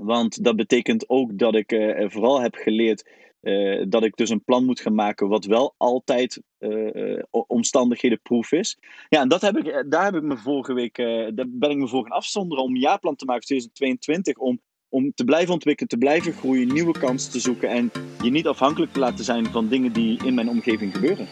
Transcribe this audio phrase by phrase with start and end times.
[0.00, 3.08] Want dat betekent ook dat ik uh, vooral heb geleerd
[3.42, 8.78] uh, dat ik dus een plan moet gaan maken wat wel altijd uh, omstandighedenproof is.
[9.08, 10.96] Ja, en dat heb ik, daar heb ik me vorige week,
[11.34, 14.36] daar ben ik me voor gaan afzonderen om een jaarplan te maken voor 2022.
[14.36, 17.90] Om, om te blijven ontwikkelen, te blijven groeien, nieuwe kansen te zoeken en
[18.22, 21.28] je niet afhankelijk te laten zijn van dingen die in mijn omgeving gebeuren.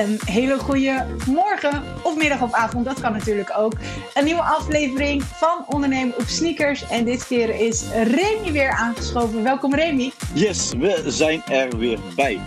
[0.00, 3.72] Een hele goede morgen of middag of avond, dat kan natuurlijk ook.
[4.14, 6.88] Een nieuwe aflevering van Ondernemen op Sneakers.
[6.88, 9.42] En dit keer is Remy weer aangeschoven.
[9.42, 10.12] Welkom Remy.
[10.34, 12.40] Yes, we zijn er weer bij.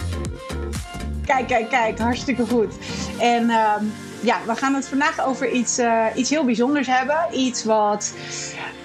[1.25, 2.73] Kijk, kijk, kijk, hartstikke goed.
[3.20, 3.73] En uh,
[4.20, 7.27] ja, we gaan het vandaag over iets, uh, iets heel bijzonders hebben.
[7.31, 8.13] Iets wat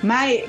[0.00, 0.44] mij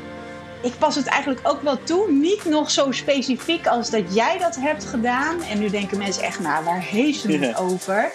[0.62, 2.12] ik pas het eigenlijk ook wel toe.
[2.12, 5.42] Niet nog zo specifiek als dat jij dat hebt gedaan.
[5.42, 8.12] En nu denken mensen echt, nou, waar heeft ze het over?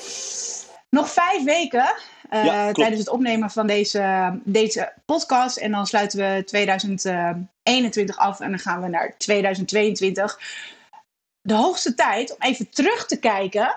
[0.90, 1.94] Nog vijf weken
[2.30, 5.56] uh, tijdens het opnemen van deze, deze podcast.
[5.56, 10.38] En dan sluiten we 2021 af en dan gaan we naar 2022.
[11.40, 13.76] De hoogste tijd om even terug te kijken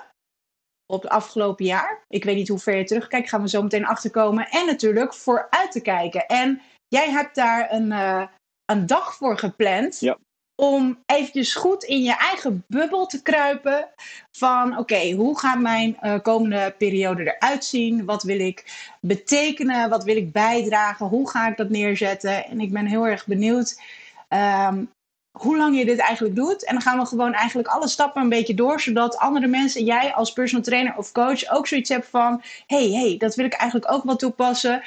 [0.86, 2.04] op het afgelopen jaar.
[2.08, 4.48] Ik weet niet hoe ver je terugkijkt, gaan we zo meteen achterkomen.
[4.50, 6.26] En natuurlijk vooruit te kijken.
[6.26, 8.28] En jij hebt daar een, uh,
[8.68, 10.00] een dag voor gepland.
[10.00, 10.18] Ja.
[10.56, 13.90] Om eventjes goed in je eigen bubbel te kruipen.
[14.32, 18.06] Van oké, hoe gaat mijn uh, komende periode eruit zien?
[18.06, 19.90] Wat wil ik betekenen?
[19.90, 21.06] Wat wil ik bijdragen?
[21.06, 22.46] Hoe ga ik dat neerzetten?
[22.46, 23.82] En ik ben heel erg benieuwd
[24.30, 24.90] um,
[25.38, 26.66] hoe lang je dit eigenlijk doet.
[26.66, 30.14] En dan gaan we gewoon eigenlijk alle stappen een beetje door, zodat andere mensen, jij
[30.14, 33.92] als personal trainer of coach, ook zoiets hebt van: hey, hey, dat wil ik eigenlijk
[33.92, 34.84] ook wel toepassen.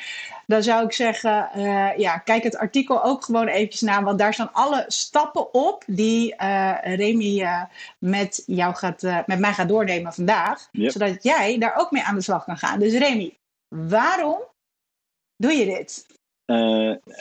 [0.51, 4.35] Dan zou ik zeggen, uh, ja, kijk het artikel ook gewoon eventjes na, want daar
[4.35, 7.65] staan alle stappen op die uh, Remy uh,
[7.99, 10.91] met jou gaat, met mij gaat doornemen vandaag, yep.
[10.91, 12.79] zodat jij daar ook mee aan de slag kan gaan.
[12.79, 13.37] Dus Remy,
[13.69, 14.39] waarom
[15.37, 16.07] doe je dit?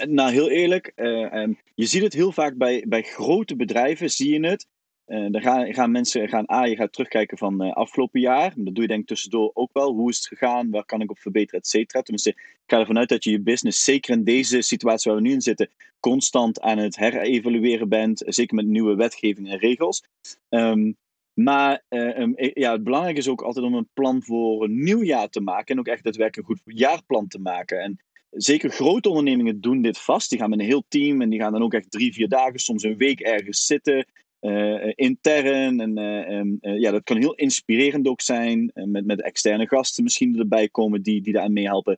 [0.07, 4.47] Nou, heel eerlijk, um, je ziet het heel vaak bij, bij grote bedrijven, zie je
[4.47, 4.67] het.
[5.09, 8.53] Uh, dan gaan, gaan mensen, gaan, A, je gaat terugkijken van afgelopen jaar.
[8.55, 9.93] Dat doe je denk ik tussendoor ook wel.
[9.93, 10.69] Hoe is het gegaan?
[10.69, 12.01] Waar kan ik op verbeteren, et cetera.
[12.01, 15.27] Tenminste, ik ga ervan uit dat je je business, zeker in deze situatie waar we
[15.27, 15.69] nu in zitten,
[15.99, 18.23] constant aan het herevalueren bent.
[18.25, 20.03] Zeker met nieuwe wetgeving en regels.
[20.49, 20.97] Um,
[21.33, 25.29] maar um, ja, het belangrijke is ook altijd om een plan voor een nieuw jaar
[25.29, 25.73] te maken.
[25.73, 27.79] En ook echt daadwerkelijk een goed jaarplan te maken.
[27.79, 30.29] En zeker grote ondernemingen doen dit vast.
[30.29, 32.59] Die gaan met een heel team en die gaan dan ook echt drie, vier dagen,
[32.59, 34.05] soms een week ergens zitten.
[34.41, 35.79] Uh, intern.
[35.79, 38.71] En uh, uh, ja, dat kan heel inspirerend ook zijn.
[38.73, 41.97] met, met externe gasten misschien erbij komen die, die daaraan meehelpen.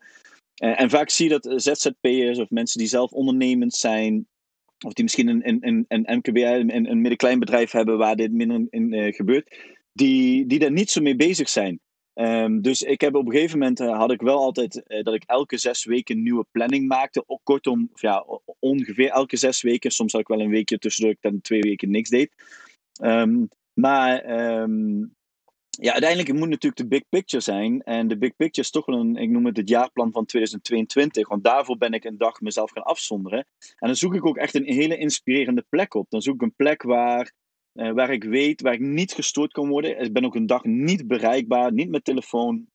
[0.56, 4.28] en vaak zie je dat ZZP'ers of mensen die zelf ondernemend zijn.
[4.86, 8.68] Of die misschien een, een, een, MKB, een, een middenklein bedrijf hebben waar dit minder
[8.70, 9.56] in gebeurt.
[9.94, 11.80] Die, die daar niet zo mee bezig zijn.
[12.14, 15.14] Um, dus ik heb op een gegeven moment uh, had ik wel altijd uh, dat
[15.14, 17.24] ik elke zes weken een nieuwe planning maakte.
[17.28, 18.26] Ook kortom, ja,
[18.60, 19.92] ongeveer elke zes weken.
[19.92, 22.34] Soms had ik wel een weekje tussendoor dat ik dan twee weken niks deed.
[23.04, 25.16] Um, maar um,
[25.70, 27.82] ja, uiteindelijk moet natuurlijk de big picture zijn.
[27.82, 31.28] En de big picture is toch wel een, ik noem het het jaarplan van 2022.
[31.28, 33.40] Want daarvoor ben ik een dag mezelf gaan afzonderen.
[33.60, 36.10] En dan zoek ik ook echt een hele inspirerende plek op.
[36.10, 37.32] Dan zoek ik een plek waar
[37.74, 40.00] uh, waar ik weet, waar ik niet gestoord kan worden.
[40.00, 42.70] Ik ben ook een dag niet bereikbaar, niet met telefoon.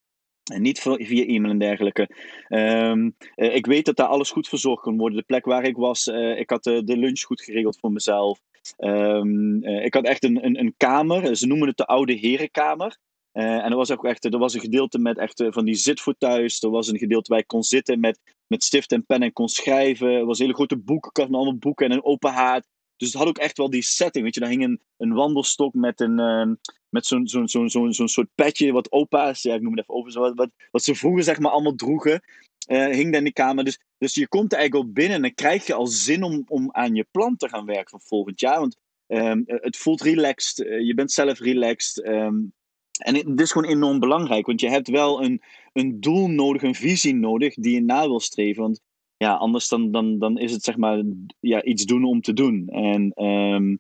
[0.53, 2.09] En niet via e-mail en dergelijke.
[2.49, 5.19] Um, uh, ik weet dat daar alles goed verzorgd kan worden.
[5.19, 8.41] De plek waar ik was, uh, ik had de, lunch goed geregeld voor mezelf.
[8.79, 11.37] Um, ik had echt een, een, een, kamer.
[11.37, 12.97] Ze noemen het de oude herenkamer.
[13.33, 16.62] en er was ook echt er was een gedeelte met echt van die zitvoortuis.
[16.62, 19.49] Er was een gedeelte waar ik kon zitten met, met stift en pen en kon
[19.49, 20.12] schrijven.
[20.12, 22.67] Er was een hele grote boekenkast met allemaal boeken en een open haard.
[22.97, 24.25] Dus het had ook echt wel die setting.
[24.25, 26.55] Weet je, daar hing een, wandelstok met, een, uh,
[26.89, 29.95] met zo'n zo'n zo'n zo'n zo'n soort petje, wat opa's, ja, ik noem het even
[29.95, 32.23] over, wat, wat, wat ze vroeger zeg maar allemaal droegen,
[32.69, 33.65] uh, hing daar in die kamer.
[33.65, 36.45] Dus, dus je komt er eigenlijk al binnen en dan krijg je al zin om,
[36.47, 38.61] om aan je plan te gaan werken van volgend jaar.
[38.61, 42.06] Want um, het voelt relaxed, uh, je bent zelf relaxed.
[42.06, 42.53] Um,
[42.97, 45.43] en het is gewoon enorm belangrijk, want je hebt wel een,
[45.73, 48.62] een doel nodig, een visie nodig die je na wil streven.
[48.62, 48.81] Want
[49.16, 51.02] ja, anders dan, dan, dan is het zeg maar
[51.41, 52.69] ja, iets doen om te doen.
[52.69, 53.79] En um,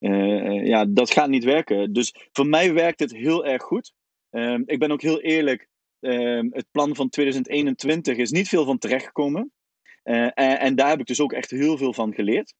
[0.00, 1.92] uh, ja, dat gaat niet werken.
[1.92, 3.92] Dus voor mij werkt het heel erg goed.
[4.30, 5.68] Um, ik ben ook heel eerlijk.
[6.00, 9.52] Um, het plan van 2021 is niet veel van terechtgekomen.
[10.04, 12.54] Uh, en, en, daar heb ik dus ook echt heel veel van geleerd.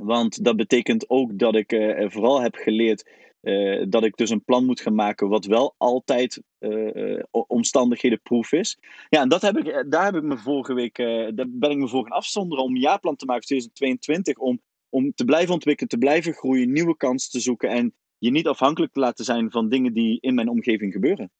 [0.00, 3.10] Want dat betekent ook dat ik uh, vooral heb geleerd
[3.42, 8.78] uh, dat ik dus een plan moet gaan maken wat wel altijd uh, omstandighedenproof is.
[9.08, 10.96] Ja, en dat heb ik, daar heb ik me vorige week,
[11.34, 14.36] daar ben ik me voor gaan afzonderen om een jaarplan te maken voor 2022.
[14.36, 18.46] Om, om te blijven ontwikkelen, te blijven groeien, nieuwe kansen te zoeken en je niet
[18.46, 21.30] afhankelijk te laten zijn van dingen die in mijn omgeving gebeuren.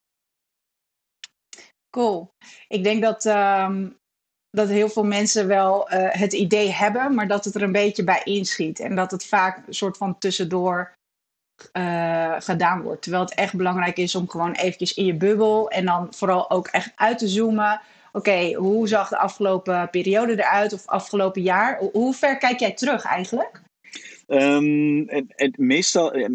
[1.89, 2.33] Cool.
[2.67, 3.97] Ik denk dat um,
[4.49, 8.21] dat heel veel mensen wel het idee hebben, maar dat het er een beetje bij
[8.23, 8.79] inschiet.
[8.79, 10.93] En dat het vaak een soort van tussendoor
[11.73, 13.01] uh, gedaan wordt.
[13.01, 16.67] Terwijl het echt belangrijk is om gewoon eventjes in je bubbel en dan vooral ook
[16.67, 17.81] echt uit te zoomen.
[18.11, 21.79] Oké, hoe zag de afgelopen periode eruit of afgelopen jaar?
[21.91, 23.61] Hoe ver kijk jij terug eigenlijk?
[24.27, 26.29] Um, het, meestal, eh,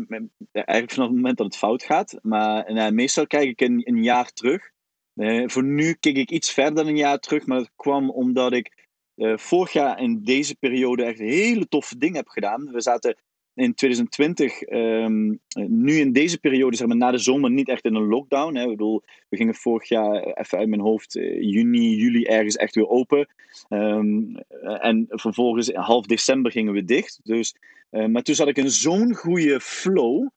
[0.52, 4.32] eigenlijk vanaf het moment dat het fout gaat, maar nou, meestal kijk ik een, jaar
[4.32, 4.70] terug.
[5.14, 8.52] Uh, voor nu kijk ik iets verder dan een jaar terug, maar dat kwam omdat
[8.52, 12.70] ik uh, vorig jaar in deze periode echt hele toffe dingen heb gedaan.
[12.72, 13.16] We zaten
[13.58, 17.84] in 2020, um, ehm, nu in deze periode, zeg maar na de zomer, niet echt
[17.84, 18.54] in een lockdown.
[18.54, 18.62] Hè.
[18.62, 22.88] Ik bedoel, we gingen vorig jaar, even uit mijn hoofd, juni, juli ergens echt weer
[22.88, 23.28] open.
[23.68, 27.20] Um, en vervolgens half december gingen we dicht.
[27.22, 27.54] Dus,
[27.90, 30.28] uh, maar toen zat ik in zo'n goede flow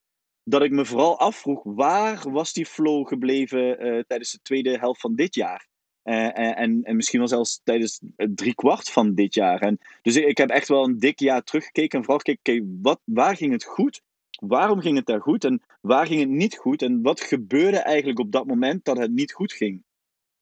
[0.44, 5.02] dat ik me vooral afvroeg, waar was die flow gebleven uh, tijdens de tweede helft
[5.02, 5.70] van dit jaar?
[6.04, 9.62] Uh, en, en, misschien wel zelfs tijdens drie kwart van dit jaar.
[9.62, 13.00] En, dus ik, ik, heb echt wel een dik jaar teruggekeken en vooral gekeken, wat,
[13.04, 14.02] waar ging het goed?
[14.40, 16.82] Waarom ging het daar goed en waar ging het niet goed?
[16.82, 19.84] En wat gebeurde eigenlijk op dat moment dat het niet goed ging?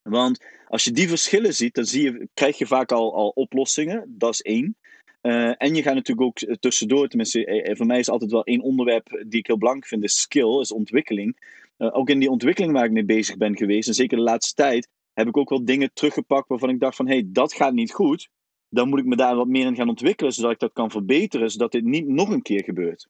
[0.02, 4.16] Want als je die verschillen ziet, dan zie je, krijg je vaak al, al oplossingen.
[4.18, 4.76] Dat is één.
[5.22, 8.62] Uh, en je gaat natuurlijk ook tussendoor, tenminste, eh, voor mij is altijd wel één
[8.62, 11.58] onderwerp die ik heel belangrijk vind, is skill, is ontwikkeling.
[11.78, 14.90] Ook in die ontwikkeling waar ik mee bezig ben geweest, en zeker de laatste tijd,
[15.20, 17.94] heb ik ook wel dingen teruggepakt waarvan ik dacht van, hé, hey, dat gaat niet
[17.94, 18.30] goed.
[18.70, 21.52] Dan moet ik me daar wat meer in gaan ontwikkelen, zodat ik dat kan verbeteren,
[21.52, 23.08] zodat dit niet nog een keer gebeurt.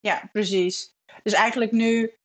[0.00, 0.94] Ja, precies.
[1.22, 2.18] Dus eigenlijk nu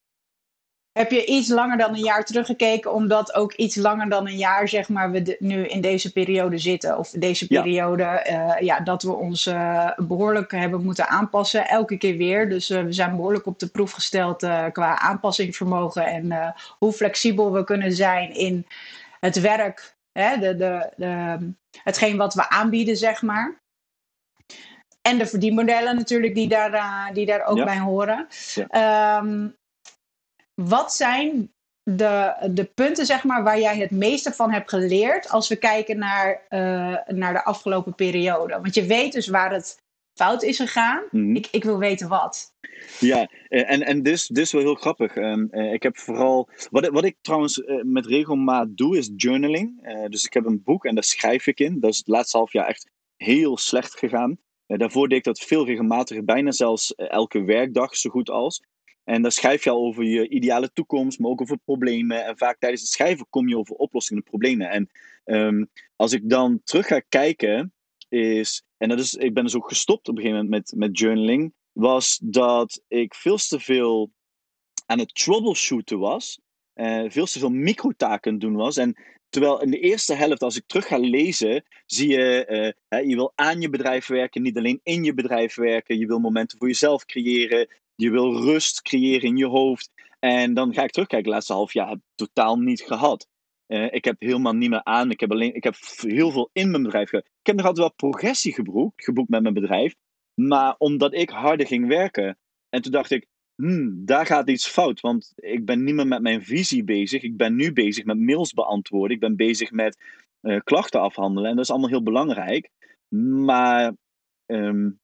[0.99, 4.67] heb je iets langer dan een jaar teruggekeken, omdat ook iets langer dan een jaar,
[4.67, 6.97] zeg maar, we nu in deze periode zitten.
[6.97, 11.97] Of deze periode, ja, uh, ja dat we ons uh, behoorlijk hebben moeten aanpassen, elke
[11.97, 12.49] keer weer.
[12.49, 17.63] Dus uh, we zijn behoorlijk op de proef gesteld qua aanpassingsvermogen en hoe flexibel we
[17.63, 18.67] kunnen zijn in
[19.19, 21.37] het werk, hè, de, de, de,
[21.83, 23.61] hetgeen wat we aanbieden, zeg maar.
[25.01, 27.63] En de verdienmodellen natuurlijk die daar, die daar ook ja.
[27.63, 28.27] bij horen.
[28.53, 29.17] Ja.
[29.17, 29.57] Um,
[30.67, 31.53] wat zijn
[31.83, 35.97] de, de punten zeg maar, waar jij het meeste van hebt geleerd als we kijken
[35.97, 38.53] naar, uh, naar de afgelopen periode?
[38.61, 39.81] Want je weet dus waar het
[40.13, 41.03] fout is gegaan.
[41.11, 41.35] Mm-hmm.
[41.35, 42.53] ik, ik wil weten wat.
[42.99, 45.15] Ja, eh, en, en dus, dus wel heel grappig.
[45.15, 46.49] Um, uh, ik heb vooral.
[46.69, 49.87] Wat, wat ik trouwens uh, met regelmaat doe, is journaling.
[50.09, 51.79] dus ik heb een boek en daar schrijf ik in.
[51.79, 54.37] Dat is het laatste half jaar echt heel slecht gegaan.
[54.65, 58.61] daarvoor deed ik dat veel regelmatiger, bijna zelfs elke werkdag, zo goed als.
[59.09, 62.25] En dan schrijf je al over je ideale toekomst, maar ook over problemen.
[62.25, 64.69] En vaak tijdens het schrijven kom je over oplossingen en problemen.
[64.69, 64.89] En
[65.25, 67.73] um, als ik dan terug ga kijken,
[68.09, 70.99] is, en dat is, ik ben dus ook gestopt op een gegeven moment met, met
[70.99, 74.11] journaling, was dat ik veel te veel
[74.85, 76.39] aan het troubleshooten was.
[76.75, 78.77] Uh, veel te veel microtaken doen was.
[78.77, 78.95] En
[79.29, 83.15] terwijl in de eerste helft, als ik terug ga lezen, zie je, uh, hè, je
[83.15, 85.99] wil aan je bedrijf werken, niet alleen in je bedrijf werken.
[85.99, 87.67] Je wil momenten voor jezelf creëren.
[87.99, 89.91] Je wil rust creëren in je hoofd.
[90.19, 93.27] En dan ga ik terugkijken, laatste half jaar heb ik totaal niet gehad.
[93.67, 95.11] Uh, ik heb helemaal niet meer aan.
[95.11, 97.25] Ik heb, alleen, ik heb heel veel in mijn bedrijf gehad.
[97.25, 99.95] Ik heb nog altijd wel progressie geboekt, met mijn bedrijf.
[100.33, 102.37] Maar omdat ik harder ging werken.
[102.69, 103.25] En toen dacht ik,
[103.55, 104.99] hmm, daar gaat iets fout.
[104.99, 107.21] Want ik ben niet meer met mijn visie bezig.
[107.21, 109.15] Ik ben nu bezig met mails beantwoorden.
[109.15, 109.97] Ik ben bezig met
[110.41, 111.49] uh, klachten afhandelen.
[111.49, 112.69] En dat is allemaal heel belangrijk.
[113.45, 113.93] Maar
[114.45, 114.99] um,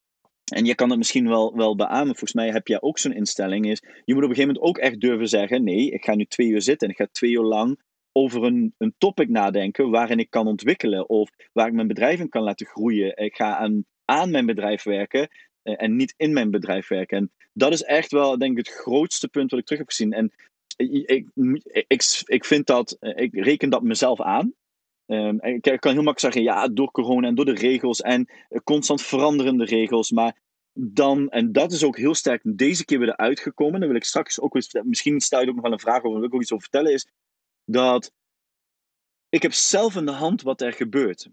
[0.53, 3.69] en je kan het misschien wel, wel beamen, volgens mij heb jij ook zo'n instelling,
[3.69, 6.25] is je moet op een gegeven moment ook echt durven zeggen, nee, ik ga nu
[6.25, 7.79] twee uur zitten en ik ga twee uur lang
[8.11, 12.29] over een, een topic nadenken waarin ik kan ontwikkelen of waar ik mijn bedrijf in
[12.29, 13.17] kan laten groeien.
[13.17, 15.29] Ik ga aan, aan mijn bedrijf werken
[15.61, 17.17] eh, en niet in mijn bedrijf werken.
[17.17, 20.13] En dat is echt wel, denk ik, het grootste punt wat ik terug heb gezien.
[20.13, 20.33] En
[20.75, 21.27] ik,
[21.87, 24.53] ik, ik, vind dat, eh, ik reken dat mezelf aan.
[25.07, 28.29] Um, ik kan heel makkelijk zeggen, ja, door corona en door de regels en
[28.63, 30.11] constant veranderende regels.
[30.11, 30.39] Maar
[30.73, 33.79] dan, en dat is ook heel sterk deze keer weer eruit gekomen.
[33.79, 36.19] Dan wil ik straks ook eens, misschien stel je ook nog wel een vraag over,
[36.19, 37.07] wil ik ook iets over vertellen, is
[37.65, 38.11] dat
[39.29, 41.29] ik heb zelf in de hand wat er gebeurt.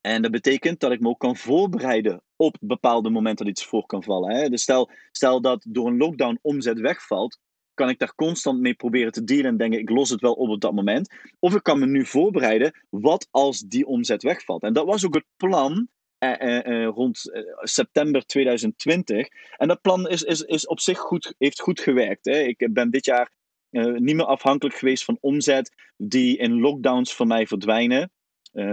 [0.00, 3.86] En dat betekent dat ik me ook kan voorbereiden op bepaalde momenten dat iets voor
[3.86, 4.34] kan vallen.
[4.34, 4.48] Hè?
[4.48, 7.38] Dus stel, stel dat door een lockdown omzet wegvalt,
[7.80, 10.48] kan ik daar constant mee proberen te dealen en denken, ik los het wel op
[10.48, 11.14] op dat moment.
[11.38, 14.62] Of ik kan me nu voorbereiden, wat als die omzet wegvalt?
[14.62, 19.28] En dat was ook het plan eh, eh, eh rond eh, september 2020.
[19.56, 22.24] En dat plan is, is, is op zich goed, heeft goed gewerkt.
[22.24, 22.38] Hè.
[22.38, 23.30] Ik ben dit jaar
[23.70, 28.10] uh, niet meer afhankelijk geweest van omzet die in lockdowns voor mij verdwijnen.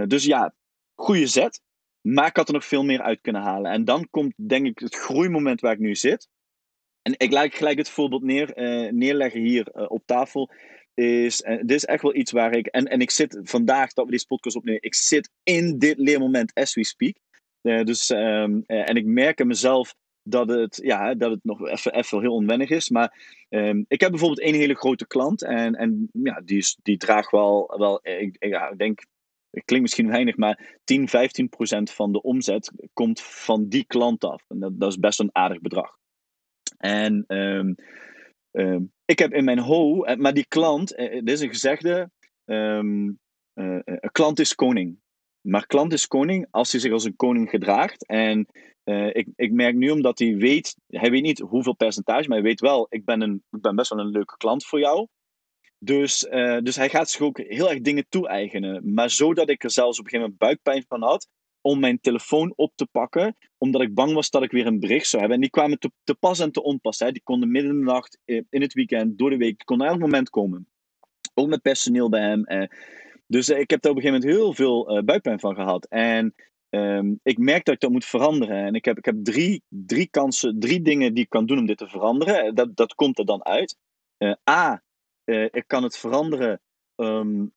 [0.06, 0.54] dus ja,
[0.94, 1.60] goede zet.
[2.00, 3.72] Maar ik had er nog veel meer uit kunnen halen.
[3.72, 6.28] En dan komt denk ik het groeimoment waar ik nu zit.
[7.08, 10.50] En ik laat gelijk het voorbeeld neer, uh, neerleggen hier uh, op tafel.
[10.94, 14.04] is, en dit is echt wel iets waar ik, en, en ik zit vandaag dat
[14.04, 17.16] we deze podcast opnemen, ik zit in dit leermoment as we speak.
[17.62, 22.20] Dus, um, en ik merk in mezelf dat het, ja, dat het nog even, even
[22.20, 22.88] heel onwennig is.
[22.88, 27.30] Maar um, ik heb bijvoorbeeld één hele grote klant en, en ja, die, die draagt
[27.30, 29.00] wel, wel ik, ik denk,
[29.50, 34.24] het klinkt misschien weinig, maar 10, 15 procent van de omzet komt van die klant
[34.24, 34.44] af.
[34.48, 35.97] En dat, dat is best een aardig bedrag.
[36.78, 37.74] En um,
[38.50, 42.10] um, ik heb in mijn ho, eh, maar die klant, eh, dit is een gezegde,
[42.44, 42.78] uh,
[43.54, 44.98] een klant is koning.
[45.40, 48.06] Maar klant is koning als hij zich als een koning gedraagt.
[48.06, 48.46] En
[49.12, 52.60] ik, ik merk nu omdat hij weet, hij weet niet hoeveel percentage, maar hij weet
[52.60, 55.06] wel, ik ben, een, ik ben best wel een leuke klant voor jou.
[55.78, 56.18] Dus,
[56.62, 58.94] dus hij gaat zich ook heel erg dingen toe-eigenen.
[58.94, 61.28] Maar zodat ik er zelfs op een gegeven moment buikpijn van had
[61.60, 65.08] om mijn telefoon op te pakken, omdat ik bang was dat ik weer een bericht
[65.08, 65.36] zou hebben.
[65.36, 66.98] En die kwamen te, pas en te onpas.
[66.98, 67.12] Hè.
[67.12, 70.30] Die konden midden in de nacht, in het weekend, door de week, konden elk moment
[70.30, 70.68] komen.
[71.34, 72.44] Ook met personeel bij hem.
[72.44, 72.68] Eh.
[73.26, 75.86] Dus eh, ik heb daar op een gegeven moment heel veel uh, buikpijn van gehad.
[75.86, 76.34] En
[76.70, 78.64] um, ik merk dat ik dat moet veranderen.
[78.64, 81.66] En ik heb, ik heb drie, drie kansen, drie dingen die ik kan doen om
[81.66, 82.54] dit te veranderen.
[82.54, 83.76] Dat, dat komt er dan uit.
[84.50, 84.82] A,
[85.50, 86.60] ik kan het veranderen
[86.96, 87.52] um,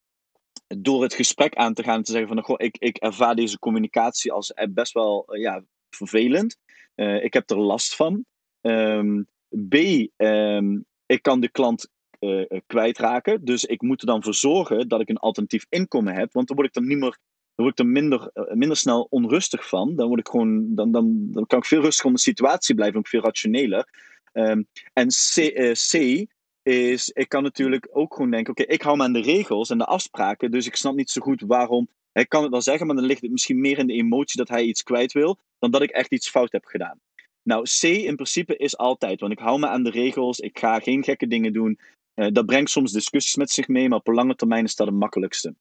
[0.78, 3.60] door het gesprek aan te gaan en te zeggen van, goh, ik, ik ervaar deze
[3.60, 6.58] communicatie als best wel ja, vervelend.
[6.96, 8.26] Uh, ik heb er last van.
[8.62, 9.28] Um,
[9.70, 9.76] B,
[10.18, 13.46] um, ik kan de klant uh, kwijtraken.
[13.46, 16.34] Dus ik moet er dan voor zorgen dat ik een alternatief inkomen heb.
[16.34, 17.18] Want dan word ik er niet meer.
[17.56, 19.96] Dan word ik er minder, minder snel onrustig van.
[19.96, 23.00] Dan, word ik gewoon, dan, dan, dan kan ik veel rustiger om de situatie blijven,
[23.00, 23.88] ook veel rationeler.
[24.34, 26.26] Um, en C, C
[26.64, 29.78] is, ik kan natuurlijk ook gewoon denken, oké, ik hou me aan de regels en
[29.78, 31.90] de afspraken, dus ik snap niet zo goed waarom.
[32.12, 34.50] Hij kan het wel zeggen, maar dan ligt het misschien meer in de emotie dat
[34.50, 37.00] hij iets kwijt wil, dan dat ik echt iets fout heb gedaan.
[37.44, 40.80] Nou, C in principe is altijd, want ik hou me aan de regels, ik ga
[40.80, 41.80] geen gekke dingen doen.
[42.16, 44.96] Uh, dat brengt soms discussies met zich mee, maar op lange termijn is dat het
[44.96, 45.56] makkelijkste.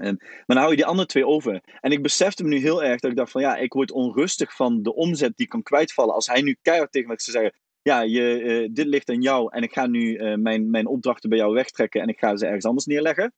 [0.00, 1.60] Maar dan hou je die andere twee over.
[1.80, 4.54] En ik besefte me nu heel erg dat ik dacht van ja, ik word onrustig
[4.54, 6.14] van de omzet die kan kwijtvallen.
[6.14, 9.52] Als hij nu keihard tegen me zou zeggen, ja, je, uh, dit ligt aan jou
[9.52, 12.46] en ik ga nu uh, mijn, mijn opdrachten bij jou wegtrekken en ik ga ze
[12.46, 13.32] ergens anders neerleggen.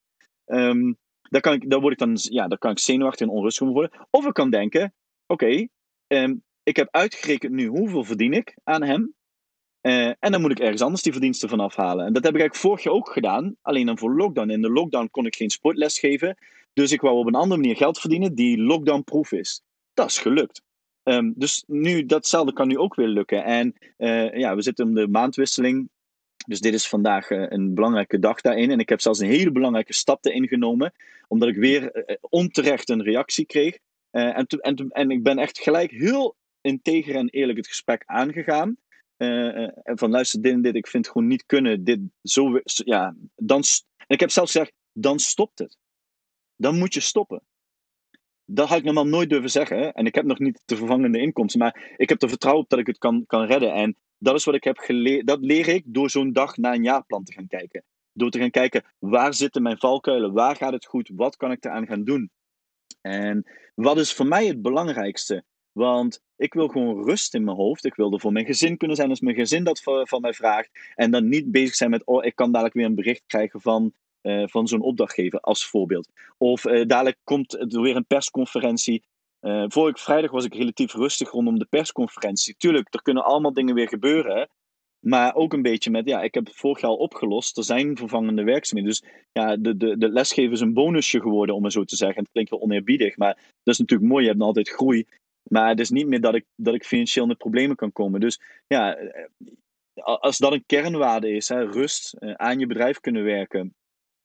[0.47, 3.69] Um, dan, kan ik, dan, word ik dan, ja, dan kan ik zenuwachtig en onrustig
[3.69, 4.07] worden.
[4.11, 4.95] Of ik kan denken,
[5.27, 5.67] oké,
[6.07, 9.15] um, ik heb uitgerekend nu hoeveel verdien ik aan hem.
[9.83, 12.07] Uh, en dan moet ik ergens anders die verdiensten van afhalen.
[12.07, 14.51] En dat heb ik eigenlijk vorig jaar ook gedaan, alleen dan voor lockdown.
[14.51, 16.37] In de lockdown kon ik geen sportles geven,
[16.73, 19.63] dus ik wou op een andere manier geld verdienen die lockdown-proof is.
[19.95, 20.63] Dat is gelukt.
[21.05, 23.45] Um, dus nu, datzelfde kan nu ook weer lukken.
[23.45, 25.91] En uh, ja, we zitten om de maandwisseling.
[26.47, 28.71] Dus dit is vandaag uh, een belangrijke dag daarin.
[28.71, 30.93] En ik heb zelfs een hele belangrijke stap erin genomen.
[31.29, 33.79] Omdat ik weer uh, onterecht een reactie kreeg.
[34.11, 38.77] en, en, en ik ben echt gelijk heel integer en eerlijk het gesprek aangegaan.
[39.85, 41.85] van luister, dit en dit, ik vind het gewoon niet kunnen.
[41.85, 43.63] Dit zo, ja, dan,
[43.97, 45.77] en ik heb zelfs gezegd, dan stopt het.
[46.57, 47.43] Dan moet je stoppen
[48.55, 49.93] dat had ik normaal nooit durven zeggen.
[49.93, 51.61] En ik heb nog niet de vervangende inkomsten.
[51.61, 53.73] Maar ik heb er vertrouwen op dat ik het kan, kan redden.
[53.73, 55.27] En dat is wat ik heb geleerd.
[55.27, 57.85] Dat leer ik door zo'n dag na een jaarplan te gaan kijken.
[58.13, 60.33] Door te gaan kijken, waar zitten mijn valkuilen?
[60.33, 61.11] Waar gaat het goed?
[61.15, 62.31] Wat kan ik eraan gaan doen?
[63.01, 65.45] En wat is voor mij het belangrijkste?
[65.73, 67.85] Want ik wil gewoon rust in mijn hoofd.
[67.85, 70.71] Ik wil er voor mijn gezin kunnen zijn als mijn gezin dat van mij vraagt.
[70.95, 73.93] En dan niet bezig zijn met, oh, ik kan dadelijk weer een bericht krijgen van
[74.23, 76.09] uh, van zo'n opdrachtgever als voorbeeld.
[76.38, 79.02] Of uh, dadelijk komt er weer een persconferentie.
[79.41, 82.55] Uh, vorige vrijdag was ik relatief rustig rondom de persconferentie.
[82.59, 84.49] Tuurlijk, er kunnen allemaal dingen weer gebeuren.
[85.07, 87.57] Maar ook een beetje met, ja, ik heb het vorig jaar al opgelost.
[87.57, 88.91] Er zijn vervangende werkzaamheden.
[88.91, 92.23] Dus ja, de, de, de lesgeven is een bonusje geworden, om het zo te zeggen.
[92.23, 94.25] Het klinkt wel oneerbiedig, maar dat is natuurlijk mooi.
[94.25, 95.07] Je hebt altijd groei.
[95.50, 98.21] Maar het is niet meer dat ik, dat ik financieel in de problemen kan komen.
[98.21, 98.99] Dus ja,
[99.95, 103.75] als dat een kernwaarde is, hè, rust, aan je bedrijf kunnen werken,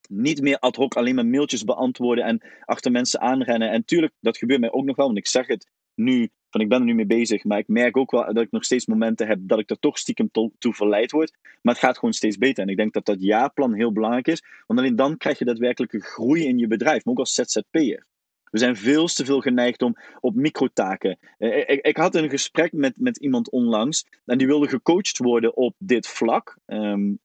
[0.07, 3.69] niet meer ad hoc alleen maar mailtjes beantwoorden en achter mensen aanrennen.
[3.69, 6.69] En tuurlijk, dat gebeurt mij ook nog wel, want ik zeg het nu, van ik
[6.69, 9.27] ben er nu mee bezig, maar ik merk ook wel dat ik nog steeds momenten
[9.27, 11.33] heb dat ik er toch stiekem to toe verleid word.
[11.61, 12.63] Maar het gaat gewoon steeds beter.
[12.63, 15.99] En ik denk dat dat jaarplan heel belangrijk is, want alleen dan krijg je daadwerkelijke
[15.99, 18.05] groei in je bedrijf, maar ook als ZZP'er.
[18.51, 21.17] We zijn veel te veel geneigd om op microtaken.
[21.39, 25.55] Uh, ik, ik, had een gesprek met, met iemand onlangs en die wilde gecoacht worden
[25.55, 26.57] op dit vlak.
[26.65, 27.19] Um,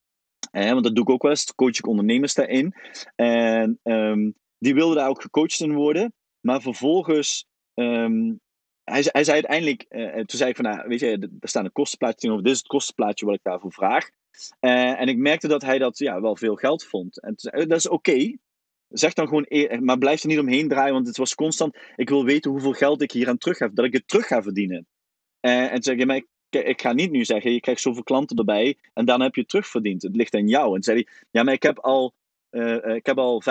[0.53, 2.75] eh, want dat doe ik ook wel eens, coach ik ondernemers daarin.
[3.15, 6.15] En um, die wilde daar ook gecoacht in worden.
[6.41, 8.41] Maar vervolgens, um,
[8.85, 11.73] hij, hij zei uiteindelijk, uh, toen zei ik van, nou, weet je, er staat een
[11.73, 14.11] kostenplaatje tegenover, dit is het kostenplaatje wat ik daarvoor vraag.
[14.61, 17.21] En ik merkte dat hij dat ja, wel veel geld vond.
[17.21, 18.37] En zei, dat is oké.
[18.89, 19.47] Zeg dan gewoon,
[19.85, 21.77] maar blijf er niet omheen draaien, want het was constant.
[21.97, 24.43] Ik wil weten hoeveel geld ik hier aan terug heb, dat ik het terug ga
[24.43, 24.87] verdienen.
[25.41, 28.03] En toen zei ik, ja, maar ik ik ga niet nu zeggen, je krijgt zoveel
[28.03, 30.03] klanten erbij en dan heb je terugverdiend.
[30.03, 30.75] Het ligt aan jou.
[30.77, 32.15] En zei hij, ja, maar ik heb al
[32.95, 33.43] ik heb al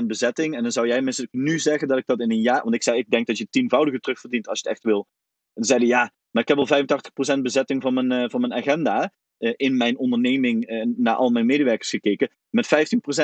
[0.00, 0.56] 85% bezetting.
[0.56, 2.62] En dan zou jij misschien nu zeggen dat ik dat in een jaar.
[2.62, 4.98] Want ik zei, ik denk dat je tienvoudige terugverdient als je het echt wil.
[4.98, 9.12] En dan zeiden ja, maar ik heb al 85% bezetting van mijn, van mijn agenda.
[9.38, 12.30] in mijn onderneming naar al mijn medewerkers gekeken.
[12.50, 12.66] Met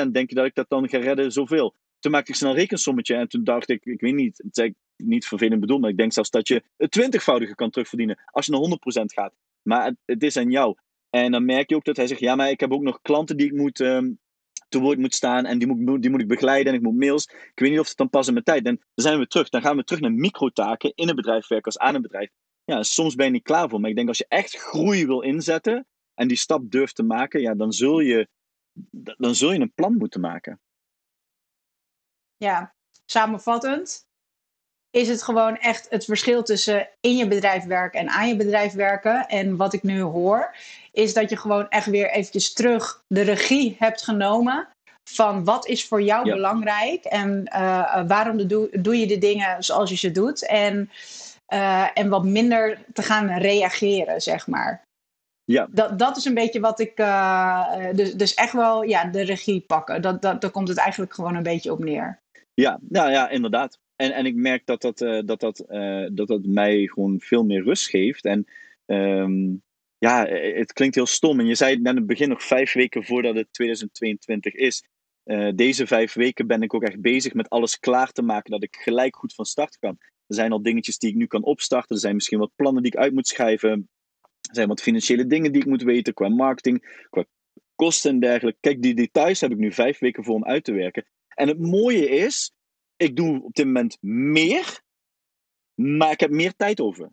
[0.07, 1.75] 15% denk je dat ik dat dan ga redden zoveel.
[1.99, 4.71] Toen maakte ik snel een rekensommetje en toen dacht ik, ik weet niet, is
[5.03, 8.51] niet vervelend bedoeld, maar ik denk zelfs dat je het twintigvoudige kan terugverdienen als je
[8.51, 9.33] naar 100% gaat.
[9.61, 10.75] Maar het, is aan jou.
[11.09, 13.37] En dan merk je ook dat hij zegt, ja, maar ik heb ook nog klanten
[13.37, 14.19] die ik moet, um,
[14.69, 17.25] te woord moet staan en die moet, die moet ik begeleiden en ik moet mails.
[17.25, 18.65] Ik weet niet of het dan past in mijn tijd.
[18.65, 19.49] En dan zijn we terug.
[19.49, 22.29] Dan gaan we terug naar microtaken in een bedrijf werken als aan een bedrijf.
[22.63, 23.79] Ja, soms ben je niet klaar voor.
[23.79, 27.41] Maar ik denk als je echt groei wil inzetten en die stap durft te maken,
[27.41, 28.27] ja, dan zul je,
[29.17, 30.59] dan zul je een plan moeten maken
[32.39, 32.75] ja,
[33.05, 34.07] samenvattend
[34.91, 38.73] is het gewoon echt het verschil tussen in je bedrijf werken en aan je bedrijf
[38.73, 39.27] werken.
[39.27, 40.55] En wat ik nu hoor,
[40.91, 44.67] is dat je gewoon echt weer eventjes terug de regie hebt genomen
[45.09, 49.89] van wat is voor jou belangrijk en uh, waarom doe, doe, je de dingen zoals
[49.89, 50.45] je ze doet.
[50.45, 50.89] En,
[51.53, 54.81] uh, en wat minder te gaan reageren, zeg maar.
[55.43, 55.67] Ja.
[55.71, 56.95] Dat, dat is een beetje wat ik.
[57.95, 60.01] dus, dus echt wel ja, de regie pakken.
[60.01, 62.19] Dat, dat, daar komt het eigenlijk gewoon een beetje op neer.
[62.53, 63.77] Ja, nou ja, inderdaad.
[63.99, 67.43] En, en ik merk dat dat, uh, dat, dat, uh, dat dat mij gewoon veel
[67.43, 68.25] meer rust geeft.
[68.25, 68.45] En
[68.85, 69.63] um,
[69.97, 71.39] ja, het klinkt heel stom.
[71.39, 74.83] En je zei net in het begin nog vijf weken voordat het 2022 is.
[75.55, 78.75] Deze vijf weken ben ik ook echt bezig met alles klaar te maken dat ik
[78.75, 79.97] gelijk goed van start kan.
[80.27, 81.95] Er zijn al dingetjes die ik nu kan opstarten.
[81.95, 83.89] Er zijn misschien wat plannen die ik uit moet schrijven.
[84.21, 87.25] Er zijn wat financiële dingen die ik moet weten qua marketing, qua
[87.75, 88.59] kosten en dergelijke.
[88.61, 91.05] Kijk, die details heb ik nu vijf weken voor om uit te werken.
[91.27, 92.53] En het mooie is,
[92.99, 94.81] ik doe op dit moment meer,
[95.73, 97.09] maar ik heb meer tijd over.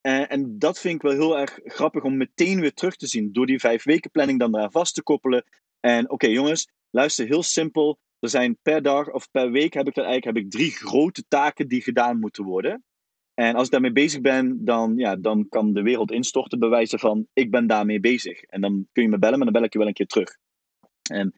[0.00, 3.32] En, en, dat vind ik wel heel erg grappig om meteen weer terug te zien.
[3.32, 5.44] Door die vijf weken planning dan daar vast te koppelen.
[5.80, 7.98] En oké jongens, luister heel simpel.
[8.18, 11.68] Er zijn per dag of per week heb ik, eigenlijk, heb ik drie grote taken
[11.68, 12.84] die gedaan moeten worden.
[13.34, 17.26] En als ik daarmee bezig ben, dan, ja, dan kan de wereld instorten bewijzen van
[17.32, 18.42] ik ben daarmee bezig.
[18.42, 20.36] En dan kun je me bellen, maar dan bel ik je wel een keer terug.
[21.10, 21.34] En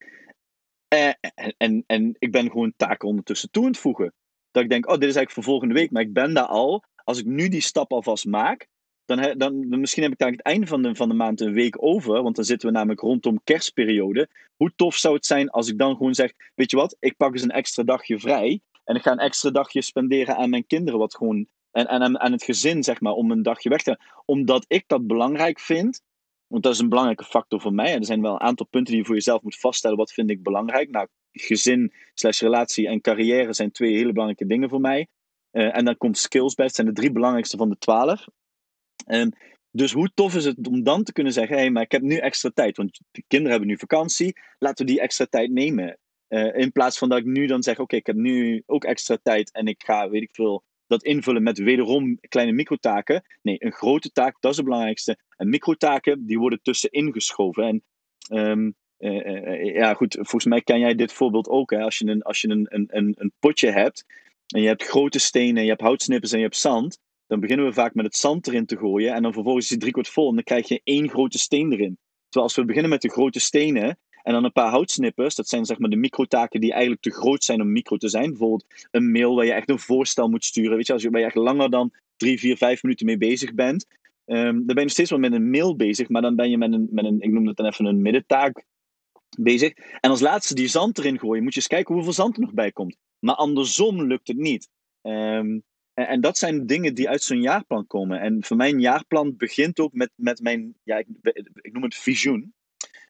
[0.91, 4.13] en, en, en ik ben gewoon taken ondertussen toe aan het voegen.
[4.51, 6.85] Dat ik denk, oh, dit is eigenlijk voor volgende week, maar ik ben daar al.
[7.05, 8.69] Als ik nu die stap alvast maak,
[9.05, 11.83] dan, dan, misschien heb ik daar het einde van de, van de maand een week
[11.83, 12.23] over.
[12.23, 14.29] Want dan zitten we namelijk rondom kerstperiode.
[14.57, 17.33] Hoe tof zou het zijn als ik dan gewoon zeg: Weet je wat, ik pak
[17.33, 18.61] eens een extra dagje vrij.
[18.85, 21.01] En ik ga een extra dagje spenderen aan mijn kinderen.
[21.01, 24.65] Wat gewoon, en, en aan het gezin, zeg maar, om een dagje weg te Omdat
[24.69, 26.03] ik dat belangrijk vind.
[26.51, 27.93] Want dat is een belangrijke factor voor mij.
[27.93, 29.97] En er zijn wel een aantal punten die je voor jezelf moet vaststellen.
[29.97, 30.91] Wat vind ik belangrijk?
[30.91, 35.09] Nou, gezin, slash relatie en carrière zijn twee hele belangrijke dingen voor mij.
[35.53, 36.67] Uh, en dan komt skills bij.
[36.67, 38.27] Het zijn de drie belangrijkste van de twaalf.
[39.07, 39.31] Um,
[39.71, 42.03] dus hoe tof is het om dan te kunnen zeggen: hé, hey, maar ik heb
[42.03, 42.77] nu extra tijd.
[42.77, 44.37] Want de kinderen hebben nu vakantie.
[44.59, 45.99] Laten we die extra tijd nemen.
[46.29, 49.19] Uh, in plaats van dat ik nu dan zeg: oké, ik heb nu ook extra
[49.23, 49.53] tijd.
[49.53, 53.23] En ik ga, weet ik veel, dat invullen met wederom kleine microtaken.
[53.43, 55.19] Nee, een grote taak, dat is het belangrijkste.
[55.37, 57.65] En microtaken, die worden tussenin geschoven.
[57.65, 57.83] En
[58.39, 61.71] um, uh, ja, goed, volgens mij ken jij dit voorbeeld ook.
[61.71, 61.81] Hè?
[61.81, 64.05] Als je, een, als je een, een, een, potje hebt
[64.47, 67.73] en je hebt grote stenen, je hebt houtsnippers en je hebt zand, dan beginnen we
[67.73, 69.15] vaak met het zand erin te gooien.
[69.15, 71.99] En dan vervolgens is die driekwart vol en dan krijg je één grote steen erin.
[72.23, 73.99] Terwijl als we beginnen met de grote stenen,
[74.31, 75.35] en dan een paar houtsnippers.
[75.35, 78.29] Dat zijn zeg maar de microtaken die eigenlijk te groot zijn om micro te zijn.
[78.29, 80.77] Bijvoorbeeld een mail waar je echt een voorstel moet sturen.
[80.77, 83.55] Weet je, als je, waar je echt langer dan drie, vier, vijf minuten mee bezig
[83.55, 83.87] bent.
[84.27, 86.09] Um, dan ben je steeds wel met een mail bezig.
[86.09, 88.65] Maar dan ben je met een, met een ik noem het dan even een middentaak
[89.39, 89.73] bezig.
[90.01, 91.43] En als laatste die zand erin gooien.
[91.43, 92.97] Moet je eens kijken hoeveel zand er nog bij komt.
[93.19, 94.69] Maar andersom lukt het niet.
[95.03, 95.63] Um,
[95.95, 98.21] en, dat zijn dingen die uit zo'n jaarplan komen.
[98.21, 101.07] En voor mij een jaarplan begint ook met, met mijn, ja, ik,
[101.55, 102.53] ik noem het visioen.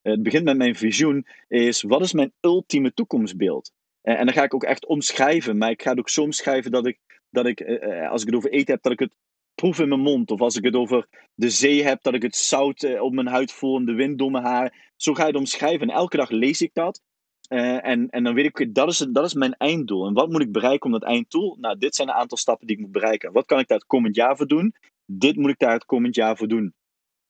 [0.03, 3.73] Eh, het begint met mijn visioen, is wat is mijn ultieme toekomstbeeld?
[4.01, 6.71] Eh, en dan ga ik ook echt omschrijven, maar ik ga het ook zo omschrijven
[6.71, 6.99] dat ik,
[7.31, 9.15] dat ik eh, als ik het over eten heb, dat ik het
[9.55, 10.31] proef in mijn mond.
[10.31, 13.53] Of als ik het over de zee heb, dat ik het zout op mijn huid
[13.53, 14.93] voel en de wind door mijn haar.
[14.97, 15.89] Zo ga je het omschrijven.
[15.89, 17.03] En elke dag lees ik dat.
[17.49, 20.07] en, en dan weet ik, dat is, dat is mijn einddoel.
[20.07, 21.57] En wat moet ik bereiken om dat einddoel?
[21.61, 23.33] Nou, dit zijn een aantal stappen die ik moet bereiken.
[23.33, 24.75] Wat kan ik daar het komend jaar voor doen?
[25.07, 26.75] Dit moet ik daar het komend jaar voor doen.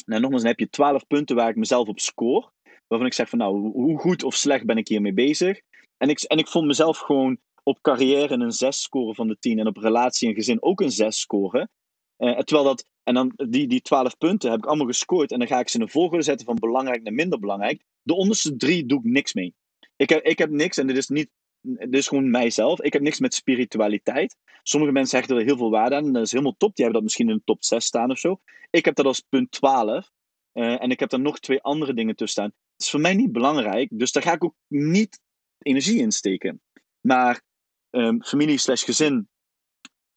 [0.07, 2.51] Nou, nogmaals, dan heb je twaalf punten waar ik mezelf op score
[2.91, 5.61] waarvan ik zeg van nou, hoe goed of slecht ben ik hiermee bezig?
[5.97, 9.59] En ik, en ik vond mezelf gewoon op carrière een 6 scoren van de 10
[9.59, 11.71] en op relatie en gezin ook een 6 scoren.
[12.19, 15.49] Uh, terwijl dat, en dan die, die 12 punten heb ik allemaal gescoord en dan
[15.49, 17.85] ga ik ze in een volgorde zetten van belangrijk naar minder belangrijk.
[18.03, 19.55] De onderste drie doe ik niks mee.
[19.97, 21.29] Ik heb, ik heb niks, en dit is niet
[21.63, 22.81] dit is gewoon mijzelf.
[22.81, 24.37] Ik heb niks met spiritualiteit.
[24.63, 26.05] Sommige mensen hechten er heel veel waarde aan.
[26.05, 26.75] En dat is helemaal top.
[26.75, 28.41] Die hebben dat misschien in de top 6 staan of zo.
[28.71, 30.11] Ik heb dat als punt 12.
[30.55, 32.53] Uh, en ik heb daar nog twee andere dingen tussen staan.
[32.81, 33.89] Is voor mij niet belangrijk.
[33.93, 35.21] Dus daar ga ik ook niet
[35.59, 36.61] energie in steken.
[37.01, 37.43] Maar
[37.91, 39.29] um, familie slash gezin,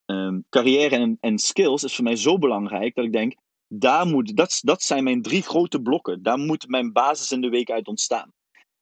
[0.05, 3.35] ehm, carrière en, en skills is voor mij zo belangrijk dat ik denk,
[3.67, 6.23] daar moet, dat, dat zijn mijn drie grote blokken.
[6.23, 8.33] Daar moet mijn basis in de week uit ontstaan.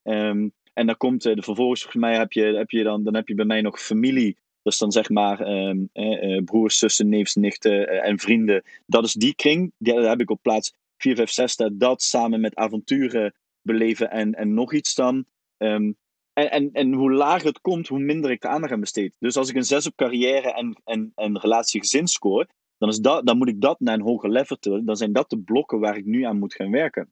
[0.02, 3.16] Ehm, en dan komt uh, de vervolgens, voor mij heb je, heb je dan, dan
[3.16, 4.38] heb je bij mij nog familie.
[4.64, 8.64] Dus dan zeg maar eh, eh, broers, zussen, neefs, nichten eh, en vrienden.
[8.86, 9.72] Dat is die kring.
[9.78, 14.54] Die heb ik op plaats 4, 5, 6 Dat samen met avonturen beleven en, en
[14.54, 15.26] nog iets dan.
[15.58, 15.98] Um,
[16.34, 19.14] en, en, en hoe lager het komt, hoe minder ik de aandacht aan besteed.
[19.20, 22.48] Dus als ik een 6 op carrière en, en, en relatie gezin score,
[22.78, 24.86] dan, is dat, dan moet ik dat naar een hoger level tillen.
[24.86, 27.12] Dan zijn dat de blokken waar ik nu aan moet gaan werken.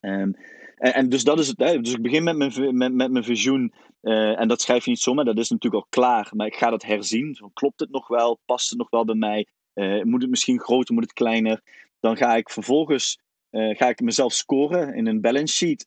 [0.00, 0.36] Um,
[0.76, 1.58] en, en, dus dat is het.
[1.58, 3.72] Dus ik begin met mijn, met, met mijn visioen.
[4.02, 6.30] Uh, en dat schrijf je niet zomaar, dat is natuurlijk al klaar.
[6.34, 7.50] Maar ik ga dat herzien.
[7.54, 8.40] Klopt het nog wel?
[8.44, 9.46] Past het nog wel bij mij?
[9.74, 11.60] Uh, moet het misschien groter, moet het kleiner?
[12.00, 13.18] Dan ga ik vervolgens
[13.50, 15.86] uh, ga ik mezelf scoren in een balance sheet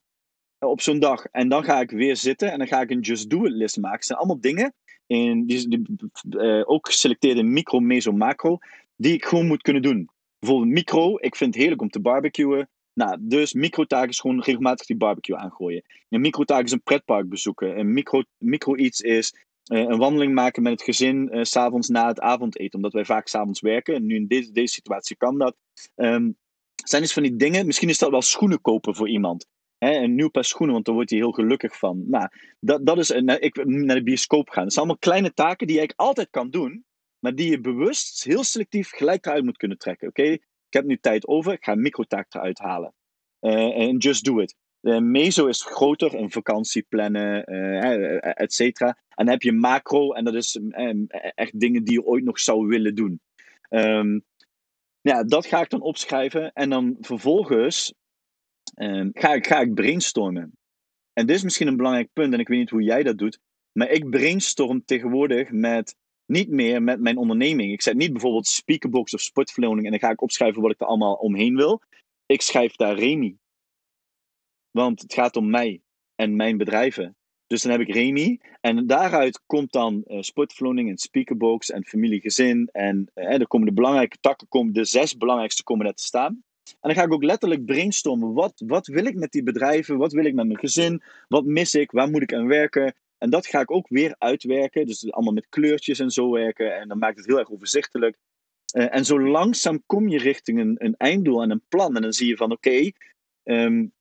[0.60, 1.26] op zo'n dag.
[1.26, 3.78] En dan ga ik weer zitten en dan ga ik een just do it list
[3.78, 3.97] maken.
[3.97, 4.73] Het zijn allemaal dingen,
[5.08, 8.58] in, die, die ook geselecteerd in micro, meso, macro,
[8.95, 10.10] die ik gewoon moet kunnen doen.
[10.39, 12.69] Bijvoorbeeld micro, ik vind het heerlijk om te barbecuen.
[12.93, 15.84] Nou, dus microtaak is gewoon regelmatig die barbecue aangooien.
[16.10, 17.80] Een microtaak is een pretpark bezoeken.
[17.80, 22.19] Een micro, micro iets is een wandeling maken met het gezin uh, s'avonds na het
[22.19, 22.73] avondeten.
[22.73, 23.95] Omdat wij vaak s'avonds werken.
[23.95, 25.56] En nu in deze, deze situatie kan dat.
[25.95, 26.38] Um,
[26.84, 27.65] zijn dus van die dingen.
[27.65, 29.48] Misschien is dat wel schoenen kopen voor iemand.
[29.78, 32.04] Een nieuw paar schoenen, want daar wordt hij heel gelukkig van.
[32.10, 32.28] Nou,
[32.60, 34.63] dat, dat is een, ik, naar de bioscoop gaan.
[34.63, 36.86] Dat zijn allemaal kleine taken die je eigenlijk altijd kan doen.
[37.19, 40.08] Maar die je bewust, heel selectief, gelijk eruit moet kunnen trekken.
[40.08, 42.93] Oké, ik heb nu tijd over, ik ga een microtaak eruit halen.
[43.41, 44.56] Uh, en just do it.
[44.82, 48.88] Uh, meso is groter, een vakantie plannen, uh, et cetera.
[48.88, 50.60] En dan heb je macro, en dat is
[51.36, 53.22] echt dingen die je ooit nog zou willen doen.
[53.69, 54.24] Um,
[55.04, 56.54] ja, dat ga ik dan opschrijven.
[56.54, 57.94] En dan vervolgens
[58.76, 60.58] um, ga, ik, ga ik brainstormen.
[61.13, 63.39] En dit is misschien een belangrijk punt, en ik weet niet hoe jij dat doet.
[63.72, 67.72] Maar ik brainstorm tegenwoordig met niet meer met mijn onderneming.
[67.72, 70.88] Ik zet niet bijvoorbeeld Speakerbox of Sportverloning en dan ga ik opschrijven wat ik er
[70.88, 71.82] allemaal omheen wil.
[72.26, 73.38] Ik schrijf daar Remy.
[74.72, 75.82] Want het gaat om mij
[76.16, 77.16] en mijn bedrijven.
[77.47, 78.39] Dus dan heb ik Remy.
[78.62, 82.69] En daaruit komt dan uh, en speakerbox en familiegezin.
[82.71, 86.43] En uh, er komen de belangrijke takken, komen, de zes belangrijkste komen net te staan.
[86.63, 88.34] En dan ga ik ook letterlijk brainstormen.
[88.34, 89.97] Wat, wat wil ik met die bedrijven?
[89.97, 91.03] Wat wil ik met mijn gezin?
[91.27, 91.91] Wat mis ik?
[91.91, 92.95] Waar moet ik aan werken?
[93.17, 94.86] En dat ga ik ook weer uitwerken.
[94.86, 96.79] Dus allemaal met kleurtjes en zo werken.
[96.79, 98.17] En dan maakt het heel erg overzichtelijk.
[98.77, 101.95] Uh, en zo langzaam kom je richting een, een, einddoel en een plan.
[101.95, 102.91] En dan zie je van oké,
[103.43, 103.93] um,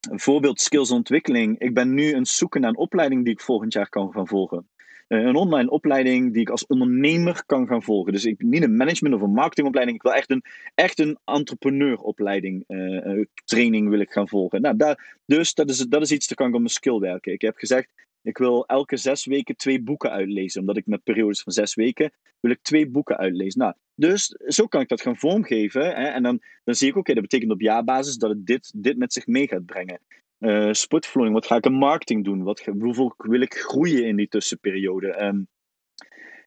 [0.00, 1.58] een voorbeeld skillsontwikkeling.
[1.58, 4.68] Ik ben nu het zoeken naar een opleiding die ik volgend jaar kan gaan volgen.
[5.08, 8.12] Uh, een online opleiding die ik als ondernemer kan gaan volgen.
[8.12, 9.96] Dus ik, niet een management of een marketingopleiding.
[9.96, 14.60] Ik wil echt een, echt een entrepreneuropleiding, uh, training wil ik gaan volgen.
[14.60, 17.32] Nou, daar, dus dat is, dat is iets, daar kan ik op mijn skill werken.
[17.32, 17.88] Ik heb gezegd,
[18.22, 20.60] ik wil elke zes weken twee boeken uitlezen.
[20.60, 23.60] Omdat ik met periodes van zes weken wil ik twee boeken uitlezen.
[23.60, 25.82] Nou, dus zo kan ik dat gaan vormgeven.
[25.82, 25.92] Hè?
[25.92, 29.12] En dan, dan zie ik, oké, dat betekent op jaarbasis dat het dit, dit met
[29.12, 30.00] zich mee gaat brengen.
[30.38, 30.72] Uh,
[31.12, 32.42] wat ga ik aan marketing doen?
[32.42, 35.22] Wat, hoeveel wil ik groeien in die tussenperiode?
[35.22, 35.48] Um,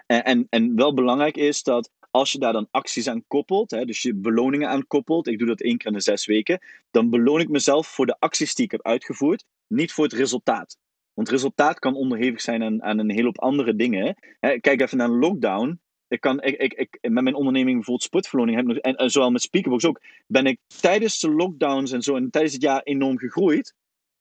[0.06, 3.86] en, en, en wel belangrijk is dat als je daar dan acties aan koppelt, hè,
[3.86, 6.60] dus je beloningen aan koppelt, ik doe dat één keer in de zes weken,
[6.92, 10.78] dan beloon ik mezelf voor de acties die ik heb uitgevoerd, niet voor het resultaat.
[11.14, 14.18] Want resultaat kan onderhevig zijn aan, aan een hele hoop andere dingen.
[14.40, 14.60] Hè.
[14.60, 15.80] Kijk even naar een lockdown.
[16.08, 19.42] Ik kan, ik, ik, met mijn onderneming bijvoorbeeld sportverloning, heb nog, en, en zowel met
[19.42, 23.74] Speakerbox ook, ben ik tijdens de lockdowns en zo en tijdens het jaar enorm gegroeid.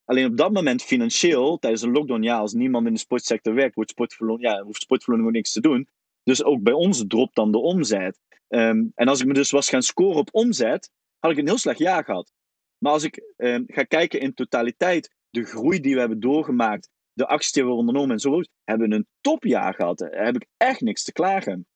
[0.05, 3.75] Alleen op dat moment financieel, tijdens een lockdown, ja, als niemand in de sportsector werkt,
[3.75, 5.89] wordt sportverloning, ja, hoeft sportverloning ook niks te doen.
[6.23, 8.19] Dus ook bij ons dropt dan de omzet.
[8.49, 11.59] Um, en als ik me dus was gaan scoren op omzet, had ik een heel
[11.59, 12.33] slecht jaar gehad.
[12.79, 17.27] Maar als ik um, ga kijken in totaliteit de groei die we hebben doorgemaakt, de
[17.27, 19.99] acties die we ondernomen en zo, hebben een topjaar gehad.
[19.99, 21.66] Daar heb ik echt niks te klagen.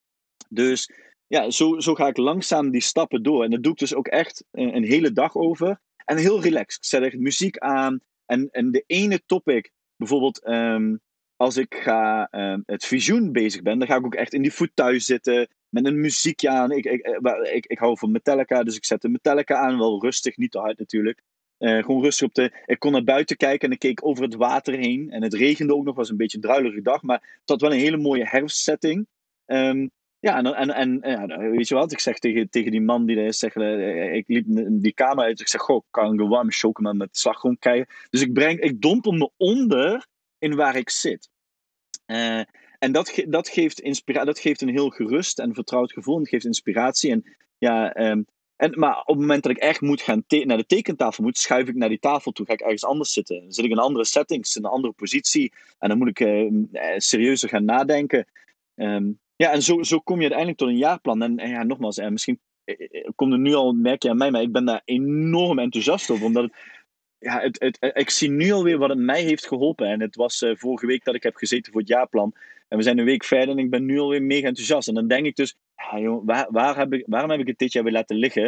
[0.48, 0.90] Dus
[1.26, 3.44] ja, zo, zo ga ik langzaam die stappen door.
[3.44, 5.80] En dat doe ik dus ook echt een, hele dag over.
[6.04, 6.76] En heel relaxed.
[6.82, 8.00] Ik zet echt muziek aan.
[8.26, 11.00] En, en de ene topic, bijvoorbeeld um,
[11.36, 14.52] als ik ga um, het visioen bezig ben, dan ga ik ook echt in die
[14.52, 15.48] voet thuis zitten.
[15.68, 16.70] Met een muziekje aan.
[16.70, 17.20] Ik, ik,
[17.52, 19.78] ik, ik hou van Metallica, dus ik zet de Metallica aan.
[19.78, 21.22] Wel rustig, niet te hard natuurlijk.
[21.58, 22.62] Uh, gewoon rustig op de.
[22.66, 25.10] Ik kon naar buiten kijken en ik keek over het water heen.
[25.10, 27.02] En het regende ook nog, was een beetje een druilige dag.
[27.02, 29.06] Maar het had wel een hele mooie herfstsetting.
[29.46, 31.92] Um, ja, en, en, en ja, nou, weet je wat?
[31.92, 35.24] Ik zeg tegen, tegen die man die daar is, zeg, uh, ik liep die kamer
[35.24, 35.40] uit.
[35.40, 37.86] Ik zeg, goh, kan ik een warme chocomel met slagroom krijgen?
[38.10, 40.06] Dus ik, breng, ik dompel me onder
[40.38, 41.28] in waar ik zit.
[42.78, 46.18] En dat, dat, geeft inspira dat geeft een heel gerust en vertrouwd gevoel.
[46.18, 47.10] En geeft inspiratie.
[47.10, 50.66] En ja, um, En, maar op het moment dat ik echt moet gaan naar de
[50.66, 53.40] tekentafel moet, schuif ik naar die tafel toe, ga ik ergens anders zitten.
[53.40, 55.52] Dan zit ik in andere settings, in een andere positie.
[55.78, 56.50] En dan moet ik uh,
[56.96, 58.26] serieuzer gaan nadenken.
[58.74, 61.22] Ehm, ja, en zo, zo kom je uiteindelijk tot een jaarplan.
[61.22, 62.40] En, ja, nogmaals, en misschien
[63.14, 66.24] komt er nu al, merk je aan mij, maar ik ben daar enorm enthousiast over.
[66.24, 66.52] Omdat
[67.18, 69.88] ja, het, het, ik zie nu alweer wat het mij heeft geholpen.
[69.88, 72.34] En het was vorige week dat ik heb gezeten voor het jaarplan.
[72.68, 74.88] En we zijn een week verder en ik ben nu alweer mega enthousiast.
[74.88, 77.58] En dan denk ik dus, ja, joh, waar, waar heb ik, waarom heb ik het
[77.58, 78.44] dit jaar weer laten liggen?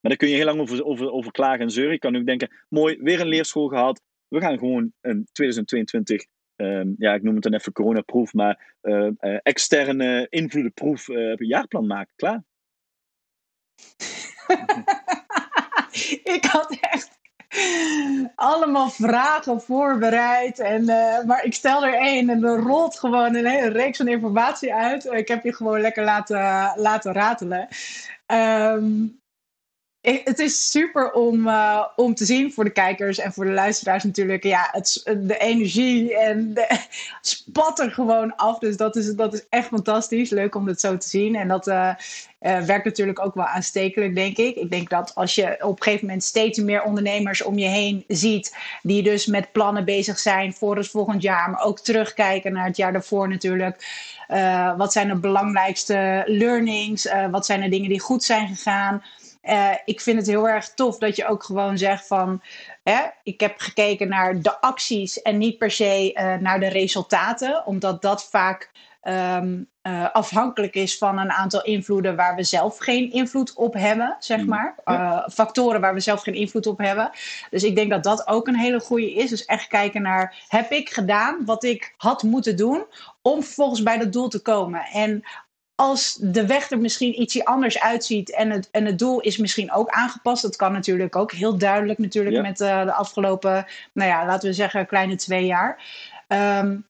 [0.00, 1.94] Maar daar kun je heel lang over, over, over klagen en zeuren.
[1.94, 4.02] Ik kan ook denken, mooi, weer een leerschool gehad.
[4.28, 9.10] We gaan gewoon een 2022, um, ja, ik noem het dan even coronaproef, maar uh,
[9.42, 12.12] externe invloedenproef uh, jaarplan maken.
[12.16, 12.42] Klaar.
[16.36, 17.17] ik had echt
[18.34, 20.58] allemaal vragen voorbereid.
[20.58, 24.08] En, uh, maar ik stel er één en er rolt gewoon een hele reeks van
[24.08, 25.04] informatie uit.
[25.04, 27.68] Ik heb je gewoon lekker laten, laten ratelen.
[28.26, 29.20] Um,
[30.00, 34.04] het is super om, uh, om te zien voor de kijkers en voor de luisteraars
[34.04, 34.42] natuurlijk.
[34.42, 36.78] Ja, het, de energie en de,
[37.20, 38.58] spat er gewoon af.
[38.58, 40.30] Dus dat is, dat is echt fantastisch.
[40.30, 41.34] Leuk om dat zo te zien.
[41.34, 41.90] En dat uh,
[42.40, 44.56] uh, werkt natuurlijk ook wel aanstekelijk, denk ik.
[44.56, 48.04] Ik denk dat als je op een gegeven moment steeds meer ondernemers om je heen
[48.08, 48.56] ziet.
[48.82, 51.50] die dus met plannen bezig zijn voor het volgend jaar.
[51.50, 53.86] maar ook terugkijken naar het jaar daarvoor natuurlijk.
[54.76, 57.08] wat zijn de belangrijkste learnings?
[57.30, 59.02] wat zijn de dingen die goed zijn gegaan?
[59.48, 62.42] Uh, ik vind het heel erg tof dat je ook gewoon zegt van.
[62.82, 67.66] Hè, ik heb gekeken naar de acties en niet per se uh, naar de resultaten,
[67.66, 68.70] omdat dat vaak
[69.02, 74.16] um, uh, afhankelijk is van een aantal invloeden waar we zelf geen invloed op hebben,
[74.18, 74.74] zeg mm, maar.
[74.84, 75.28] Ja.
[75.32, 77.10] factoren waar we zelf geen invloed op hebben.
[77.50, 79.30] Dus ik denk dat dat ook een hele goede is.
[79.30, 82.84] Dus echt kijken naar: heb ik gedaan wat ik had moeten doen
[83.22, 84.80] om vervolgens bij dat doel te komen?
[84.92, 85.24] En
[85.80, 89.72] als de weg er misschien ietsje anders uitziet en het, en het doel is misschien
[89.72, 90.42] ook aangepast.
[90.42, 94.54] Dat kan natuurlijk ook heel duidelijk natuurlijk met uh, de afgelopen, nou ja, laten we
[94.54, 95.82] zeggen, kleine twee jaar.
[96.28, 96.86] Um,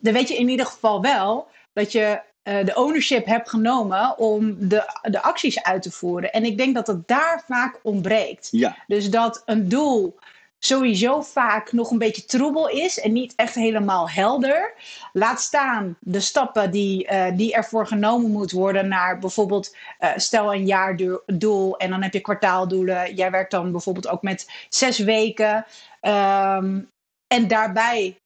[0.00, 4.68] dan weet je in ieder geval wel dat je uh, de ownership hebt genomen om
[4.68, 6.32] de, de acties uit te voeren.
[6.32, 8.48] En ik denk dat het daar vaak ontbreekt.
[8.50, 8.76] Ja.
[8.86, 10.18] Dus dat een doel
[10.64, 14.74] sowieso vaak nog een beetje troebel is en niet echt helemaal helder.
[15.12, 20.54] Laat staan de stappen die, uh, die ervoor genomen moeten worden naar bijvoorbeeld, uh, stel
[20.54, 23.14] een jaardoel en dan heb je kwartaaldoelen.
[23.14, 25.66] Jij werkt dan bijvoorbeeld ook met zes weken.
[26.00, 26.88] Um,
[27.26, 28.16] en daarbij,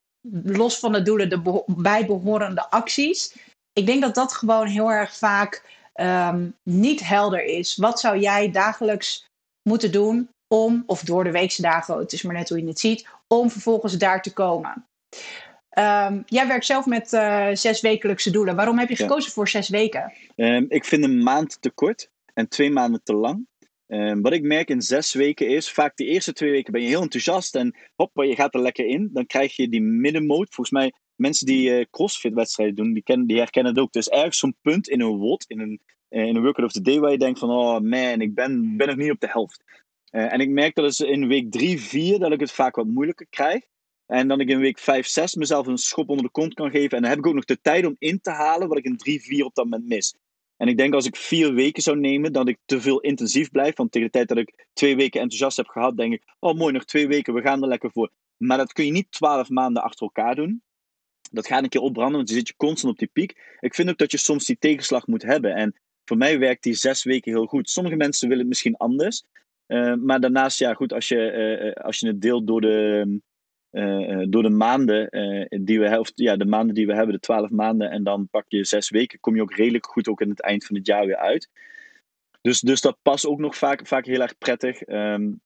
[0.44, 3.36] los van de doelen, de bijbehorende acties.
[3.72, 5.62] Ik denk dat dat gewoon heel erg vaak
[5.94, 7.76] um, niet helder is.
[7.76, 9.24] Wat zou jij dagelijks
[9.62, 10.28] moeten doen
[10.64, 13.50] om, of door de weekse dagen, het is maar net hoe je het ziet, om
[13.50, 14.86] vervolgens daar te komen.
[15.78, 18.56] Um, jij werkt zelf met uh, zes wekelijkse doelen.
[18.56, 20.12] Waarom heb je gekozen voor zes weken?
[20.36, 23.46] Um, ik vind een maand te kort en twee maanden te lang.
[23.86, 26.88] Um, wat ik merk in zes weken is, vaak de eerste twee weken ben je
[26.88, 29.10] heel enthousiast en hoppa, je gaat er lekker in.
[29.12, 30.54] Dan krijg je die middenmoot.
[30.54, 33.92] Volgens mij, mensen die uh, crossfit-wedstrijden doen, die, kennen, die herkennen het ook.
[33.92, 36.82] Dus ergens zo'n punt in een WOD, in een, uh, in een workout of the
[36.82, 39.62] day, waar je denkt van, oh man, ik ben, ben nog niet op de helft.
[40.10, 42.86] Uh, en ik merk dat eens in week 3, 4 dat ik het vaak wat
[42.86, 43.64] moeilijker krijg.
[44.06, 46.96] En dan ik in week 5, 6 mezelf een schop onder de kont kan geven.
[46.96, 48.96] En dan heb ik ook nog de tijd om in te halen wat ik in
[48.96, 50.14] 3, 4 op dat moment mis.
[50.56, 53.76] En ik denk als ik vier weken zou nemen, dat ik te veel intensief blijf.
[53.76, 56.72] Want tegen de tijd dat ik twee weken enthousiast heb gehad, denk ik: oh mooi,
[56.72, 58.10] nog twee weken, we gaan er lekker voor.
[58.36, 60.62] Maar dat kun je niet twaalf maanden achter elkaar doen.
[61.30, 63.56] Dat gaat een keer opbranden, want je zit je constant op die piek.
[63.60, 65.54] Ik vind ook dat je soms die tegenslag moet hebben.
[65.54, 67.70] En voor mij werkt die zes weken heel goed.
[67.70, 69.24] Sommige mensen willen het misschien anders.
[69.68, 73.20] Uh, maar daarnaast, ja, goed, als je, uh, als je het deelt door de,
[74.28, 75.08] door de maanden
[75.64, 78.44] die we hebben, ja, de maanden die we hebben, de twaalf maanden, en dan pak
[78.48, 81.06] je zes weken, kom je ook redelijk goed ook in het eind van het jaar
[81.06, 81.50] weer uit.
[82.40, 84.86] Dus, dus dat past ook nog vaak, vaak heel erg prettig.
[84.88, 85.40] Um,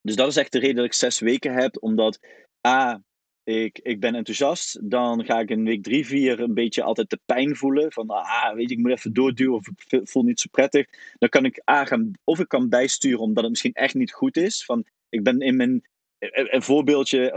[0.00, 2.18] dus dat is echt de reden dat ik zes weken heb, omdat
[2.66, 3.02] A,
[3.44, 4.90] ik, ik ben enthousiast.
[4.90, 7.92] Dan ga ik in week 3, 4 een beetje altijd de pijn voelen.
[7.92, 10.86] Van, ah, weet je, ik moet even doorduwen of ik voel niet zo prettig.
[11.18, 14.36] Dan kan ik A gaan, of ik kan bijsturen omdat het misschien echt niet goed
[14.36, 14.64] is.
[14.64, 15.82] Van, ik ben in mijn,
[16.18, 17.32] een voorbeeldje,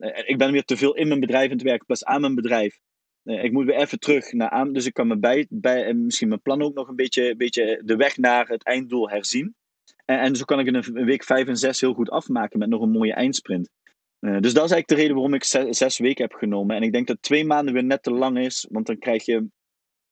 [0.00, 2.34] uh, ik ben weer te veel in mijn bedrijf aan het werken, plus aan mijn
[2.34, 2.78] bedrijf.
[3.24, 6.28] Ik moet weer even terug naar aan, dus ik kan me bij, bij en misschien
[6.28, 9.54] mijn plan ook nog een beetje, beetje de weg naar het einddoel herzien.
[10.04, 12.68] En, en zo kan ik in een week 5 en 6 heel goed afmaken met
[12.68, 13.70] nog een mooie eindsprint.
[14.20, 16.76] Uh, dus dat is eigenlijk de reden waarom ik zes, weken heb genomen.
[16.76, 19.46] En ik denk dat twee maanden weer net te lang is, want dan krijg je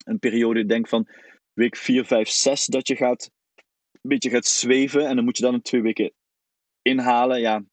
[0.05, 1.09] een periode, denk van
[1.53, 5.07] week 4, 5, 6, dat je gaat, een beetje gaat zweven.
[5.07, 6.13] En dan moet je dan in twee weken
[6.83, 7.41] inhalen.
[7.41, 7.65] Ja,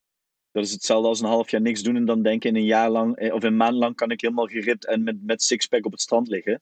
[0.51, 2.89] dat is hetzelfde als een half jaar niks doen en dan denken in een jaar
[2.89, 5.91] lang, eh, of een maand lang kan ik helemaal geript en met, met sixpack op
[5.91, 6.61] het strand liggen.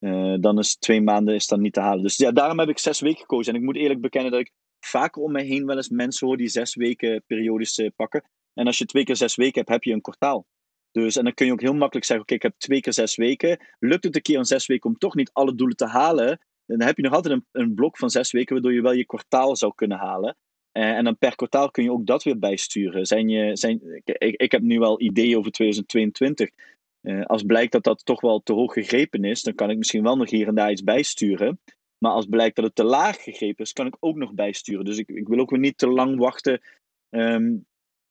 [0.00, 2.02] Uh, dan is twee maanden is dan niet te halen.
[2.02, 3.52] Dus ja, daarom heb ik zes weken gekozen.
[3.52, 6.36] En ik moet eerlijk bekennen dat ik vaker om mij heen wel eens mensen hoor
[6.36, 8.24] die zes weken periodes pakken.
[8.54, 10.46] En als je twee keer zes weken hebt, heb je een kwartaal.
[10.90, 13.16] Dus, en dan kun je ook heel makkelijk zeggen: Oké, ik heb twee keer zes
[13.16, 13.66] weken.
[13.78, 16.40] Lukt het een keer in zes weken om toch niet alle doelen te halen?
[16.66, 19.06] Dan heb je nog altijd een, een blok van zes weken, waardoor je wel je
[19.06, 20.36] kwartaal zou kunnen halen.
[20.72, 23.06] Uh, en dan per kwartaal kun je ook dat weer bijsturen.
[23.06, 26.50] Zijn je, zijn, ik, ik heb nu wel ideeën over 2022.
[27.02, 29.78] Uh, eh, als blijkt dat dat toch wel te hoog gegrepen is, dan kan ik
[29.78, 31.60] misschien wel nog hier en daar iets bijsturen.
[31.98, 34.84] Maar als blijkt dat het te laag gegrepen is, kan ik ook nog bijsturen.
[34.84, 36.60] Dus ik, ik wil ook weer niet te lang wachten
[37.10, 37.66] um,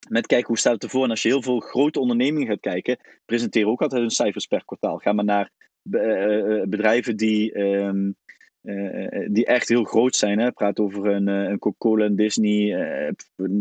[0.09, 1.03] met kijken hoe staat het ervoor.
[1.03, 4.65] En als je heel veel grote ondernemingen gaat kijken, presenteer ook altijd hun cijfers per
[4.65, 4.97] kwartaal.
[4.97, 5.51] Ga maar naar
[5.89, 8.15] uh, bedrijven die, um,
[8.61, 10.39] uh, die echt heel groot zijn.
[10.39, 10.51] Hè.
[10.51, 13.13] Praat over een, een Coca-Cola, een Disney,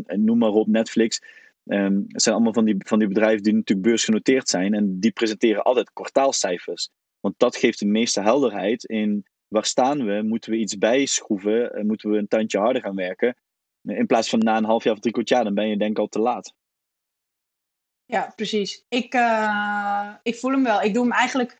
[0.04, 1.22] noem maar op, Netflix.
[1.64, 4.74] Um, het zijn allemaal van die, van die bedrijven die natuurlijk beursgenoteerd zijn.
[4.74, 6.90] En die presenteren altijd kwartaalcijfers.
[7.20, 10.22] Want dat geeft de meeste helderheid in waar staan we?
[10.22, 11.86] Moeten we iets bijschroeven?
[11.86, 13.36] Moeten we een tandje harder gaan werken?
[13.82, 15.90] In plaats van na een half jaar of drie kwart jaar, dan ben je denk
[15.90, 16.54] ik al te laat.
[18.04, 18.84] Ja, precies.
[18.88, 20.82] Ik, uh, ik voel hem wel.
[20.82, 21.56] Ik doe hem eigenlijk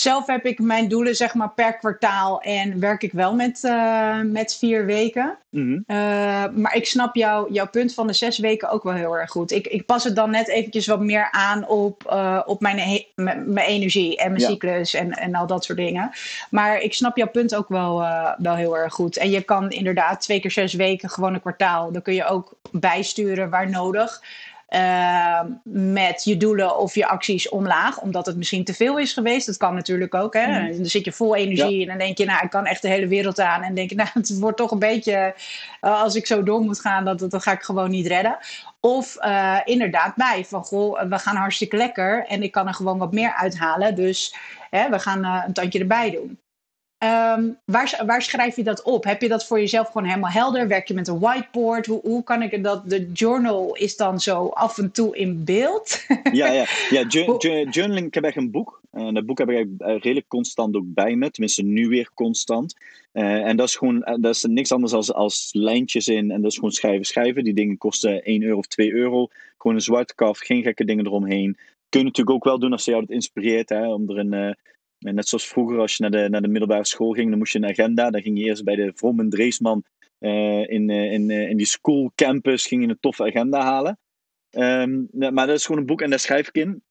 [0.00, 4.20] zelf heb ik mijn doelen zeg maar per kwartaal en werk ik wel met, uh,
[4.20, 5.38] met vier weken.
[5.50, 5.96] Mm -hmm.
[5.96, 9.30] uh, maar ik snap jou, jouw punt van de zes weken ook wel heel erg
[9.30, 9.50] goed.
[9.50, 13.58] Ik, ik pas het dan net eventjes wat meer aan op, uh, op mijn, mijn
[13.58, 14.48] energie en mijn ja.
[14.48, 16.10] cyclus en, en al dat soort dingen.
[16.50, 18.04] Maar ik snap jouw punt ook wel,
[18.38, 19.16] wel heel erg goed.
[19.16, 21.92] En je kan inderdaad twee keer zes weken gewoon een kwartaal.
[21.92, 24.20] Dan kun je ook bijsturen waar nodig.
[24.70, 29.46] Uh, met je doelen of je acties omlaag, omdat het misschien te veel is geweest.
[29.46, 30.34] Dat kan natuurlijk ook.
[30.34, 30.60] Hè?
[30.60, 30.76] Mm.
[30.76, 31.82] Dan zit je vol energie ja.
[31.82, 33.62] en dan denk je, nou, ik kan echt de hele wereld aan.
[33.62, 35.34] En denk je, nou, het wordt toch een beetje,
[35.80, 38.38] uh, als ik zo door moet gaan, dat, dat, dat ga ik gewoon niet redden.
[38.80, 42.98] Of uh, inderdaad bij, van goh, we gaan hartstikke lekker en ik kan er gewoon
[42.98, 43.94] wat meer uithalen.
[43.94, 44.34] Dus
[44.70, 46.38] hè, we gaan uh, een tandje erbij doen.
[47.02, 49.04] Um, waar, waar, schrijf je dat op?
[49.04, 50.68] Heb je dat voor jezelf gewoon helemaal helder?
[50.68, 51.86] Werk je met een whiteboard?
[51.86, 52.90] Hoe, hoe kan ik dat?
[52.90, 56.04] De journal is dan zo af en toe in beeld.
[56.32, 56.64] ja, ja.
[56.90, 57.04] ja
[57.70, 58.80] journaling, ik heb echt een boek.
[58.90, 61.30] En dat boek heb ik redelijk constant ook bij me.
[61.30, 62.74] Tenminste, nu weer constant.
[63.12, 66.30] Uh, en dat is gewoon dat is niks anders als, als lijntjes in.
[66.30, 67.44] En dat is gewoon schrijven, schrijven.
[67.44, 69.28] Die dingen kosten 1 euro of 2 euro.
[69.58, 71.56] Gewoon een zwarte kaf, geen gekke dingen eromheen.
[71.88, 73.68] Kun je natuurlijk ook wel doen als je jou dat inspireert.
[73.68, 74.56] Hè, om er een,
[75.00, 77.52] uh, net zoals vroeger, als je naar de, naar de middelbare school ging, dan moest
[77.52, 78.10] je een agenda.
[78.10, 79.84] Dan ging je eerst bij de Vrommen Dreesman
[80.20, 83.98] uh, in, uh, in, uh, in die school campus ging je een toffe agenda halen.
[84.50, 86.82] Um, maar dat is gewoon een boek en daar schrijf ik in.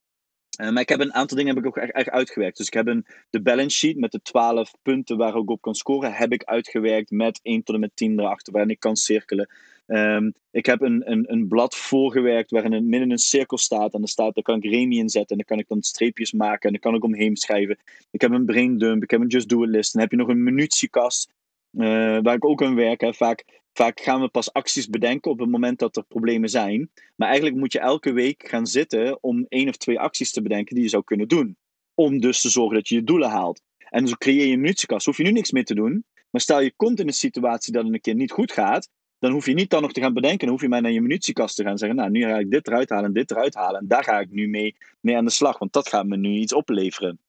[0.58, 2.58] maar ik heb een aantal dingen heb ik ook echt, echt uitgewerkt.
[2.58, 5.76] Dus ik heb een, de balance sheet met de 12 punten waar ik op kan
[5.76, 9.50] scoren, heb ik uitgewerkt met 1 tot en met 10 erachter waarin ik kan cirkelen.
[9.92, 13.94] Um, ik heb een, een, een blad voorgewerkt waarin in midden een cirkel staat.
[13.94, 15.30] En daar, staat, daar kan ik Remy in zetten.
[15.30, 16.62] En dan kan ik dan streepjes maken.
[16.62, 17.78] En dan kan ik omheen schrijven.
[18.12, 19.04] Ik heb een brain dump.
[19.04, 19.94] Ik heb een just do it list.
[19.94, 21.32] Dan heb je nog een munitiekast.
[21.72, 23.02] Uh, waar ik ook aan werk.
[23.02, 23.14] Hè.
[23.14, 26.90] Vaak, vaak gaan we pas acties bedenken op het moment dat er problemen zijn.
[27.16, 30.76] Maar eigenlijk moet je elke week gaan zitten om één of twee acties te bedenken
[30.76, 31.58] die je zou kunnen doen.
[31.94, 33.62] Om dus te zorgen dat je je doelen haalt.
[33.90, 35.06] En zo creëer je een munitiekast.
[35.06, 36.06] Hoef je nu niks meer te doen.
[36.30, 39.32] Maar stel je komt in een situatie dat het een keer niet goed gaat dan
[39.32, 40.48] hoef je niet dan nog te gaan bedenken.
[40.48, 41.98] Hoef je maar naar je munitiekast te gaan zeggen.
[41.98, 43.80] Nou, nu ga ik dit eruit halen en dit eruit halen.
[43.80, 45.58] En daar ga ik nu mee, mee aan de slag.
[45.58, 47.20] Want dat gaat me nu iets opleveren.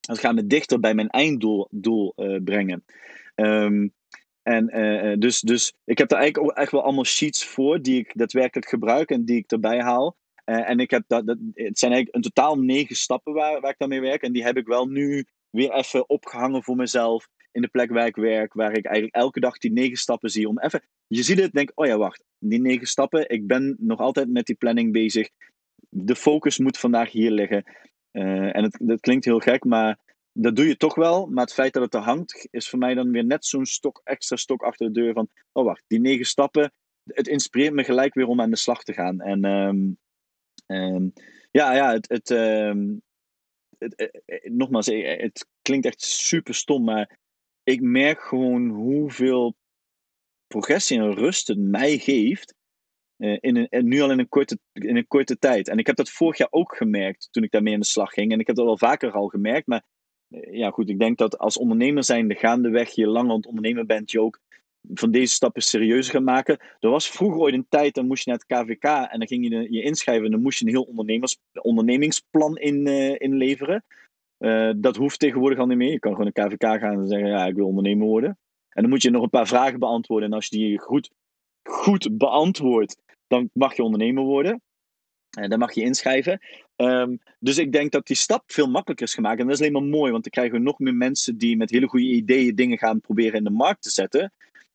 [0.00, 2.84] Dat gaat me dichter bij mijn einddoel doel, uh, brengen.
[3.34, 3.92] Um,
[4.42, 7.98] en uh, dus, dus ik heb daar eigenlijk ook echt wel allemaal sheets voor die
[7.98, 10.16] ik daadwerkelijk gebruik en die ik erbij haal.
[10.44, 13.78] En ik heb dat, dat, het zijn eigenlijk een totaal negen stappen waar, waar ik
[13.78, 14.22] daarmee werk.
[14.22, 18.06] En die heb ik wel nu weer even opgehangen voor mezelf in de plek waar
[18.06, 20.48] ik werk, waar ik eigenlijk elke dag die negen stappen zie.
[20.48, 23.98] Om even, je ziet het, denk, oh ja, wacht, die negen stappen, ik ben nog
[23.98, 25.28] altijd met die planning bezig.
[25.88, 27.64] De focus moet vandaag hier liggen.
[28.12, 29.98] Uh, en het, dat klinkt heel gek, maar
[30.32, 31.26] dat doe je toch wel.
[31.26, 34.00] Maar het feit dat het er hangt, is voor mij dan weer net zo'n stok,
[34.04, 36.72] extra stok achter de deur van, oh wacht, die negen stappen,
[37.04, 39.20] het inspireert me gelijk weer om aan de slag te gaan.
[39.20, 39.44] En
[40.66, 41.12] um,
[41.50, 43.02] ja, ja, het, het, um,
[43.78, 47.18] het, het, het, nogmaals, het klinkt echt super stom, maar
[47.62, 49.54] ik merk gewoon hoeveel
[50.46, 52.54] progressie en rust het mij geeft.
[53.16, 55.68] Uh, in een, nu al in een, korte, in een korte tijd.
[55.68, 58.32] En ik heb dat vorig jaar ook gemerkt toen ik daarmee aan de slag ging.
[58.32, 59.66] En ik heb dat wel vaker al gemerkt.
[59.66, 59.82] Maar
[60.28, 64.10] uh, ja, goed, ik denk dat als ondernemer zijnde gaandeweg je langer aan het bent,
[64.10, 64.40] je ook
[64.94, 66.58] van deze stappen serieuzer gaan maken.
[66.78, 69.48] Er was vroeger ooit een tijd, dan moest je naar het KVK en dan ging
[69.48, 73.84] je je inschrijven en dan moest je een heel ondernemers, ondernemingsplan in, uh, inleveren.
[74.40, 75.92] Uh, dat hoeft tegenwoordig al niet meer.
[75.92, 78.38] Je kan gewoon een KVK gaan en zeggen: Ja, ik wil ondernemer worden.
[78.68, 80.28] En dan moet je nog een paar vragen beantwoorden.
[80.28, 81.10] En als je die goed,
[81.62, 84.62] goed beantwoordt, dan mag je ondernemer worden.
[85.30, 86.40] En dan mag je inschrijven.
[86.76, 89.40] Um, dus ik denk dat die stap veel makkelijker is gemaakt.
[89.40, 91.70] En dat is alleen maar mooi, want dan krijgen we nog meer mensen die met
[91.70, 94.32] hele goede ideeën dingen gaan proberen in de markt te zetten.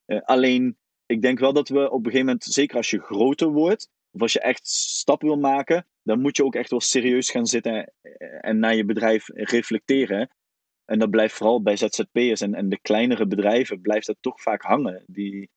[0.08, 3.48] Uh, alleen ik denk wel dat we op een gegeven moment, zeker als je groter
[3.48, 7.30] wordt, of als je echt stappen wil maken, dan moet je ook echt wel serieus
[7.30, 7.94] gaan zitten
[8.42, 10.30] en naar je bedrijf reflecteren.
[10.86, 14.62] En dat blijft vooral bij ZZP'ers en, en de kleinere bedrijven, blijft dat toch vaak
[14.62, 15.04] hangen.
[15.08, 15.50] Die,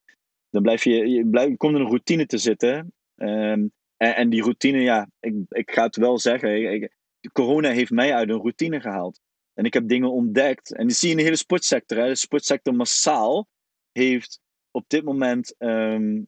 [0.51, 2.93] dan blijf je, je, komt in een routine te zitten.
[3.15, 6.73] Ehm, en, en, die routine, ja, ik, ik ga het wel zeggen.
[6.73, 6.93] Ik,
[7.33, 9.21] corona heeft mij uit een routine gehaald.
[9.55, 10.75] En ik heb dingen ontdekt.
[10.75, 11.99] En die zie je in de hele sportsector.
[11.99, 12.09] Hè.
[12.09, 13.47] De sportsector massaal
[13.93, 14.41] heeft
[14.71, 16.27] op dit moment um,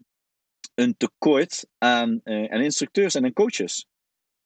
[0.74, 3.86] een tekort aan, uh, aan instructeurs en aan coaches.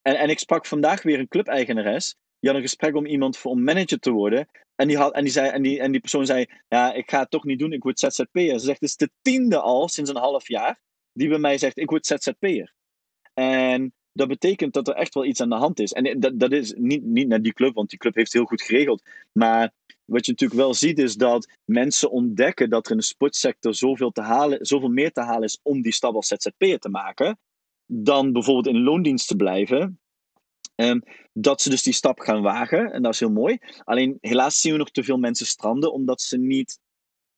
[0.05, 2.14] En, en ik sprak vandaag weer een clubeigenares.
[2.38, 4.48] Die had een gesprek om iemand voor, om manager te worden.
[4.74, 7.20] En die, had, en, die zei, en, die, en die persoon zei: Ja, ik ga
[7.20, 8.59] het toch niet doen, ik word ZZP'er.
[8.59, 10.80] Ze zegt: Het is de tiende al sinds een half jaar
[11.12, 12.74] die bij mij zegt: Ik word ZZP'er.
[13.34, 15.92] En dat betekent dat er echt wel iets aan de hand is.
[15.92, 18.62] En dat, dat is niet, niet naar die club, want die club heeft heel goed
[18.62, 19.02] geregeld.
[19.32, 19.72] Maar
[20.05, 24.11] wat je natuurlijk wel ziet, is dat mensen ontdekken dat er in de sportsector zoveel,
[24.11, 27.38] te halen, zoveel meer te halen is om die stap als ZZP'er te maken.
[27.87, 29.99] Dan bijvoorbeeld in loondienst te blijven.
[30.76, 32.93] Um, dat ze dus die stap gaan wagen.
[32.93, 33.59] En dat is heel mooi.
[33.85, 36.78] Alleen helaas zien we nog te veel mensen stranden omdat ze niet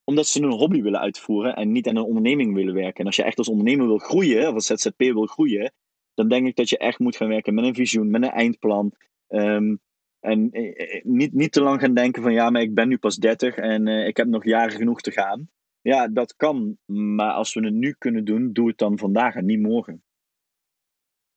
[0.05, 3.01] omdat ze een hobby willen uitvoeren en niet aan een onderneming willen werken.
[3.01, 5.72] En als je echt als ondernemer wil groeien, of als ZZP wil groeien,
[6.14, 8.92] dan denk ik dat je echt moet gaan werken met een visioen, met een eindplan.
[9.28, 9.80] Um,
[10.20, 12.99] en eh, eh, niet, niet te lang gaan denken van ja, maar ik ben nu
[12.99, 15.49] pas 30 en uh, ik heb nog jaren genoeg te gaan.
[15.80, 16.76] Ja, dat kan.
[16.86, 20.03] Maar als we het nu kunnen doen, doe het dan vandaag en niet morgen.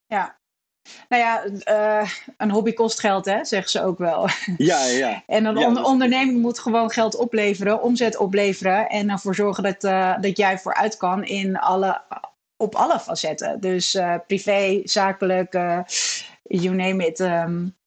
[0.09, 0.37] Ja.
[1.09, 1.45] Nou ja,
[2.01, 4.29] uh, een hobby kost geld, hè, zeggen ze ook wel.
[4.57, 5.23] Ja, ja.
[5.27, 8.89] en een ja, onderneming moet gewoon geld opleveren, omzet opleveren.
[8.89, 12.01] En ervoor zorgen dat, uh, dat jij vooruit kan in alle,
[12.57, 13.59] op alle facetten.
[13.59, 15.53] Dus uh, privé, zakelijk,
[16.43, 17.19] you name it.
[17.19, 17.77] Um,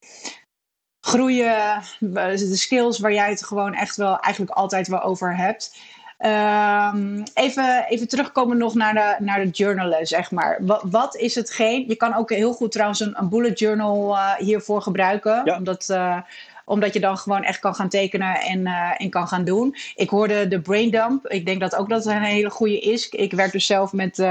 [1.00, 5.76] groeien, de skills waar jij het gewoon echt wel eigenlijk altijd wel over hebt.
[6.24, 10.58] Um, even, even terugkomen nog naar de, naar de journalen, zeg maar.
[10.60, 11.84] Wat, wat is hetgeen?
[11.88, 15.42] Je kan ook heel goed trouwens een, een bullet journal uh, hiervoor gebruiken.
[15.44, 15.56] Ja.
[15.56, 16.16] Omdat, uh,
[16.64, 19.76] omdat je dan gewoon echt kan gaan tekenen en, uh, en kan gaan doen.
[19.94, 21.26] Ik hoorde de brain dump.
[21.26, 23.08] Ik denk dat ook dat een hele goede is.
[23.08, 24.24] Ik werk dus zelf met...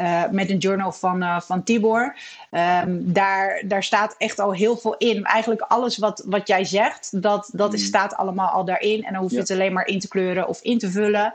[0.00, 2.16] Uh, met een journal van, uh, van Tibor.
[2.50, 5.24] Um, daar, daar staat echt al heel veel in.
[5.24, 7.78] Eigenlijk alles wat, wat jij zegt, dat, dat mm.
[7.78, 9.04] staat allemaal al daarin.
[9.04, 9.42] En dan hoef je ja.
[9.42, 11.32] het alleen maar in te kleuren of in te vullen.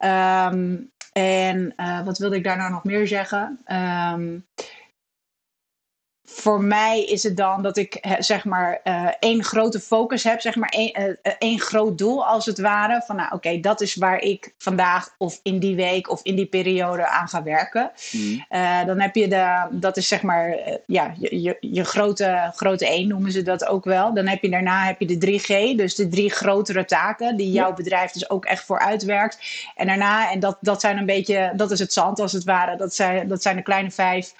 [0.00, 3.60] Um, en uh, wat wilde ik daar nou nog meer zeggen?
[4.12, 4.46] Um,
[6.34, 10.56] voor mij is het dan dat ik zeg maar uh, één grote focus heb, zeg
[10.56, 13.02] maar één, uh, één groot doel als het ware.
[13.06, 16.36] Van nou oké, okay, dat is waar ik vandaag of in die week of in
[16.36, 17.90] die periode aan ga werken.
[18.12, 18.44] Mm.
[18.50, 22.86] Uh, dan heb je de, dat is zeg maar ja, je, je, je, grote, grote
[22.86, 24.14] één noemen ze dat ook wel.
[24.14, 27.68] Dan heb je daarna heb je de 3G, dus de drie grotere taken die jouw
[27.68, 27.74] ja.
[27.74, 29.38] bedrijf dus ook echt voor uitwerkt.
[29.76, 32.76] En daarna, en dat, dat zijn een beetje, dat is het zand als het ware,
[32.76, 34.34] dat zijn, dat zijn de kleine vijf.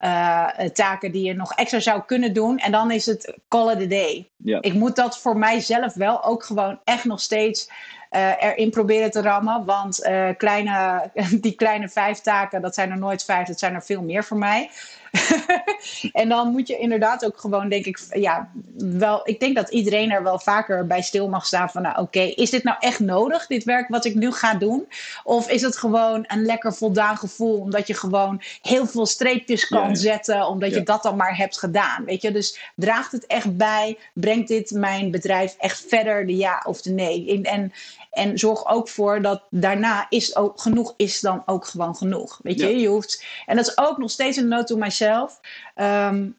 [0.00, 2.58] Uh, taken die je nog extra zou kunnen doen.
[2.58, 4.28] En dan is het call it a day.
[4.36, 4.58] Ja.
[4.60, 7.70] Ik moet dat voor mijzelf wel ook gewoon echt nog steeds
[8.10, 9.64] uh, erin proberen te rammen.
[9.64, 13.82] Want uh, kleine, die kleine vijf taken, dat zijn er nooit vijf, dat zijn er
[13.82, 14.70] veel meer voor mij.
[16.12, 20.10] en dan moet je inderdaad ook gewoon, denk ik, ja, wel, ik denk dat iedereen
[20.10, 23.00] er wel vaker bij stil mag staan van, nou oké, okay, is dit nou echt
[23.00, 24.88] nodig, dit werk wat ik nu ga doen?
[25.24, 29.82] Of is het gewoon een lekker voldaan gevoel, omdat je gewoon heel veel streepjes kan
[29.82, 29.94] ja, ja.
[29.94, 30.76] zetten, omdat ja.
[30.76, 32.32] je dat dan maar hebt gedaan, weet je?
[32.32, 36.90] Dus draagt het echt bij, brengt dit mijn bedrijf echt verder, de ja of de
[36.90, 37.28] nee?
[37.28, 37.72] En, en,
[38.18, 42.40] en zorg ook voor dat daarna is ook genoeg is dan ook gewoon genoeg.
[42.42, 43.24] Weet je, je hoeft.
[43.46, 45.40] En dat is ook nog steeds een note to myself.
[45.76, 46.36] Um,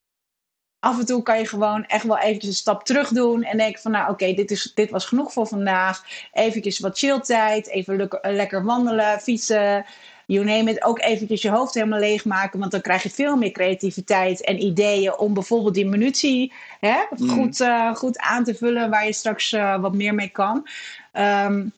[0.79, 3.43] af en toe kan je gewoon echt wel eventjes een stap terug doen.
[3.43, 6.03] En denken van nou oké, okay, dit, dit was genoeg voor vandaag.
[6.31, 7.67] Eventjes wat chilltijd.
[7.67, 9.85] Even lekker, lekker wandelen, fietsen.
[10.25, 10.83] You name it.
[10.83, 12.59] Ook eventjes je hoofd helemaal leegmaken.
[12.59, 17.29] Want dan krijg je veel meer creativiteit en ideeën om bijvoorbeeld die munitie hè, mm.
[17.29, 18.89] goed, uh, goed aan te vullen.
[18.89, 20.67] Waar je straks uh, wat meer mee kan.
[21.13, 21.73] Um,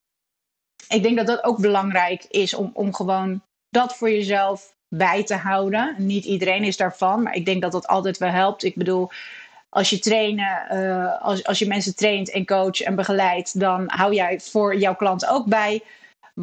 [0.87, 5.35] ik denk dat dat ook belangrijk is om, om gewoon dat voor jezelf bij te
[5.35, 5.95] houden.
[5.97, 8.63] Niet iedereen is daarvan, maar ik denk dat dat altijd wel helpt.
[8.63, 9.09] Ik bedoel,
[9.69, 14.13] als je trainen, uh, als, als je mensen traint en coach en begeleidt, dan hou
[14.13, 15.83] jij voor jouw klant ook bij.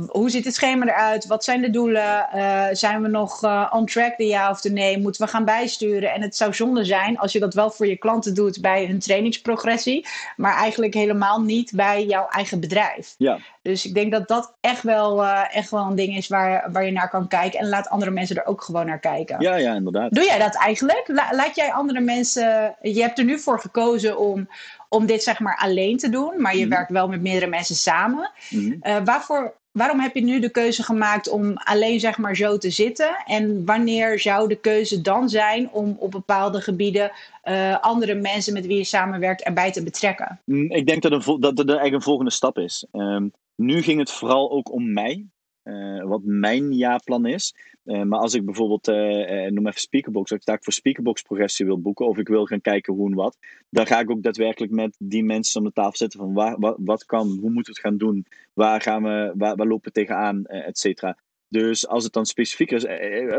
[0.07, 1.27] Hoe ziet het schema eruit?
[1.27, 2.29] Wat zijn de doelen?
[2.35, 4.99] Uh, zijn we nog uh, on track, de ja of de nee?
[4.99, 6.13] Moeten we gaan bijsturen?
[6.13, 8.99] En het zou zonde zijn als je dat wel voor je klanten doet bij hun
[8.99, 13.15] trainingsprogressie, maar eigenlijk helemaal niet bij jouw eigen bedrijf.
[13.19, 13.39] Ja.
[13.63, 16.85] Dus ik denk dat dat echt wel, uh, echt wel een ding is waar, waar
[16.85, 17.61] je naar kan kijken.
[17.61, 19.41] En laat andere mensen er ook gewoon naar kijken.
[19.41, 20.15] Ja, ja, inderdaad.
[20.15, 21.09] Doe jij dat eigenlijk?
[21.09, 22.77] La laat jij andere mensen.
[22.81, 24.49] Je hebt er nu voor gekozen om,
[24.89, 26.77] om dit zeg maar alleen te doen, maar je mm -hmm.
[26.77, 28.31] werkt wel met meerdere mensen samen.
[28.51, 28.93] Mm -hmm.
[28.93, 32.71] uh, waarvoor waarom heb je nu de keuze gemaakt om alleen zeg maar zo te
[32.71, 33.17] zitten?
[33.27, 37.13] En wanneer zou de keuze dan zijn om op bepaalde gebieden
[37.45, 40.41] uh, andere mensen met wie je samenwerkt erbij te betrekken?
[40.45, 42.87] Mm, ik denk dat, een, dat het eigenlijk een volgende stap is.
[42.93, 45.27] Um, nu ging het vooral ook om mij.
[45.65, 47.55] Uh, wat mijn jaarplan is.
[47.89, 51.81] Uh, maar als ik bijvoorbeeld, uh, noem even Speakerbox, als ik voor Speakerbox progressie wil
[51.81, 53.37] boeken of ik wil gaan kijken hoe en wat,
[53.71, 57.05] dan ga ik ook daadwerkelijk met die mensen om de tafel zitten van waar, wat,
[57.05, 60.79] kan, hoe moeten we het gaan doen, waar, gaan we, waar, lopen we tegenaan, et
[60.79, 61.19] cetera.
[61.49, 62.85] Dus als het dan specifiek is,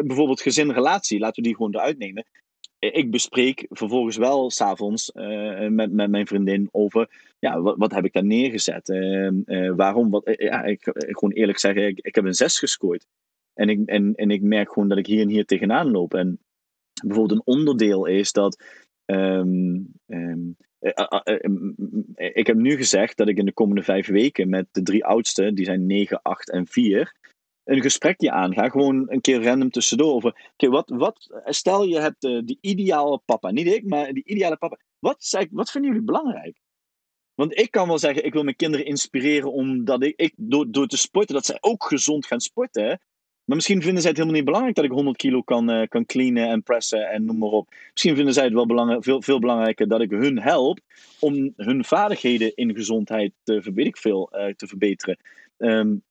[0.06, 2.26] bijvoorbeeld gezin-relatie, laten we die gewoon eruit nemen
[2.80, 5.12] ik bespreek vervolgens wel s'avonds
[5.70, 8.88] met, met mijn vriendin over, ja, wat, wat heb ik daar neergezet?
[9.76, 10.10] Waarom?
[10.10, 13.06] Wat, ja, ik, gewoon eerlijk zeggen, ik, ik heb een zes gescoord.
[13.60, 16.14] En ik, en, en ik merk gewoon dat ik hier en hier tegenaan loop.
[16.14, 16.40] En
[17.04, 18.64] bijvoorbeeld een onderdeel is dat.
[19.06, 20.58] Um, um,
[22.16, 25.56] ik heb nu gezegd dat ik in de komende vijf weken met de drie oudsten,
[25.56, 27.16] die zijn 9, 8 en 4,
[27.64, 28.70] een gesprekje aanga.
[28.70, 30.50] Gewoon een keer random tussendoor over.
[30.54, 33.52] Oké, wat, wat, stel je hebt die ideale papa.
[33.52, 34.80] Niet ik, maar die ideale papa.
[35.00, 36.58] Wat, wat vinden jullie belangrijk?
[37.36, 40.88] Want ik kan wel zeggen, ik wil mijn kinderen inspireren omdat ik, ik door, door
[40.88, 43.00] te sporten, dat zij ook gezond gaan sporten.
[43.50, 46.06] Maar misschien vinden zij het helemaal niet belangrijk dat ik 100 kilo kan, uh, kan
[46.06, 47.74] cleanen en pressen en noem maar op.
[47.92, 50.80] Misschien vinden zij het wel belangrijk, veel, veel belangrijker dat ik hun help
[51.20, 55.18] om hun vaardigheden in gezondheid te, veel, uh, te verbeteren.
[55.58, 56.04] Um,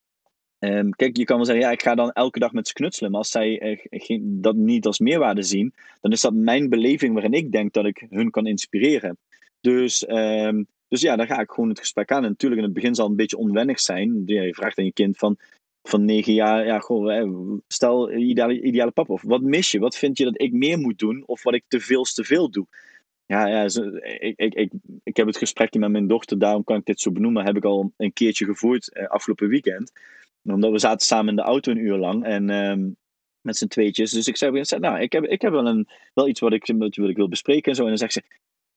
[0.61, 3.11] Um, kijk, je kan wel zeggen, ja, ik ga dan elke dag met ze knutselen.
[3.11, 3.79] Maar als zij
[4.09, 7.85] uh, dat niet als meerwaarde zien, dan is dat mijn beleving waarin ik denk dat
[7.85, 9.19] ik hun kan inspireren.
[9.61, 12.25] Dus, um, dus ja, dan ga ik gewoon het gesprek aan.
[12.25, 14.23] En natuurlijk, in het begin zal het een beetje onwennig zijn.
[14.27, 15.39] Je vraagt aan je kind van,
[15.83, 19.13] van negen jaar, ja, goh, stel ideale, ideale papa.
[19.13, 19.79] Of wat mis je?
[19.79, 21.23] Wat vind je dat ik meer moet doen?
[21.27, 22.67] Of wat ik te veel te veel doe?
[23.27, 23.63] Ja, ja
[24.19, 24.73] ik, ik, ik,
[25.03, 27.65] ik heb het gesprekje met mijn dochter, daarom kan ik dit zo benoemen, heb ik
[27.65, 29.93] al een keertje gevoerd uh, afgelopen weekend
[30.53, 32.25] omdat we zaten samen in de auto een uur lang.
[32.25, 32.97] En um,
[33.41, 34.11] met z'n tweetjes.
[34.11, 36.97] Dus ik zei, nou, ik heb, ik heb wel, een, wel iets wat ik, wat
[36.97, 37.83] wil bespreken en zo.
[37.83, 38.23] En dan zegt ze,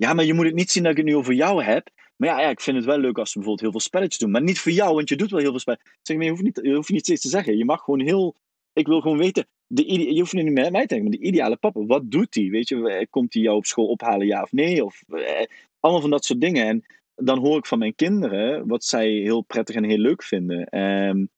[0.02, 1.89] ja, maar je moet het niet zien dat ik het nu over jou heb.
[2.16, 4.32] Maar ja, ik vind het wel leuk als we bijvoorbeeld heel veel spelletjes doen.
[4.32, 5.91] Maar niet voor jou, want je doet wel heel veel spelletjes.
[5.91, 7.58] Ik zeg, maar je hoeft niet, je hoeft niet steeds te zeggen.
[7.58, 8.36] Je mag gewoon heel...
[8.74, 11.56] Ik wil gewoon weten, de je hoeft niet met mij te denken, maar de ideale
[11.56, 12.49] papa, wat doet hij?
[12.49, 14.86] Weet je, komt hij jou op school ophalen, ja of nee?
[14.86, 15.45] Of eh,
[15.80, 16.68] allemaal van dat soort dingen.
[16.68, 16.86] En
[17.16, 20.80] dan hoor ik van mijn kinderen wat zij heel prettig en heel leuk vinden.
[20.80, 21.30] Um,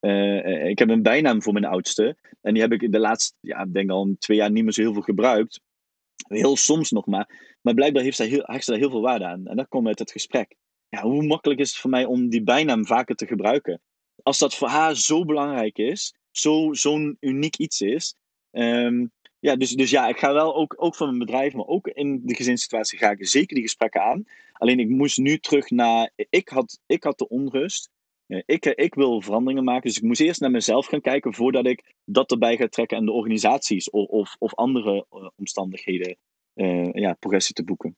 [0.00, 2.16] uh, ik heb een bijnaam voor mijn oudste.
[2.40, 4.92] En die heb ik de laatste, ja, denk al twee jaar niet meer zo heel
[4.92, 5.60] veel gebruikt.
[6.28, 7.56] Heel soms nog maar.
[7.60, 9.46] Maar blijkbaar heeft zij heel, ze daar heel veel waarde aan.
[9.46, 10.54] En dat komt uit het gesprek.
[10.88, 13.80] Ja, hoe makkelijk is het voor mij om die bijnaam vaker te gebruiken?
[14.22, 18.14] Als dat voor haar zo belangrijk is, zo'n zo uniek iets is.
[18.50, 21.86] Um, ja, dus, dus ja, ik ga wel ook, ook van mijn bedrijf, maar ook
[21.86, 24.24] in de gezinssituatie ga ik zeker die gesprekken aan.
[24.52, 26.10] Alleen ik moest nu terug naar.
[26.14, 27.90] Ik had, ik had de onrust
[28.28, 31.66] ik, eh, ik wil veranderingen maken, dus ik moest eerst naar mezelf gaan kijken voordat
[31.66, 36.16] ik dat erbij ga trekken en de organisaties of, of, of andere uh, omstandigheden
[36.92, 37.96] ja, progressie te boeken.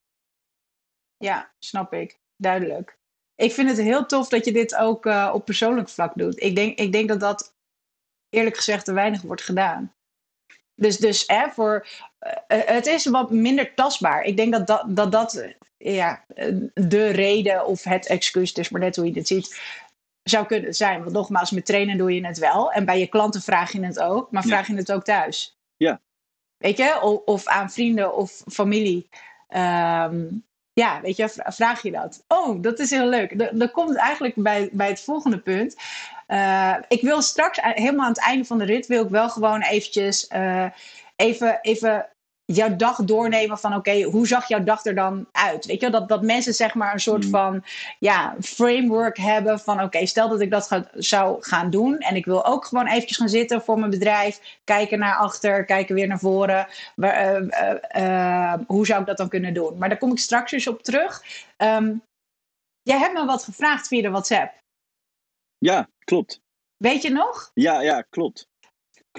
[1.17, 2.19] Ja, snap ik.
[2.37, 2.99] Duidelijk.
[3.35, 6.43] Ik vind het heel tof dat je dit ook op persoonlijk vlak doet.
[6.43, 7.55] Ik denk, ik denk dat dat
[8.29, 9.95] eerlijk gezegd te weinig wordt gedaan.
[10.75, 11.87] Dus, dus hè, voor,
[12.47, 14.23] het is wat minder tastbaar.
[14.23, 16.25] Ik denk dat dat, dat, dat ja,
[16.75, 19.61] de reden of het excuus, is maar net hoe je dit ziet,
[20.31, 21.01] zou kunnen zijn.
[21.01, 22.73] Want nogmaals, met trainen doe je het wel.
[22.73, 24.31] En bij je klanten vraag je het ook.
[24.31, 25.59] Maar vraag je het ook thuis?
[25.77, 26.01] Ja.
[26.57, 27.01] Weet je?
[27.03, 29.09] Of, of aan vrienden of familie.
[29.49, 30.27] Ehm,
[30.73, 32.25] ja, weet je, vraag je dat.
[32.29, 33.59] Oh, dat is heel leuk.
[33.59, 35.77] Dat, komt eigenlijk bij, bij het volgende punt.
[36.29, 39.63] Uh, ik wil straks, helemaal aan het einde van de rit, wil ik wel gewoon
[39.63, 40.67] eventjes uh,
[41.17, 42.09] even, even
[42.55, 45.67] jouw dag doornemen van oké, hoe zag jouw dag er dan uit?
[45.67, 47.31] Weet je, dat, dat mensen zeg maar een soort hmm.
[47.31, 47.65] van
[47.99, 52.25] ja, framework hebben van oké, stel dat ik dat ga, zou gaan doen en ik
[52.25, 56.19] wil ook gewoon eventjes gaan zitten voor mijn bedrijf, kijken naar achter, kijken weer naar
[56.19, 56.67] voren.
[56.95, 59.79] Waar, uh, uh, hoe zou ik dat dan kunnen doen?
[59.79, 61.23] Maar daar kom ik straks eens op terug.
[61.57, 62.03] Um,
[62.83, 64.59] jij hebt me wat gevraagd via de WhatsApp.
[65.59, 66.41] Ja, klopt.
[66.77, 67.51] Weet je nog?
[67.55, 68.50] Ja, ja, klopt.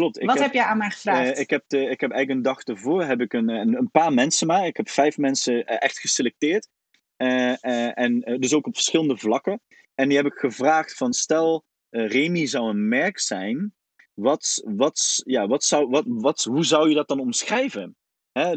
[0.01, 0.25] Klopt.
[0.25, 1.33] Wat heb, je aan mij gevraagd?
[1.33, 3.91] Uh, ik, heb de, ik heb eigenlijk een dag ervoor heb ik een, een, een
[3.91, 4.65] paar mensen maar.
[4.65, 6.67] Ik heb vijf mensen uh, echt geselecteerd.
[7.17, 9.61] Uh, en dus ook op verschillende vlakken.
[9.95, 13.73] En die heb ik gevraagd van stel, Remy zou een merk zijn.
[14.13, 17.95] Wat, wat, ja, wat zou, wat, wat, hoe zou je dat dan omschrijven?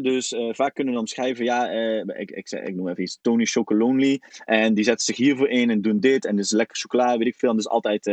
[0.01, 1.69] Dus vaak kunnen we omschrijven, ja,
[2.05, 4.21] ik, ik, ik noem even iets, Tony Chocolonely.
[4.45, 6.25] En die zetten zich hiervoor in en doen dit.
[6.25, 7.49] En dus lekker chocola, weet ik veel.
[7.49, 8.05] En dus altijd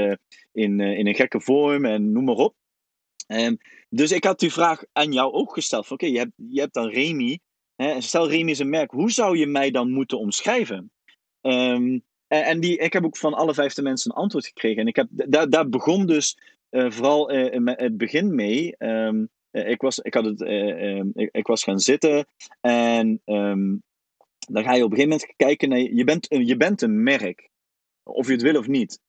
[0.53, 2.55] in, in een gekke vorm en noem maar op.
[3.33, 3.59] Um,
[3.89, 5.91] dus ik had die vraag aan jou ook gesteld.
[5.91, 7.39] Oké, je, hebt, je hebt dan Remy.
[7.77, 8.91] Hè, stel Remy is een merk.
[8.91, 10.91] Hoe zou je mij dan moeten omschrijven?
[11.41, 14.81] Um, En, die, ik heb ook van alle vijfde mensen een antwoord gekregen.
[14.81, 15.09] En ik heb,
[15.51, 16.39] daar, begon dus
[16.71, 17.31] vooral
[17.65, 18.77] het begin mee.
[18.77, 22.27] Ehm, ik, was, ik, had het, ehm, ik, ik, was gaan zitten
[22.61, 23.83] en um,
[24.49, 25.79] dan ga je op een gegeven moment kijken naar.
[25.79, 27.51] Je bent, je bent een merk,
[28.03, 29.01] of je het wil of niet.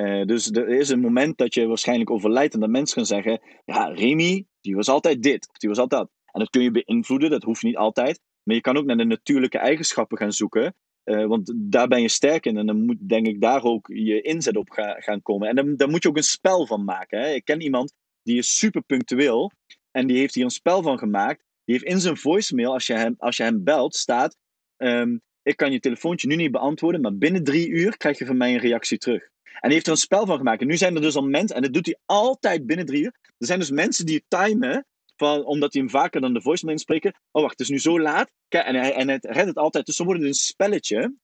[0.00, 3.40] Uh, dus er is een moment dat je waarschijnlijk overlijdt en dat mensen gaan zeggen:
[3.64, 6.10] Ja, Remy, die was altijd dit, of die was altijd dat.
[6.32, 8.20] En dat kun je beïnvloeden, dat hoeft niet altijd.
[8.42, 10.74] Maar je kan ook naar de natuurlijke eigenschappen gaan zoeken.
[11.04, 14.20] Uh, want daar ben je sterk in en dan moet, denk ik, daar ook je
[14.20, 15.48] inzet op gaan komen.
[15.48, 17.20] En dan, dan moet je ook een spel van maken.
[17.20, 17.28] Hè.
[17.28, 17.92] Ik ken iemand
[18.22, 19.52] die is super punctueel
[19.90, 21.44] en die heeft hier een spel van gemaakt.
[21.64, 24.36] Die heeft in zijn voicemail, als je hem, als je hem belt, staat:
[24.76, 28.36] ehm, Ik kan je telefoontje nu niet beantwoorden, maar binnen drie uur krijg je van
[28.36, 29.30] mij een reactie terug.
[29.60, 30.60] En hij heeft er een spel van gemaakt.
[30.60, 33.14] En nu zijn er dus al mensen, en dat doet hij altijd binnen drie uur.
[33.38, 34.86] Er zijn dus mensen die timen,
[35.16, 37.14] van, omdat hij hem vaker dan de voicemail inspreken.
[37.30, 38.30] Oh, wacht, het is nu zo laat.
[38.48, 39.86] Kijk, en hij, en hij redt het altijd.
[39.86, 41.14] Dus dan wordt het een spelletje.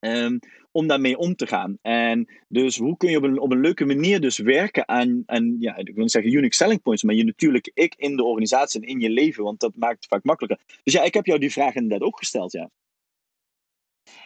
[0.00, 0.38] Um,
[0.72, 1.78] om daarmee om te gaan.
[1.82, 5.56] En dus hoe kun je op een, op een leuke manier dus werken aan, aan
[5.58, 8.80] ja, ik wil niet zeggen unique selling points, maar je natuurlijk ik in de organisatie
[8.80, 10.66] en in je leven, want dat maakt het vaak makkelijker.
[10.82, 12.70] Dus ja, ik heb jou die vraag inderdaad ook gesteld, ja.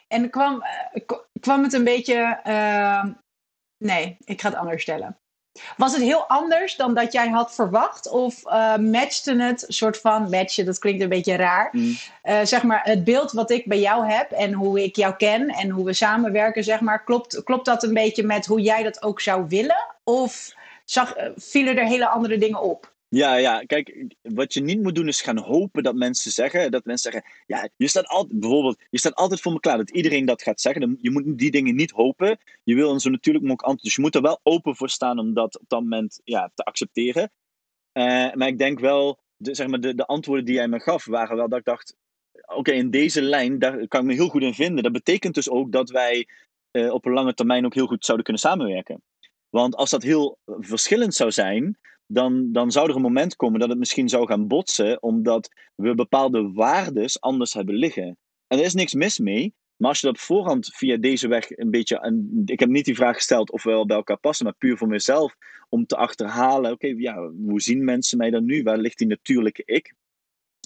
[0.09, 1.03] En kwam, eh,
[1.41, 2.41] kwam het een beetje.
[2.47, 3.05] Uh,
[3.79, 5.19] nee, ik ga het anders stellen.
[5.77, 8.09] Was het heel anders dan dat jij had verwacht?
[8.09, 11.69] Of uh, matchte het, soort van matchen, dat klinkt een beetje raar.
[11.73, 11.97] Mm.
[12.25, 15.49] Uh, zeg maar, het beeld wat ik bij jou heb en hoe ik jou ken
[15.49, 19.03] en hoe we samenwerken, zeg maar, klopt, klopt dat een beetje met hoe jij dat
[19.03, 19.87] ook zou willen?
[20.05, 20.55] Of
[20.85, 22.94] zag, vielen er hele andere dingen op?
[23.15, 26.85] Ja, ja, kijk, wat je niet moet doen is gaan hopen dat mensen zeggen, dat
[26.85, 30.25] mensen zeggen, ja, je staat altijd, bijvoorbeeld, je staat altijd voor me klaar dat iedereen
[30.25, 30.99] dat gaat zeggen.
[31.01, 32.39] Je moet die dingen niet hopen.
[32.65, 35.19] Je wil een zo natuurlijk mogelijk antwoord, dus je moet er wel open voor staan
[35.19, 37.31] om dat op dat moment ja, te accepteren.
[37.93, 41.05] Uh, maar ik denk wel, de, zeg maar, de, de antwoorden die jij me gaf,
[41.05, 41.97] waren wel dat ik dacht,
[42.47, 44.83] oké, in deze lijn, daar kan ik me heel goed in vinden.
[44.83, 46.29] Dat betekent dus ook dat wij
[46.73, 49.03] uh, op een lange termijn ook heel goed zouden kunnen samenwerken.
[49.51, 53.69] Want als dat heel verschillend zou zijn, dan, dan zou er een moment komen dat
[53.69, 58.17] het misschien zou gaan botsen, omdat we bepaalde waardes anders hebben liggen.
[58.47, 61.71] En er is niks mis mee, maar als je dat voorhand via deze weg een
[61.71, 62.01] beetje.
[62.01, 64.77] En ik heb niet die vraag gesteld of we wel bij elkaar passen, maar puur
[64.77, 65.37] voor mezelf.
[65.69, 68.63] Om te achterhalen: oké, ja, hoe zien mensen mij dan nu?
[68.63, 69.95] Waar ligt die natuurlijke ik?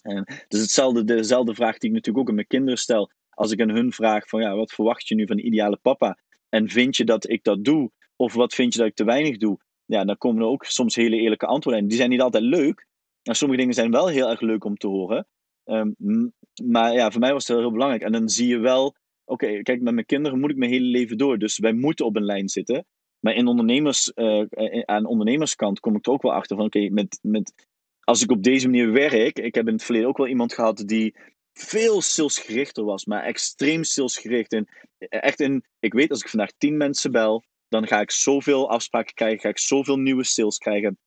[0.02, 3.10] En dus hetzelfde, dezelfde vraag die ik natuurlijk ook aan mijn kinderen stel.
[3.30, 6.18] Als ik aan hun vraag: van ja, wat verwacht je nu van de ideale papa?
[6.48, 7.90] En vind je dat ik dat doe?
[8.16, 9.58] Of wat vind je dat ik te weinig doe?
[9.88, 11.82] Ja, dan komen er ook soms hele eerlijke antwoorden.
[11.82, 12.86] En die zijn niet altijd leuk.
[13.22, 15.26] En sommige dingen zijn wel heel erg leuk om te horen.
[15.64, 16.32] Um,
[16.64, 18.02] maar ja, voor mij was het heel belangrijk.
[18.02, 21.18] En dan zie je wel, oké, kijk, met mijn kinderen moet ik mijn hele leven
[21.18, 21.38] door.
[21.38, 22.86] Dus wij moeten op een lijn zitten.
[23.20, 24.44] Maar in ondernemers, uh,
[24.84, 27.66] aan ondernemerskant kom ik er ook wel achter van, oké, met, met,
[28.00, 30.82] als ik op deze manier werk, ik heb in het verleden ook wel iemand gehad
[30.86, 31.16] die
[31.52, 34.52] veel salesgerichter was, maar extreem salesgericht.
[34.52, 34.68] En
[34.98, 39.14] echt in, ik weet als ik vandaag tien mensen bel, dan ga ik zoveel afspraken
[39.14, 40.98] krijgen, ga ik zoveel nieuwe sales krijgen.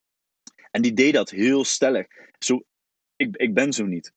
[0.72, 2.08] En die deed dat heel stellig.
[2.40, 2.64] Zo,
[3.16, 4.14] ik, ik ben zo niet.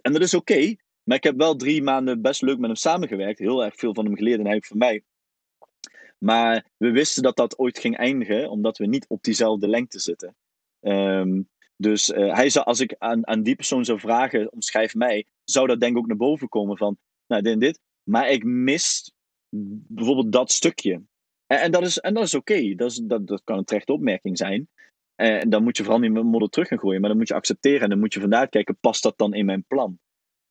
[0.00, 3.38] En dat is oké, maar ik heb wel drie maanden best leuk met hem samengewerkt.
[3.38, 5.02] Heel erg veel van hem geleerd en hij van mij.
[6.18, 10.36] Maar we wisten dat dat ooit ging eindigen, omdat we niet op diezelfde lengte zitten.
[10.80, 15.26] Um, dus uh, hij zou, als ik aan, aan die persoon zou vragen, omschrijf mij,
[15.44, 17.80] zou dat denk ik ook naar boven komen van, nou dit en dit.
[18.02, 19.12] Maar ik mis
[19.86, 21.02] bijvoorbeeld dat stukje.
[21.60, 24.68] En, dat is, en dat is oké, dat, dat, dat kan een terechte opmerking zijn.
[25.14, 27.34] En dan moet je vooral niet met modder terug gaan gooien, maar dan moet je
[27.34, 29.98] accepteren en dan moet je vandaar kijken, past dat dan in mijn plan?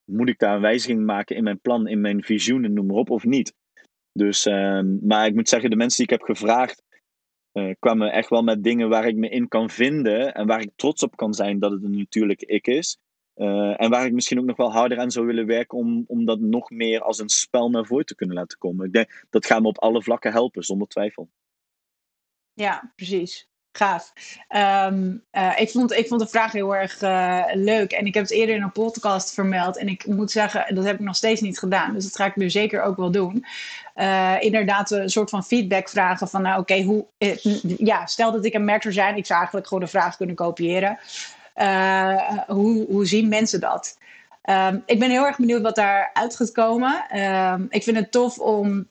[0.04, 3.10] Moet ik daar een wijziging maken in mijn plan, in mijn visioen noem maar op,
[3.10, 3.54] of niet?
[4.12, 6.82] Dus, uh, maar ik moet zeggen, de mensen die ik heb gevraagd,
[7.52, 10.70] uh, kwamen echt wel met dingen waar ik me in kan vinden en waar ik
[10.76, 12.98] trots op kan zijn dat het een natuurlijke ik is.
[13.36, 16.24] Uh, en waar ik misschien ook nog wel harder aan zou willen werken om, om
[16.24, 18.86] dat nog meer als een spel naar voren te kunnen laten komen.
[18.86, 21.30] Ik denk dat gaat me op alle vlakken helpen, zonder twijfel.
[22.52, 23.50] Ja, precies.
[23.72, 24.12] Gaaf.
[24.88, 27.92] Um, uh, ik, vond, ik vond de vraag heel erg uh, leuk.
[27.92, 29.78] En ik heb het eerder in een podcast vermeld.
[29.78, 31.94] En ik moet zeggen, dat heb ik nog steeds niet gedaan.
[31.94, 33.44] Dus dat ga ik nu zeker ook wel doen.
[34.40, 37.06] Inderdaad, een soort van feedback vragen van, nou oké, hoe,
[37.78, 39.16] ja, stel dat ik een merk zou zijn.
[39.16, 40.98] Ik zou eigenlijk gewoon de vraag kunnen kopiëren.
[41.56, 43.98] Uh, hoe, hoe zien mensen dat?
[44.50, 47.20] Um, ik ben heel erg benieuwd wat daaruit gaat komen.
[47.20, 48.90] Um, ik vind het tof om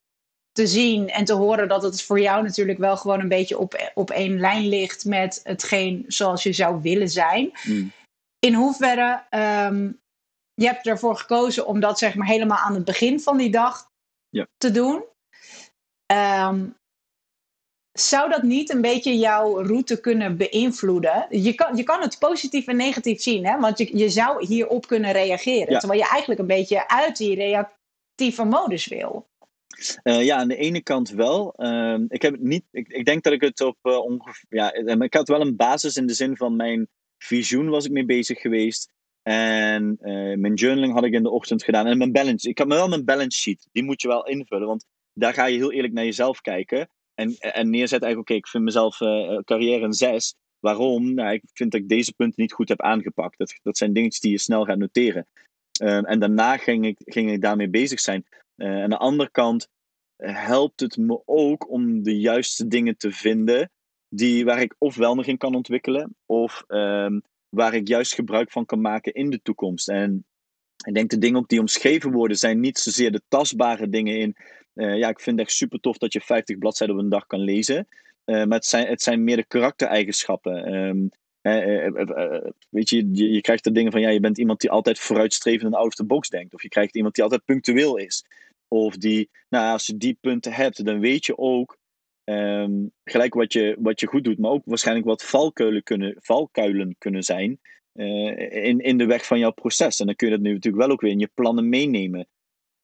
[0.52, 3.92] te zien en te horen dat het voor jou natuurlijk wel gewoon een beetje op,
[3.94, 7.52] op één lijn ligt met hetgeen zoals je zou willen zijn.
[7.64, 7.92] Mm.
[8.40, 9.24] In hoeverre
[9.68, 10.00] um,
[10.54, 13.90] je hebt ervoor gekozen om dat zeg maar helemaal aan het begin van die dag
[14.30, 14.48] ja.
[14.58, 15.04] te doen.
[16.14, 16.76] Um,
[17.94, 21.26] zou dat niet een beetje jouw route kunnen beïnvloeden?
[21.30, 23.60] Je kan, je kan het positief en negatief zien, hè?
[23.60, 25.80] want je, je zou hierop kunnen reageren.
[25.80, 29.30] Terwijl je eigenlijk een beetje uit die reactieve modus wil.
[30.04, 31.54] Uh, ja, aan de ene kant wel.
[31.58, 34.46] Uh, ik, heb niet, ik, ik denk dat ik het op uh, ongeveer.
[34.50, 36.88] Ja, ik had wel een basis in de zin van mijn
[37.18, 38.92] visioen was ik mee bezig geweest.
[39.22, 39.98] En
[40.40, 41.86] mijn journaling had ik in de ochtend gedaan.
[41.86, 42.50] En mijn balance.
[42.50, 43.68] Ik had wel mijn balance sheet.
[43.72, 44.68] Die moet je wel invullen.
[44.68, 46.90] Want daar ga je heel eerlijk naar jezelf kijken.
[47.22, 48.98] En, en neerzetten eigenlijk, oké, ik vind mezelf
[49.44, 50.36] carrière een 6.
[50.60, 51.14] Waarom?
[51.14, 53.38] Nou, ik vind dat ik deze punten niet goed heb aangepakt.
[53.38, 55.28] Dat, dat zijn dingetjes die je snel gaat noteren.
[55.80, 58.26] Ehm, en daarna ging ik, ging ik daarmee bezig zijn.
[58.56, 59.68] Uh, aan de andere kant
[60.16, 63.72] eh, helpt het me ook om de juiste dingen te vinden
[64.10, 67.20] die, waar ik ofwel nog in kan ontwikkelen, of ehm,
[67.50, 69.90] waar ik juist gebruik van kan maken in de toekomst.
[69.90, 70.26] En
[70.86, 74.36] ik denk de dingen ook die omschreven worden, zijn niet zozeer de tastbare dingen in.
[74.82, 77.26] Uh, ja, ik vind het echt super tof dat je 50 bladzijden op een dag
[77.26, 77.88] kan lezen.
[78.26, 80.74] Uh, maar het zijn, het zijn meer de karaktereigenschappen.
[80.74, 81.10] Um,
[82.70, 85.80] weet je, je, krijgt er dingen van, ja, je bent iemand die altijd vooruitstrevend en
[85.80, 86.54] out of the box denkt.
[86.54, 88.26] Of je krijgt iemand die altijd punctueel is.
[88.68, 91.78] Of die, nou, als je die punten hebt, dan weet je ook
[92.24, 96.96] um, gelijk wat je, wat je goed doet, maar ook waarschijnlijk wat valkuilen kunnen, valkuilen
[96.98, 97.60] kunnen zijn
[97.94, 100.00] in, in de weg van jouw proces.
[100.00, 102.28] En dan kun je dat nu natuurlijk wel ook weer in je plannen meenemen.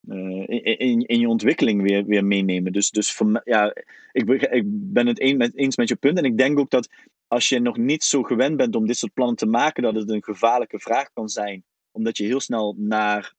[0.08, 0.44] Uh,
[0.78, 2.72] in, in, je ontwikkeling weer, weer meenemen.
[2.72, 3.74] Dus, dus ja,
[4.12, 6.18] ik, ik ben het eens met je punt.
[6.18, 6.90] En ik denk ook dat
[7.28, 10.10] als je nog niet zo gewend bent om dit soort plannen te maken, dat het
[10.10, 11.64] een gevaarlijke vraag kan zijn.
[11.92, 13.34] Omdat je heel snel naar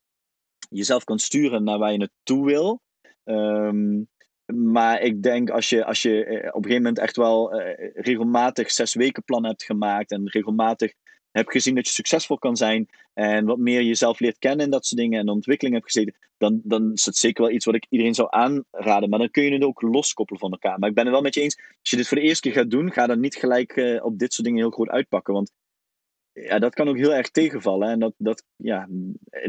[0.70, 2.80] jezelf kan sturen naar waar je naartoe wil.
[3.24, 4.08] Um,
[4.54, 7.90] maar ik denk als je, als je eh, op een gegeven moment echt wel uh,
[7.94, 10.92] regelmatig zes weken plan hebt gemaakt en regelmatig
[11.30, 14.86] hebt gezien dat je succesvol kan zijn en wat meer jezelf leert kennen en dat
[14.86, 17.86] soort dingen en ontwikkeling hebt gezeten, dan, dan is het zeker wel iets wat ik
[17.88, 19.08] iedereen zou aanraden.
[19.08, 20.78] Maar dan kun je het ook loskoppelen van elkaar.
[20.78, 22.58] Maar ik ben het wel met je eens, als je dit voor de eerste keer
[22.58, 25.34] gaat doen, ga dan niet gelijk uh, op dit soort dingen heel groot uitpakken.
[25.34, 25.52] Want
[26.32, 27.88] ja, dat kan ook heel erg tegenvallen.
[27.88, 28.88] En dat, dat, ja,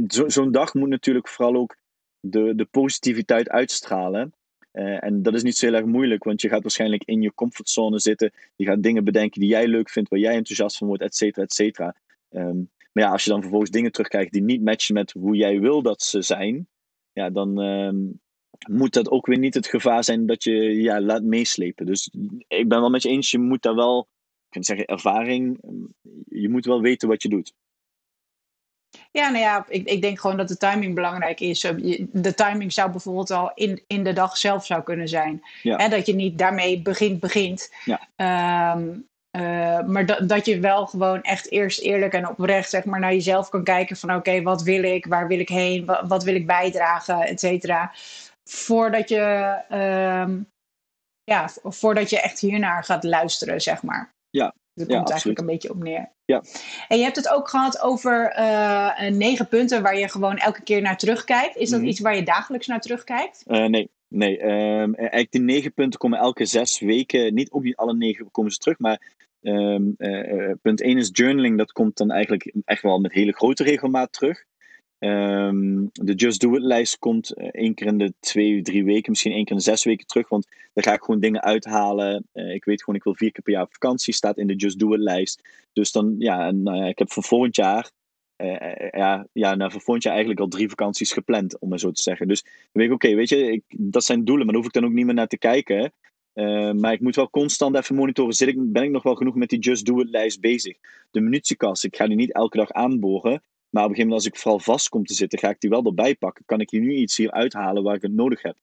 [0.07, 1.77] zo'n zo dag moet natuurlijk vooral ook
[2.19, 4.33] de, de positiviteit uitstralen.
[4.73, 7.33] Uh, en dat is niet zo heel erg moeilijk, want je gaat waarschijnlijk in je
[7.33, 8.31] comfortzone zitten.
[8.55, 11.45] Je gaat dingen bedenken die jij leuk vindt, waar jij enthousiast van wordt, et cetera,
[11.45, 11.95] et cetera.
[12.29, 15.59] Um, maar ja, als je dan vervolgens dingen terugkrijgt die niet matchen met hoe jij
[15.59, 16.67] wil dat ze zijn,
[17.13, 18.19] ja, dan um,
[18.69, 21.85] moet dat ook weer niet het gevaar zijn dat je ja, laat meeslepen.
[21.85, 22.09] Dus
[22.47, 24.07] ik ben wel met je eens, je moet daar wel,
[24.45, 25.59] ik kan zeggen ervaring,
[26.25, 27.53] je moet wel weten wat je doet.
[29.11, 31.61] Ja, nou ja, ik, ik denk gewoon dat de timing belangrijk is.
[32.11, 35.41] De timing zou bijvoorbeeld al in, in de dag zelf zou kunnen zijn.
[35.63, 37.73] En dat je niet daarmee begint, begint.
[37.85, 38.73] Ja.
[38.75, 42.99] Um, uh, maar dat, dat je wel gewoon echt eerst eerlijk en oprecht zeg maar,
[42.99, 46.23] naar jezelf kan kijken van oké, wat wil ik, waar wil ik heen, wat, wat
[46.23, 47.91] wil ik bijdragen, et cetera.
[48.43, 49.55] Voordat je,
[50.27, 50.47] um,
[51.23, 54.13] ja, voordat je echt hiernaar gaat luisteren, zeg maar.
[54.29, 56.09] Ja, daar komt ja, eigenlijk een beetje op neer.
[56.29, 56.43] Ja.
[56.87, 60.81] En je hebt het ook gehad over uh, negen punten waar je gewoon elke keer
[60.81, 61.55] naar terugkijkt.
[61.55, 63.43] Is dat mm iets waar je dagelijks naar terugkijkt?
[63.47, 63.89] Uh, nee.
[64.07, 67.33] Nee, um, eigenlijk die negen punten komen elke zes weken.
[67.33, 71.57] Niet ook niet alle negen komen ze terug, maar um, uh, punt 1 is journaling.
[71.57, 74.43] Dat komt dan eigenlijk echt wel met hele grote regelmaat terug.
[74.99, 79.09] Um, de Just Do It lijst komt uh, één keer in de twee, drie weken,
[79.09, 80.29] misschien één keer in de zes weken terug.
[80.29, 82.27] Want daar ga ik gewoon dingen uithalen.
[82.33, 84.79] Uh, ik weet gewoon, ik wil vier keer per jaar vakantie, staat in de Just
[84.79, 85.67] Do It lijst.
[85.73, 87.91] Dus dan, ja, nou, ik heb voor volgend jaar,
[88.91, 92.27] ja, ja nou, voor jaar eigenlijk al drie vakanties gepland, om maar zo te zeggen.
[92.27, 94.81] Dus dan weet ik, oké, weet je, ik, dat zijn doelen, maar daar hoef ik
[94.81, 95.93] dan ook niet meer naar te kijken.
[96.79, 98.33] maar ik moet wel constant even monitoren.
[98.33, 100.77] Zit ik, ben ik nog wel genoeg met die Just Do It lijst bezig?
[101.11, 103.41] De minutiekast, ik ga die niet elke dag aanboren.
[103.69, 105.69] Maar op een gegeven moment, als ik vooral vast kom te zitten, ga ik die
[105.69, 106.45] wel erbij pakken.
[106.45, 108.55] Kan ik hier nu iets hier uithalen waar ik het nodig heb?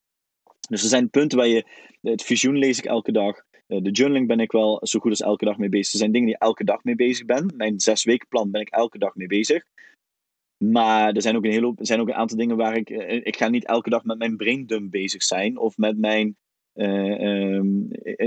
[0.69, 1.65] Dus er zijn punten waar je.
[2.01, 3.45] Het visioen lees ik elke dag.
[3.67, 5.93] Eh, de journaling ben ik wel zo goed als elke dag mee bezig.
[5.93, 7.53] Er zijn dingen die ik elke dag mee bezig ben.
[7.57, 9.65] Mijn zes weken plan ben ik elke dag mee bezig.
[10.57, 12.91] Maar er zijn ook een, hele, zijn ook een aantal dingen waar ik.
[12.91, 15.59] Eh, ik ga niet elke dag met mijn braindump bezig zijn.
[15.59, 16.37] Of met mijn.
[16.75, 17.61] Uh,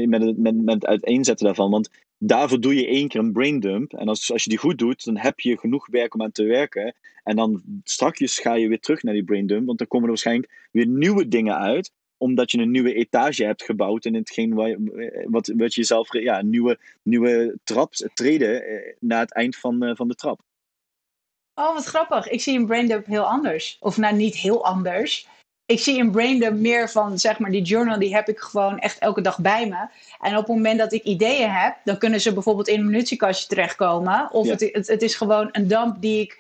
[0.06, 1.72] met, met, met het uiteenzetten daarvan.
[1.72, 3.94] Want daarvoor doe je één keer een braindump.
[3.94, 6.44] En als, als je die goed doet, dan heb je genoeg werk om aan te
[6.44, 6.96] werken.
[7.24, 9.66] En dan strakjes ga je weer terug naar die braindump.
[9.66, 11.92] Want dan komen er waarschijnlijk weer nieuwe dingen uit.
[12.18, 14.54] Omdat je een nieuwe etage hebt gebouwd in hetgeen
[15.26, 19.96] wat, wat je zelf ja, nieuwe, nieuwe trap treden eh, naar het eind van, uh,
[19.96, 20.42] van de trap.
[21.54, 22.28] Oh, wat grappig.
[22.28, 23.78] Ik zie een braindump heel anders.
[23.80, 25.28] Of nou, niet heel anders
[25.70, 28.98] ik zie in Braindump meer van, zeg maar, die journal, die heb ik gewoon echt
[29.00, 29.88] elke dag bij me.
[30.22, 33.48] En op het moment dat ik ideeën heb, dan kunnen ze bijvoorbeeld in een minutiekastje
[33.48, 34.32] terechtkomen.
[34.32, 36.40] Of het, het, het, is gewoon een damp die ik,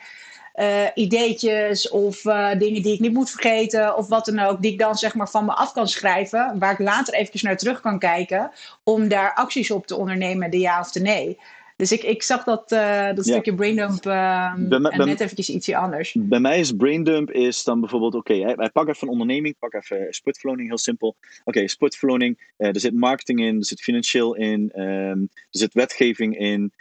[0.56, 4.72] uh, ideetjes of uh, dingen die ik niet moet vergeten of wat dan ook, die
[4.72, 7.82] ik dan zeg maar van me af kan schrijven, waar ik later even naar terug
[7.82, 8.52] kan kijken,
[8.84, 11.38] om daar acties op te ondernemen, de ja of de nee.
[11.80, 16.16] Dus ik, ik zag dat, uh, dat stukje braindump uh, net eventjes ietsje anders.
[16.20, 19.74] Bij mij is braindump is dan bijvoorbeeld, oké, okay, wij pakken even een onderneming, pak
[19.74, 21.08] even sportverloning, heel simpel.
[21.08, 25.74] Oké, okay, sportverloning, uh, er zit marketing in, er zit financieel in, um, er zit
[25.74, 26.74] wetgeving in.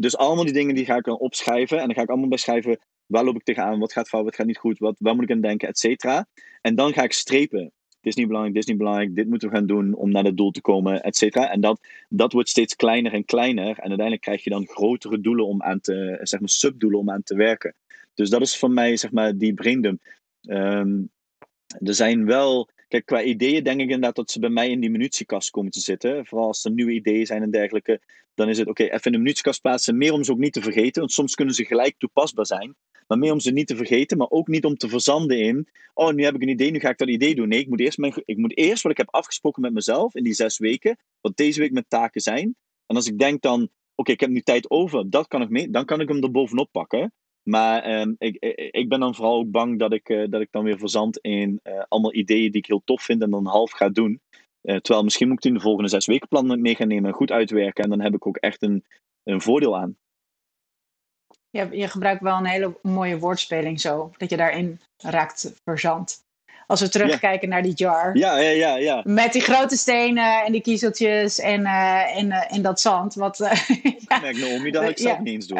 [0.00, 2.78] dus allemaal die dingen die ga ik dan opschrijven en dan ga ik allemaal beschrijven
[3.06, 5.30] waar loop ik tegenaan, wat gaat fout, wat gaat niet goed, wat, waar moet ik
[5.30, 6.26] aan denken, et cetera.
[6.60, 9.48] En dan ga ik strepen dit is niet belangrijk, dit is niet belangrijk, dit moeten
[9.48, 11.50] we gaan doen om naar het doel te komen, et cetera.
[11.50, 13.68] En dat, dat wordt steeds kleiner en kleiner.
[13.68, 17.22] En uiteindelijk krijg je dan grotere doelen om aan te, zeg maar subdoelen om aan
[17.22, 17.74] te werken.
[18.14, 20.02] Dus dat is voor mij, zeg maar, die braindump.
[20.48, 21.10] Um,
[21.78, 24.90] er zijn wel, kijk, qua ideeën denk ik inderdaad dat ze bij mij in die
[24.90, 26.26] munitiekast komen te zitten.
[26.26, 28.00] Vooral als er nieuwe ideeën zijn en dergelijke.
[28.34, 29.96] Dan is het oké, even in de munitiekast plaatsen.
[29.96, 31.00] Meer om ze ook niet te vergeten.
[31.00, 32.74] Want soms kunnen ze gelijk toepasbaar zijn.
[33.10, 35.68] Maar meer om ze niet te vergeten, maar ook niet om te verzanden in.
[35.94, 37.48] Oh, nu heb ik een idee, nu ga ik dat idee doen.
[37.48, 40.24] Nee, ik moet eerst, mijn, ik moet eerst wat ik heb afgesproken met mezelf in
[40.24, 40.96] die zes weken.
[41.20, 42.56] Wat deze week mijn taken zijn.
[42.86, 45.70] En als ik denk dan, oké, ik heb nu tijd over, dat kan ik mee,
[45.70, 47.12] dan kan ik hem er bovenop pakken.
[47.42, 48.36] Maar um, ik,
[48.70, 51.60] ik ben dan vooral ook bang dat ik, uh, dat ik dan weer verzand in
[51.64, 54.20] uh, allemaal ideeën die ik heel tof vind en dan half ga doen.
[54.62, 57.16] Uh, terwijl misschien moet ik in de volgende zes weken plan mee gaan nemen en
[57.16, 57.84] goed uitwerken.
[57.84, 58.84] En dan heb ik ook echt een,
[59.22, 59.96] een voordeel aan.
[61.50, 66.22] Je, je gebruikt wel een hele mooie woordspeling zo, dat je daarin raakt verzand.
[66.66, 68.16] Als we terugkijken naar die jar.
[68.16, 69.00] Ja, ja, ja, ja.
[69.04, 73.14] Met die grote stenen en die kiezeltjes en, uh, en, uh, en dat zand.
[73.14, 74.20] Wat, ja.
[74.20, 75.58] Merk Naomi, dat ik zelf niet eens doen.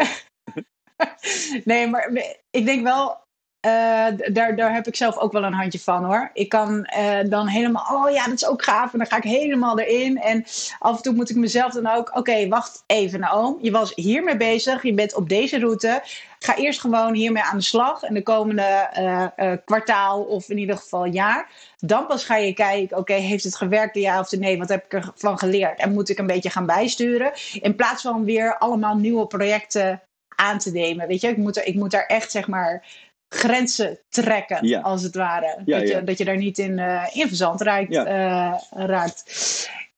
[1.64, 2.12] nee, maar
[2.50, 3.18] ik denk wel,
[3.66, 6.30] uh, daar, daar heb ik zelf ook wel een handje van hoor.
[6.32, 8.92] Ik kan uh, dan helemaal, oh ja, dat is ook gaaf.
[8.92, 10.18] En dan ga ik helemaal erin.
[10.18, 10.44] En
[10.78, 13.58] af en toe moet ik mezelf dan ook, oké, wacht even, Naoom.
[13.60, 16.02] Je was hiermee bezig, je bent op deze route.
[16.38, 18.02] Ga eerst gewoon hiermee aan de slag.
[18.02, 18.88] En de komende
[19.36, 21.50] uh, kwartaal of in ieder geval jaar.
[21.78, 24.58] Dan pas ga je kijken, oké, heeft het gewerkt, ja of nee?
[24.58, 25.78] Wat heb ik ervan geleerd?
[25.78, 27.32] En moet ik een beetje gaan bijsturen?
[27.60, 30.02] In plaats van weer allemaal nieuwe projecten
[30.36, 31.06] aan te nemen.
[31.06, 32.84] Weet je, ik moet, er, ik moet daar echt zeg maar
[33.32, 34.80] grenzen trekken, ja.
[34.80, 35.62] als het ware.
[35.64, 37.90] Ja, dat, je, dat je daar niet in, uh, in verzand raakt.
[37.90, 39.24] Uh, raakt.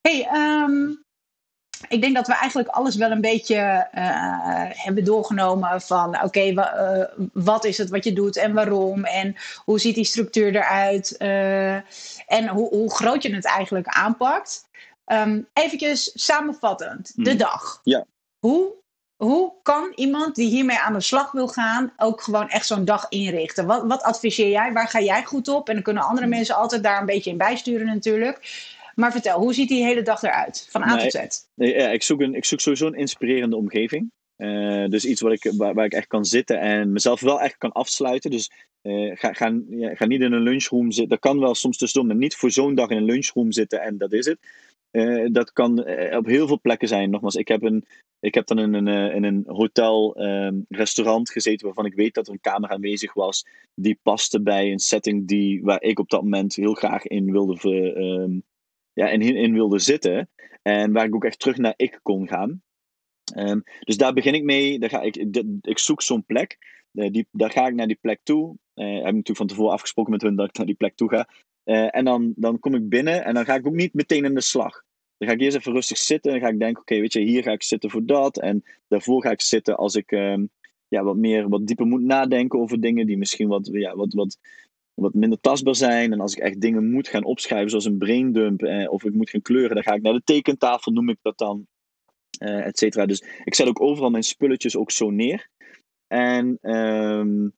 [0.01, 1.05] Hey, um,
[1.89, 6.55] ik denk dat we eigenlijk alles wel een beetje uh, hebben doorgenomen van oké, okay,
[6.55, 11.17] wa wat is het wat je doet en waarom en hoe ziet die structuur eruit
[12.27, 14.71] en hoe, hoe groot je het eigenlijk aanpakt.
[15.07, 17.81] Um, eventjes samenvattend, de dag.
[17.83, 18.05] Ja.
[18.39, 18.82] Hoe
[19.25, 23.07] hoe kan iemand die hiermee aan de slag wil gaan ook gewoon echt zo'n dag
[23.09, 23.67] inrichten?
[23.67, 24.73] Wat, wat adviseer jij?
[24.73, 25.69] Waar ga jij goed op?
[25.69, 26.35] En dan kunnen andere hmm.
[26.35, 28.39] mensen altijd daar een beetje in bijsturen natuurlijk.
[28.95, 30.67] Maar vertel, hoe ziet die hele dag eruit?
[30.71, 31.19] Van A tot Z.
[31.55, 34.11] Nee, ja, ik, zoek een, ik zoek sowieso een inspirerende omgeving.
[34.37, 37.57] Uh, dus iets wat ik, waar, waar, ik echt kan zitten en mezelf wel echt
[37.59, 38.31] kan afsluiten.
[38.31, 38.51] Dus
[38.83, 41.09] uh, ga, ga, ja, ga, niet in een lunchroom zitten.
[41.09, 43.99] Dat kan wel soms tussendoor, maar niet voor zo'n dag in een lunchroom zitten en
[43.99, 44.39] dat is het.
[44.93, 45.79] Uh, dat kan
[46.17, 47.11] op heel veel plekken zijn.
[47.11, 47.85] Nogmaals, ik heb een,
[48.21, 52.15] ik heb dan in een, eh, in een hotel, um, restaurant gezeten waarvan ik weet
[52.15, 56.09] dat er een kamer aanwezig was die paste bij een setting die, waar ik op
[56.09, 58.43] dat moment heel graag in wilde, um,
[58.93, 60.29] ja, in, in wilde zitten.
[60.63, 62.63] En waar ik ook echt terug naar ik kon gaan.
[63.37, 64.79] Um, dus daar begin ik mee.
[64.79, 65.17] Daar ga ik,
[65.61, 66.59] ik zoek zo'n plek.
[66.93, 68.57] Die, daar ga ik naar die plek toe.
[68.75, 71.09] Uh, heb ik natuurlijk van tevoren afgesproken met hun dat ik naar die plek toe
[71.09, 71.29] ga.
[71.65, 74.35] Uh, en dan, dan kom ik binnen en dan ga ik ook niet meteen in
[74.35, 74.83] de slag.
[75.17, 77.43] Dan ga ik eerst even rustig zitten en ga ik denken, oké, weet je, hier
[77.43, 78.39] ga ik zitten voor dat.
[78.39, 80.51] En daarvoor ga ik zitten als ik um,
[80.89, 84.39] ja, wat meer, wat dieper moet nadenken over dingen die misschien wat, ja, wat, wat,
[84.95, 86.13] wat minder tastbaar zijn.
[86.13, 89.31] En als ik echt dingen moet gaan opschrijven, zoals een braindump, eh, of ik moet
[89.31, 91.67] gaan kleuren, dan ga ik naar de tekentafel, noem ik dat dan,
[92.43, 93.07] uh, et cetera.
[93.07, 95.49] Dus ik zet ook overal mijn spulletjes ook zo neer.
[96.07, 97.53] En um,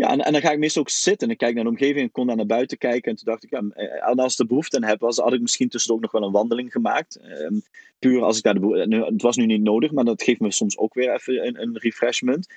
[0.00, 2.00] ja, en, en, dan ga ik meestal ook zitten en ik kijk naar de omgeving
[2.00, 3.10] en kon daar naar buiten kijken.
[3.10, 5.68] En toen dacht ik, ja, eh, als er behoefte aan heb, was, had ik misschien
[5.68, 7.20] tussendoor ook nog wel een wandeling gemaakt.
[7.22, 7.62] Um,
[7.98, 8.96] puur als ik daar de behoefte...
[8.96, 11.78] Het was nu niet nodig, maar dat geeft me soms ook weer even een, een
[11.78, 12.54] refreshment.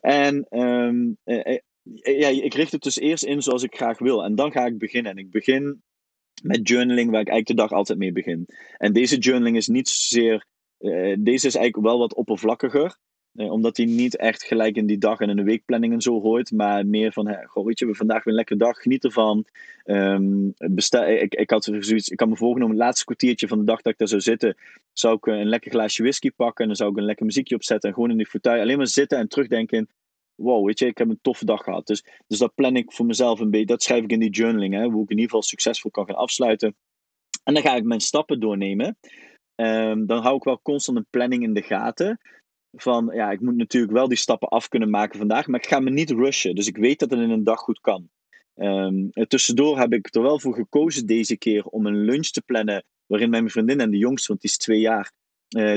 [0.00, 1.58] En um, eh,
[2.02, 4.24] ja, ik richt het dus eerst in zoals ik graag wil.
[4.24, 5.12] En dan ga ik beginnen.
[5.12, 5.82] En ik begin
[6.42, 8.46] met journaling, waar ik eigenlijk de dag altijd mee begin.
[8.76, 10.46] En deze journaling is niet zozeer...
[11.18, 12.96] Deze is eigenlijk wel wat oppervlakkiger.
[13.34, 16.20] Eh, omdat hij niet echt gelijk in die dag en in de weekplanning en zo
[16.20, 16.52] hoort.
[16.52, 19.44] Maar meer van, hè, goh, je, we vandaag weer een lekkere dag, geniet ervan.
[19.84, 20.54] Um,
[21.06, 23.92] ik, ik, had zoiets, ik had me voorgenomen, het laatste kwartiertje van de dag dat
[23.92, 24.56] ik daar zou zitten,
[24.92, 26.60] zou ik eh, een lekker glaasje whisky pakken.
[26.60, 28.86] En dan zou ik een lekker muziekje opzetten en gewoon in die fauteuil alleen maar
[28.86, 29.88] zitten en terugdenken.
[30.34, 31.86] Wow, weet je, ik heb een toffe dag gehad.
[31.86, 33.66] Dus, dus dat plan ik voor mezelf een beetje.
[33.66, 36.16] Dat schrijf ik in die journaling, hè, hoe ik in ieder geval succesvol kan gaan
[36.16, 36.76] afsluiten.
[37.44, 38.98] En dan ga ik mijn stappen doornemen.
[39.56, 42.20] Um, dan hou ik wel constant een planning in de gaten
[42.76, 45.80] van ja, ik moet natuurlijk wel die stappen af kunnen maken vandaag, maar ik ga
[45.80, 46.54] me niet rushen.
[46.54, 48.08] Dus ik weet dat het in een dag goed kan.
[48.54, 52.84] Um, tussendoor heb ik er wel voor gekozen deze keer om een lunch te plannen
[53.06, 55.12] waarin mijn vriendin en de jongste, want die is twee jaar,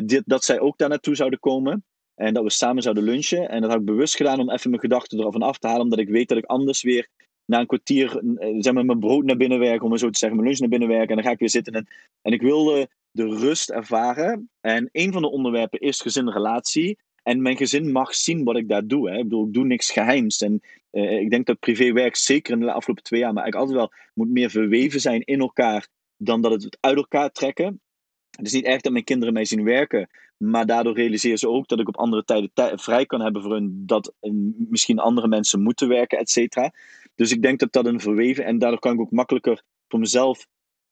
[0.05, 1.83] dit, dat zij ook daar naartoe zouden komen.
[2.15, 3.49] En dat we samen zouden lunchen.
[3.49, 5.81] En dat had ik bewust gedaan om even mijn gedachten ervan af te halen.
[5.81, 7.07] Omdat ik weet dat ik anders weer
[7.45, 8.21] na een kwartier
[8.59, 9.83] zeg maar, mijn brood naar binnen werk.
[9.83, 11.09] Om maar zo te zeggen, mijn lunch naar binnen werken.
[11.09, 11.73] En dan ga ik weer zitten.
[11.73, 11.87] En,
[12.21, 12.87] en ik wilde
[13.17, 14.49] de rust ervaren.
[14.61, 16.97] En een van de onderwerpen is gezin relatie.
[17.23, 19.09] En mijn gezin mag zien wat ik daar doe.
[19.09, 19.17] Hè.
[19.17, 20.41] Ik bedoel, ik doe niks geheims.
[20.41, 20.61] En
[20.91, 24.01] uh, ik denk dat privéwerk, zeker in de afgelopen twee jaar, maar eigenlijk altijd wel
[24.13, 25.87] moet meer verweven zijn in elkaar
[26.17, 27.81] dan dat het uit elkaar trekken.
[28.29, 31.67] Het is niet echt dat mijn kinderen mij zien werken, maar daardoor realiseren ze ook
[31.67, 34.31] dat ik op andere tijden vrij kan hebben voor hun, dat uh,
[34.69, 36.73] misschien andere mensen moeten werken, et cetera.
[37.15, 40.47] Dus ik denk dat dat een verweven, en daardoor kan ik ook makkelijker voor mezelf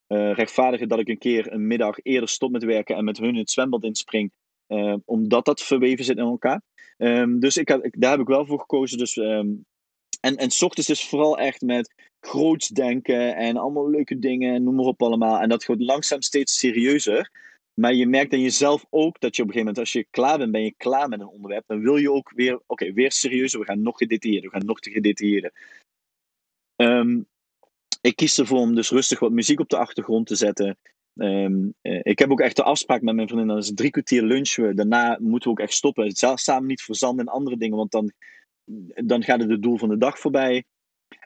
[0.08, 3.36] uh, rechtvaardigen dat ik een keer een middag eerder stop met werken en met hun
[3.36, 4.32] het zwembad inspring,
[4.68, 6.62] uh, omdat dat verweven zit in elkaar.
[6.98, 7.68] Um, dus ik,
[8.00, 8.98] daar heb ik wel voor gekozen.
[8.98, 9.66] Dus, um,
[10.20, 14.76] en, en s ochtends dus vooral echt met groots denken en allemaal leuke dingen, noem
[14.76, 15.40] maar op allemaal.
[15.40, 17.32] En dat wordt langzaam steeds serieuzer.
[17.74, 20.38] Maar je merkt aan jezelf ook dat je op een gegeven moment, als je klaar
[20.38, 21.64] bent, ben je klaar met een onderwerp.
[21.68, 23.60] Dan wil je ook weer, oké, weer serieuzer.
[23.60, 25.52] We gaan nog gedetailleerder, we gaan nog te gedetailleerder.
[26.76, 27.28] Um,
[28.06, 30.78] ik kies ervoor om dus rustig wat muziek op de achtergrond te zetten.
[31.16, 34.24] Um, uh, ik heb ook echt de afspraak met mijn vriendin, dat is drie kwartier
[34.24, 34.76] lunchen.
[34.76, 36.12] Daarna moeten we ook echt stoppen.
[36.36, 38.12] Samen niet verzanden in andere dingen, want dan,
[39.06, 40.64] dan gaat het het doel van de dag voorbij.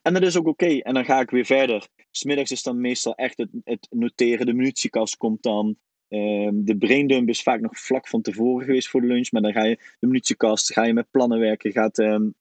[0.01, 0.77] En dat is ook oké.
[0.77, 1.87] En dan ga ik weer verder.
[2.11, 4.45] Smiddags is dan meestal echt het, het noteren.
[4.45, 5.77] De munitiekast komt dan.
[6.09, 9.31] Um, de braindump is vaak nog vlak van tevoren geweest voor de lunch.
[9.31, 11.71] Maar dan ga je de munitiekast, ga je met plannen werken.
[11.71, 12.35] Gaat, um,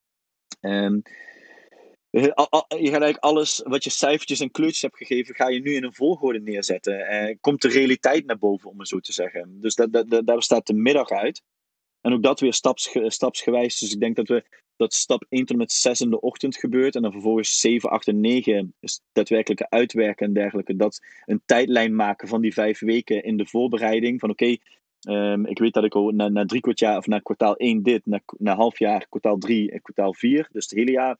[2.11, 5.85] je gaat eigenlijk alles wat je cijfertjes en kleurtjes hebt gegeven, ga je nu in
[5.85, 7.07] een volgorde neerzetten.
[7.07, 9.61] Eh, komt de realiteit naar boven, om het zo te zeggen.
[9.61, 11.43] Dus dat, dat, dat, daar bestaat de middag uit.
[12.01, 13.79] En ook dat weer staps, stapsgewijs.
[13.79, 14.45] Dus ik denk dat we
[14.77, 16.95] dat stap 1 tot en met 6 in de ochtend gebeurt.
[16.95, 20.77] En dan vervolgens 7, 8 en 9 is daadwerkelijke uitwerken en dergelijke.
[20.77, 24.21] Dat een tijdlijn maken van die vijf weken in de voorbereiding.
[24.21, 24.57] Van oké,
[25.09, 27.83] um, ik weet dat ik al na, na drie kwart jaar, of na kwartaal 1
[27.83, 30.49] dit, na, na half jaar kwartaal 3 en kwartaal 4.
[30.53, 31.17] Dus het hele jaar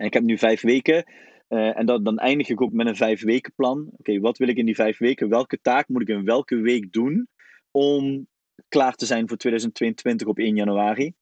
[0.00, 1.04] en ik heb nu vijf weken.
[1.48, 3.88] Uh, en dat, dan eindig ik ook met een vijf weken plan.
[3.96, 5.28] Oké, wat wil ik in die vijf weken?
[5.28, 7.28] Welke taak moet ik in welke week doen
[7.70, 8.26] om
[8.68, 11.12] klaar te zijn voor 2022 op 1 januari?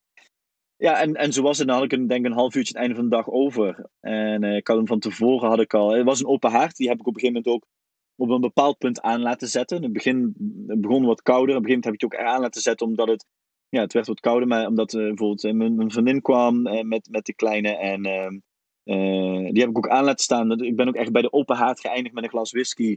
[0.77, 1.67] Ja, en, en zo was het.
[1.67, 3.89] Dan had ik een, denk een half uurtje het einde van de dag over.
[4.01, 5.91] En uh, ik had hem van tevoren, had ik al...
[5.91, 6.77] Het was een open haard.
[6.77, 7.71] Die heb ik op een gegeven moment ook
[8.17, 9.77] op een bepaald punt aan laten zetten.
[9.77, 10.35] In het begin
[10.67, 11.57] het begon wat kouder.
[11.57, 13.27] Op een gegeven moment heb ik het ook aan laten zetten, omdat het...
[13.69, 17.35] Ja, het werd wat kouder, maar omdat uh, bijvoorbeeld mijn, vriendin kwam met, met de
[17.35, 18.43] kleine en...
[18.89, 20.63] Uh, die heb ik ook aan laten staan.
[20.63, 22.97] Ik ben ook echt bij de open haard geëindigd met een glas whisky.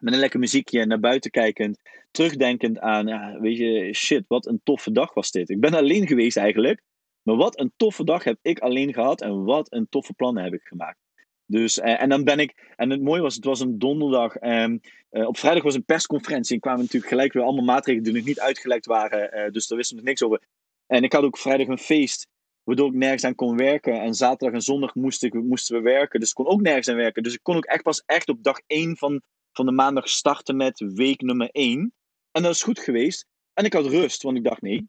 [0.00, 1.80] Met een lekker muziekje, naar buiten kijkend.
[2.10, 5.50] Terugdenkend aan, ja, weet je, shit, wat een toffe dag was dit.
[5.50, 6.82] Ik ben alleen geweest eigenlijk.
[7.22, 9.20] Maar wat een toffe dag heb ik alleen gehad.
[9.20, 10.98] En wat een toffe plannen heb ik gemaakt.
[11.46, 14.42] Dus, uh, en dan ben ik, en het mooie was, het was een donderdag.
[14.42, 16.54] Um, op vrijdag was een persconferentie.
[16.54, 19.52] En kwamen natuurlijk gelijk weer allemaal maatregelen die nog niet uitgelekt waren.
[19.52, 20.42] dus daar wisten we niks over.
[20.86, 22.28] En ik had ook vrijdag een feest
[22.64, 24.00] waardoor ik nergens aan kon werken.
[24.00, 26.96] En zaterdag en zondag moest ik, moesten we werken, dus ik kon ook nergens aan
[26.96, 27.22] werken.
[27.22, 30.56] Dus ik kon ook echt pas echt op dag 1 van, van de maandag starten
[30.56, 31.92] met week nummer 1.
[32.30, 33.26] En dat is goed geweest.
[33.54, 34.88] En ik had rust, want ik dacht nee,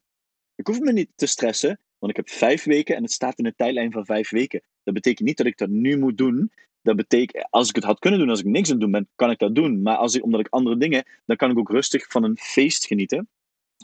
[0.55, 3.45] ik hoef me niet te stressen, want ik heb vijf weken en het staat in
[3.45, 4.61] een tijdlijn van vijf weken.
[4.83, 6.51] Dat betekent niet dat ik dat nu moet doen.
[6.81, 9.09] Dat betekent, als ik het had kunnen doen, als ik niks aan het doen ben,
[9.15, 9.81] kan ik dat doen.
[9.81, 12.85] Maar als ik, omdat ik andere dingen, dan kan ik ook rustig van een feest
[12.85, 13.29] genieten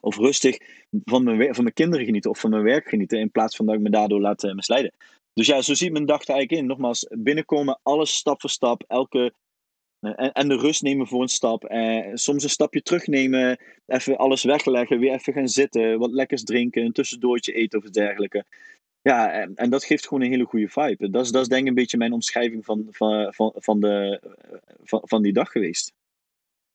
[0.01, 0.57] of rustig
[0.89, 3.75] van mijn, van mijn kinderen genieten of van mijn werk genieten, in plaats van dat
[3.75, 4.93] ik me daardoor laat uh, misleiden.
[5.33, 6.67] Dus ja, zo ziet mijn dag er eigenlijk in.
[6.67, 9.33] Nogmaals, binnenkomen, alles stap voor stap, elke,
[10.01, 11.71] uh, en, en, de rust nemen voor een stap.
[11.71, 16.83] Uh, soms een stapje terugnemen, even alles wegleggen, weer even gaan zitten, wat lekkers drinken,
[16.85, 18.45] een tussendoortje eten of dergelijke.
[19.01, 21.09] Ja, en, en, dat geeft gewoon een hele goede vibe.
[21.09, 24.21] Dat is, dat is denk ik een beetje mijn omschrijving van, van, van, van, de,
[24.83, 25.93] van, van die dag geweest.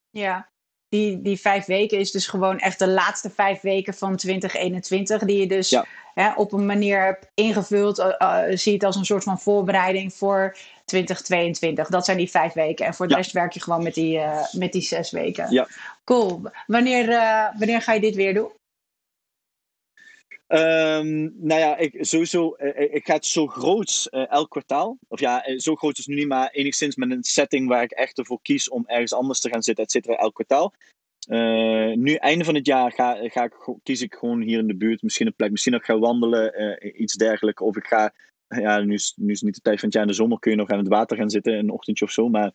[0.09, 0.49] Ja,
[0.95, 5.23] die, die vijf weken is dus gewoon echt de laatste vijf weken van 2021.
[5.23, 5.81] Die je dus
[6.13, 7.99] hè, op een manier hebt ingevuld.
[7.99, 11.87] Uh, zie het als een soort van voorbereiding voor 2022.
[11.87, 12.85] Dat zijn die vijf weken.
[12.85, 13.19] En voor de ja.
[13.19, 15.51] rest werk je gewoon met die, uh, met die zes weken.
[15.51, 15.67] Ja.
[16.03, 16.41] Cool.
[16.67, 17.07] Wanneer,
[17.57, 18.49] wanneer ga je dit weer doen?
[20.55, 24.97] Um, nou ja, ik, sowieso, ik ga het zo groot elk kwartaal.
[25.07, 28.17] Of ja, zo groot is nu niet, maar enigszins met een setting waar ik echt
[28.17, 30.73] ervoor kies om ergens anders te gaan zitten, et cetera, elk kwartaal.
[31.95, 35.01] Nu, einde van het jaar, ga, ga ik, kies ik gewoon hier in de buurt
[35.01, 35.51] misschien een plek.
[35.51, 37.61] Misschien dat ik ga wandelen, iets dergelijks.
[37.61, 38.13] Of ik ga,
[38.47, 40.03] ja, nu is, nu is niet de tijd van het jaar.
[40.03, 42.29] In de zomer kun je nog aan het water gaan zitten, een ochtendje of zo.
[42.29, 42.51] Maar,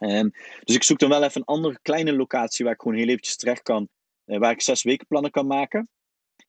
[0.00, 0.32] um,
[0.64, 3.36] dus ik zoek dan wel even een andere kleine locatie waar ik gewoon heel eventjes
[3.36, 3.88] terecht kan.
[4.24, 5.88] Waar ik zes weken plannen kan maken.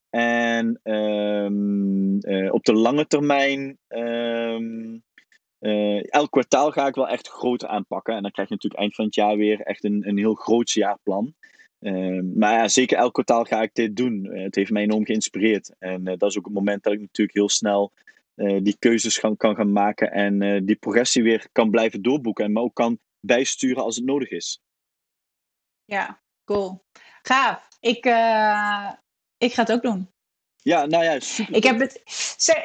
[0.10, 5.04] En um, uh, op de lange termijn, um,
[5.60, 8.16] uh, elk kwartaal ga ik wel echt groter aanpakken.
[8.16, 10.72] En dan krijg je natuurlijk eind van het jaar weer echt een, een heel groot
[10.72, 11.34] jaarplan.
[11.80, 14.26] Ehm, maar ja, zeker elk kwartaal ga ik dit doen.
[14.26, 15.76] het heeft mij enorm geïnspireerd.
[15.80, 17.92] En dat is ook het moment dat ik natuurlijk heel snel
[18.36, 22.74] die keuzes kan, gaan maken en die progressie weer kan blijven doorboeken en me ook
[22.74, 24.62] kan bijsturen als het nodig is.
[25.86, 26.84] Ja, cool.
[27.22, 27.68] Gaaf.
[27.80, 28.06] Ik,
[29.40, 30.10] ik ga het ook doen.
[30.62, 31.56] Ja, nou ja, super.
[31.56, 32.02] Ik heb het,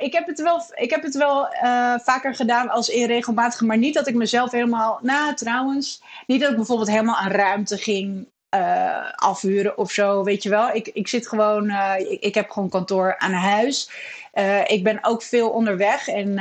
[0.00, 3.78] ik heb het wel, ik heb het wel uh, vaker gedaan als in regelmatig, maar
[3.78, 8.28] niet dat ik mezelf helemaal, nou trouwens, niet dat ik bijvoorbeeld helemaal aan ruimte ging
[8.54, 10.70] uh, afhuren of zo, weet je wel.
[10.70, 13.90] Ik, ik zit gewoon, uh, ik, ik, heb gewoon kantoor aan huis.
[14.66, 16.38] Ik ben ook veel onderweg en,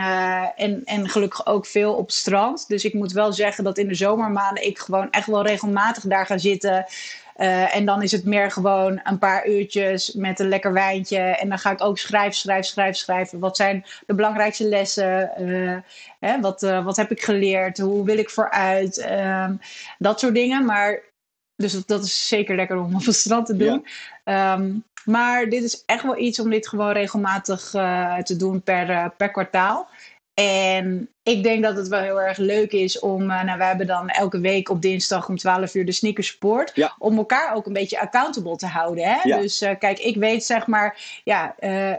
[0.56, 2.68] en, en gelukkig ook veel op het strand.
[2.68, 6.26] Dus ik moet wel zeggen dat in de zomermaanden ik gewoon echt wel regelmatig daar
[6.26, 6.86] ga zitten.
[7.38, 11.18] Uh, en dan is het meer gewoon een paar uurtjes met een lekker wijntje.
[11.18, 13.40] En dan ga ik ook schrijven, schrijven, schrijven, schrijven.
[13.40, 15.32] Wat zijn de belangrijkste lessen?
[15.40, 15.78] Uh,
[16.20, 17.78] hè, wat, uh, wat heb ik geleerd?
[17.78, 18.98] Hoe wil ik vooruit?
[18.98, 19.56] Ehm,
[19.98, 20.66] dat soort dingen.
[20.66, 21.02] Maar,
[21.56, 23.88] dus dat, dat, is zeker lekker om op het strand te doen.
[24.26, 24.54] Ja.
[24.54, 27.70] Um, maar dit is echt wel iets om dit gewoon regelmatig
[28.24, 29.90] te doen per, per kwartaal.
[30.34, 33.88] En ik denk dat het wel heel erg leuk is om, uh, nou, we hebben
[33.88, 36.72] dan elke week op dinsdag om 12 uur de sneakersport.
[36.76, 36.96] Ja.
[36.98, 39.04] Om elkaar ook een beetje accountable te houden.
[39.04, 39.20] Hè?
[39.24, 39.38] Ja.
[39.38, 41.96] Dus uh, kijk, ik weet zeg maar, ja, uh,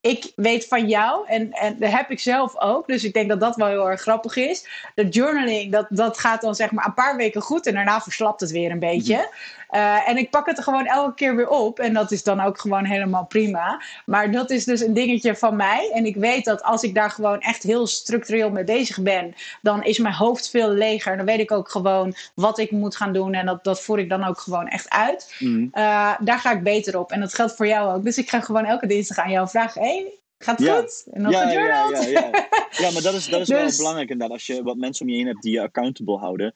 [0.00, 2.86] ik weet van jou en, en dat heb ik zelf ook.
[2.86, 4.66] Dus ik denk dat dat wel heel erg grappig is.
[4.94, 8.40] De journaling, dat, dat gaat dan zeg maar een paar weken goed en daarna verslapt
[8.40, 9.16] het weer een beetje.
[9.16, 9.26] Mhm.
[9.74, 11.78] Uh, en ik pak het er gewoon elke keer weer op.
[11.78, 13.82] En dat is dan ook gewoon helemaal prima.
[14.06, 15.90] Maar dat is dus een dingetje van mij.
[15.94, 19.84] En ik weet dat als ik daar gewoon echt heel structureel mee bezig ben, dan
[19.84, 21.16] is mijn hoofd veel leger.
[21.16, 23.34] Dan weet ik ook gewoon wat ik moet gaan doen.
[23.34, 25.34] En dat, dat voer ik dan ook gewoon echt uit.
[25.38, 25.62] Mm.
[25.64, 27.10] Uh, daar ga ik beter op.
[27.10, 28.04] En dat geldt voor jou ook.
[28.04, 31.06] Dus ik ga gewoon elke dinsdag aan jou vragen: hey, Gaat het goed?
[31.12, 32.30] En dan ja, ja, ja, ja,
[32.70, 32.90] ja.
[32.90, 33.48] maar dat is, dat is dus...
[33.48, 34.36] wel belangrijk inderdaad.
[34.36, 36.54] Als je wat mensen om je heen hebt die je accountable houden,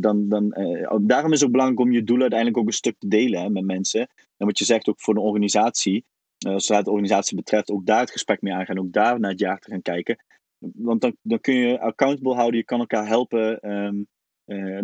[0.00, 2.98] dan, dan, uh, daarom is het ook belangrijk om je doel uiteindelijk ook een stuk
[2.98, 4.00] te delen hè, met mensen.
[4.36, 6.04] En wat je zegt ook voor de organisatie,
[6.38, 9.40] als het de organisatie betreft, ook daar het gesprek mee aangaan, ook daar naar het
[9.40, 10.24] jaar te gaan kijken.
[10.58, 14.06] Want dan, dan kun je accountable houden, je kan elkaar helpen, um,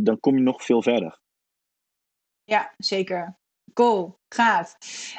[0.04, 1.18] dan kom je nog veel verder.
[2.44, 3.36] Ja, zeker.
[3.78, 4.76] Cool, gaaf.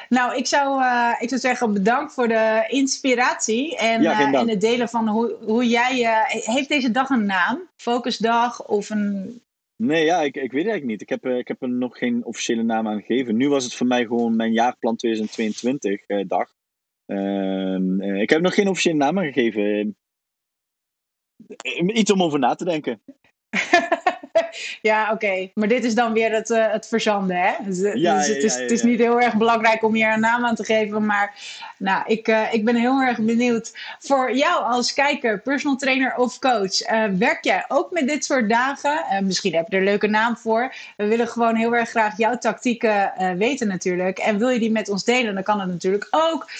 [0.08, 4.48] Nou, ik zou, uh, ik zou zeggen bedankt voor de inspiratie en, ja, uh, en
[4.48, 6.00] het delen van hoe, hoe jij...
[6.00, 7.68] Uh, heeft deze dag een naam?
[7.76, 9.40] Focusdag of een...
[9.76, 11.00] Nee, ja, ik, ik weet het eigenlijk niet.
[11.00, 13.36] Ik heb, ik heb er nog geen officiële naam aan gegeven.
[13.36, 16.48] Nu was het voor mij gewoon mijn jaarplan 2022 dag.
[17.06, 19.96] Ehm, ik heb nog geen officiële naam aangegeven.
[21.86, 23.02] Iets om over na te denken.
[24.90, 25.50] ja, oké.
[25.54, 27.52] Maar dit is dan weer het, uh, het verzanden, hè?
[27.64, 30.44] Dus, ja, dus het, is, het is niet heel erg belangrijk om hier een naam
[30.44, 31.06] aan te geven.
[31.06, 31.34] Maar
[31.78, 33.72] nou, ik, uh, ik ben heel erg benieuwd.
[33.98, 38.48] Voor jou als kijker, personal trainer of coach, uh, werk jij ook met dit soort
[38.48, 39.04] dagen?
[39.22, 40.74] misschien heb je er een leuke naam voor.
[40.96, 44.18] We willen gewoon heel erg graag jouw tactieken weten natuurlijk.
[44.18, 46.50] En wil je die met ons delen, dan kan het natuurlijk ook.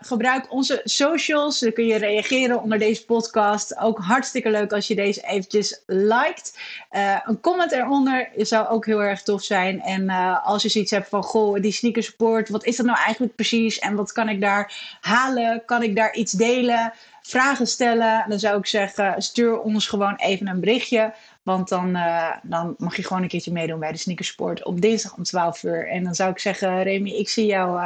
[0.00, 1.58] gebruik onze socials.
[1.58, 3.78] Dan kun je reageren onder deze podcast.
[3.78, 6.58] Ook hartstikke leuk als je deze eventjes liked.
[6.92, 9.80] Uh, een comment eronder zou ook heel erg tof zijn.
[9.80, 12.98] En uh, als je zoiets hebt van, goh, die sneaker support, wat is dat nou
[12.98, 13.78] eigenlijk precies?
[13.78, 15.62] En wat kan ik daar halen?
[15.66, 16.92] Kan ik daar iets delen?
[17.22, 18.24] Vragen stellen?
[18.28, 21.14] Dan zou ik zeggen, stuur ons gewoon even een berichtje.
[21.42, 25.16] Want dan, uh, dan mag je gewoon een keertje meedoen bij de sneakersport op dinsdag
[25.16, 25.88] om 12 uur.
[25.88, 27.80] En dan zou ik zeggen, Remy, ik zie jou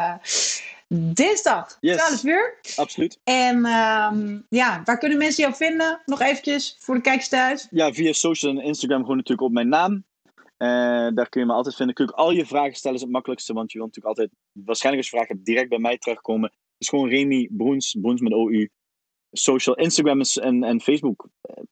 [0.89, 1.97] dinsdag, yes.
[1.97, 2.59] 12 uur.
[2.77, 3.21] Absoluut.
[3.25, 6.03] En um, ja, waar kunnen mensen jou vinden?
[6.05, 7.67] Nog eventjes voor de kijkers thuis.
[7.71, 10.05] Ja, via social en Instagram gewoon natuurlijk op mijn naam.
[10.59, 10.69] Uh,
[11.15, 11.95] daar kun je me altijd vinden.
[11.95, 13.53] Kun je al je vragen stellen is het makkelijkste.
[13.53, 16.53] Want je wilt natuurlijk altijd, waarschijnlijk als je vragen hebt, direct bij mij terechtkomen.
[16.79, 18.69] Dus gewoon Remy Broens, Broens met OU.
[19.31, 21.29] Social, Instagram en, en Facebook.
[21.51, 21.65] Uh,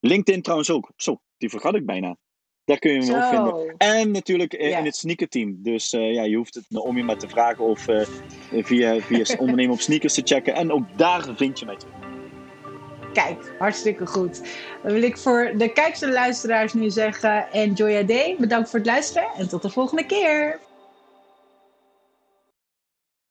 [0.00, 0.90] LinkedIn trouwens ook.
[0.96, 2.16] Zo, die vergat ik bijna.
[2.72, 3.74] Daar kun je hem ook vinden.
[3.78, 5.56] En natuurlijk in, in het sneakerteam.
[5.58, 8.00] Dus uh, ja, je hoeft het om je maar te vragen of uh,
[8.52, 10.54] via, via ondernemen op sneakers te checken.
[10.54, 11.94] En ook daar vind je mij terug.
[13.12, 14.40] Kijk, hartstikke goed.
[14.82, 18.36] Dan wil ik voor de kijkers en luisteraars nu zeggen: enjoy your day.
[18.38, 20.58] Bedankt voor het luisteren en tot de volgende keer.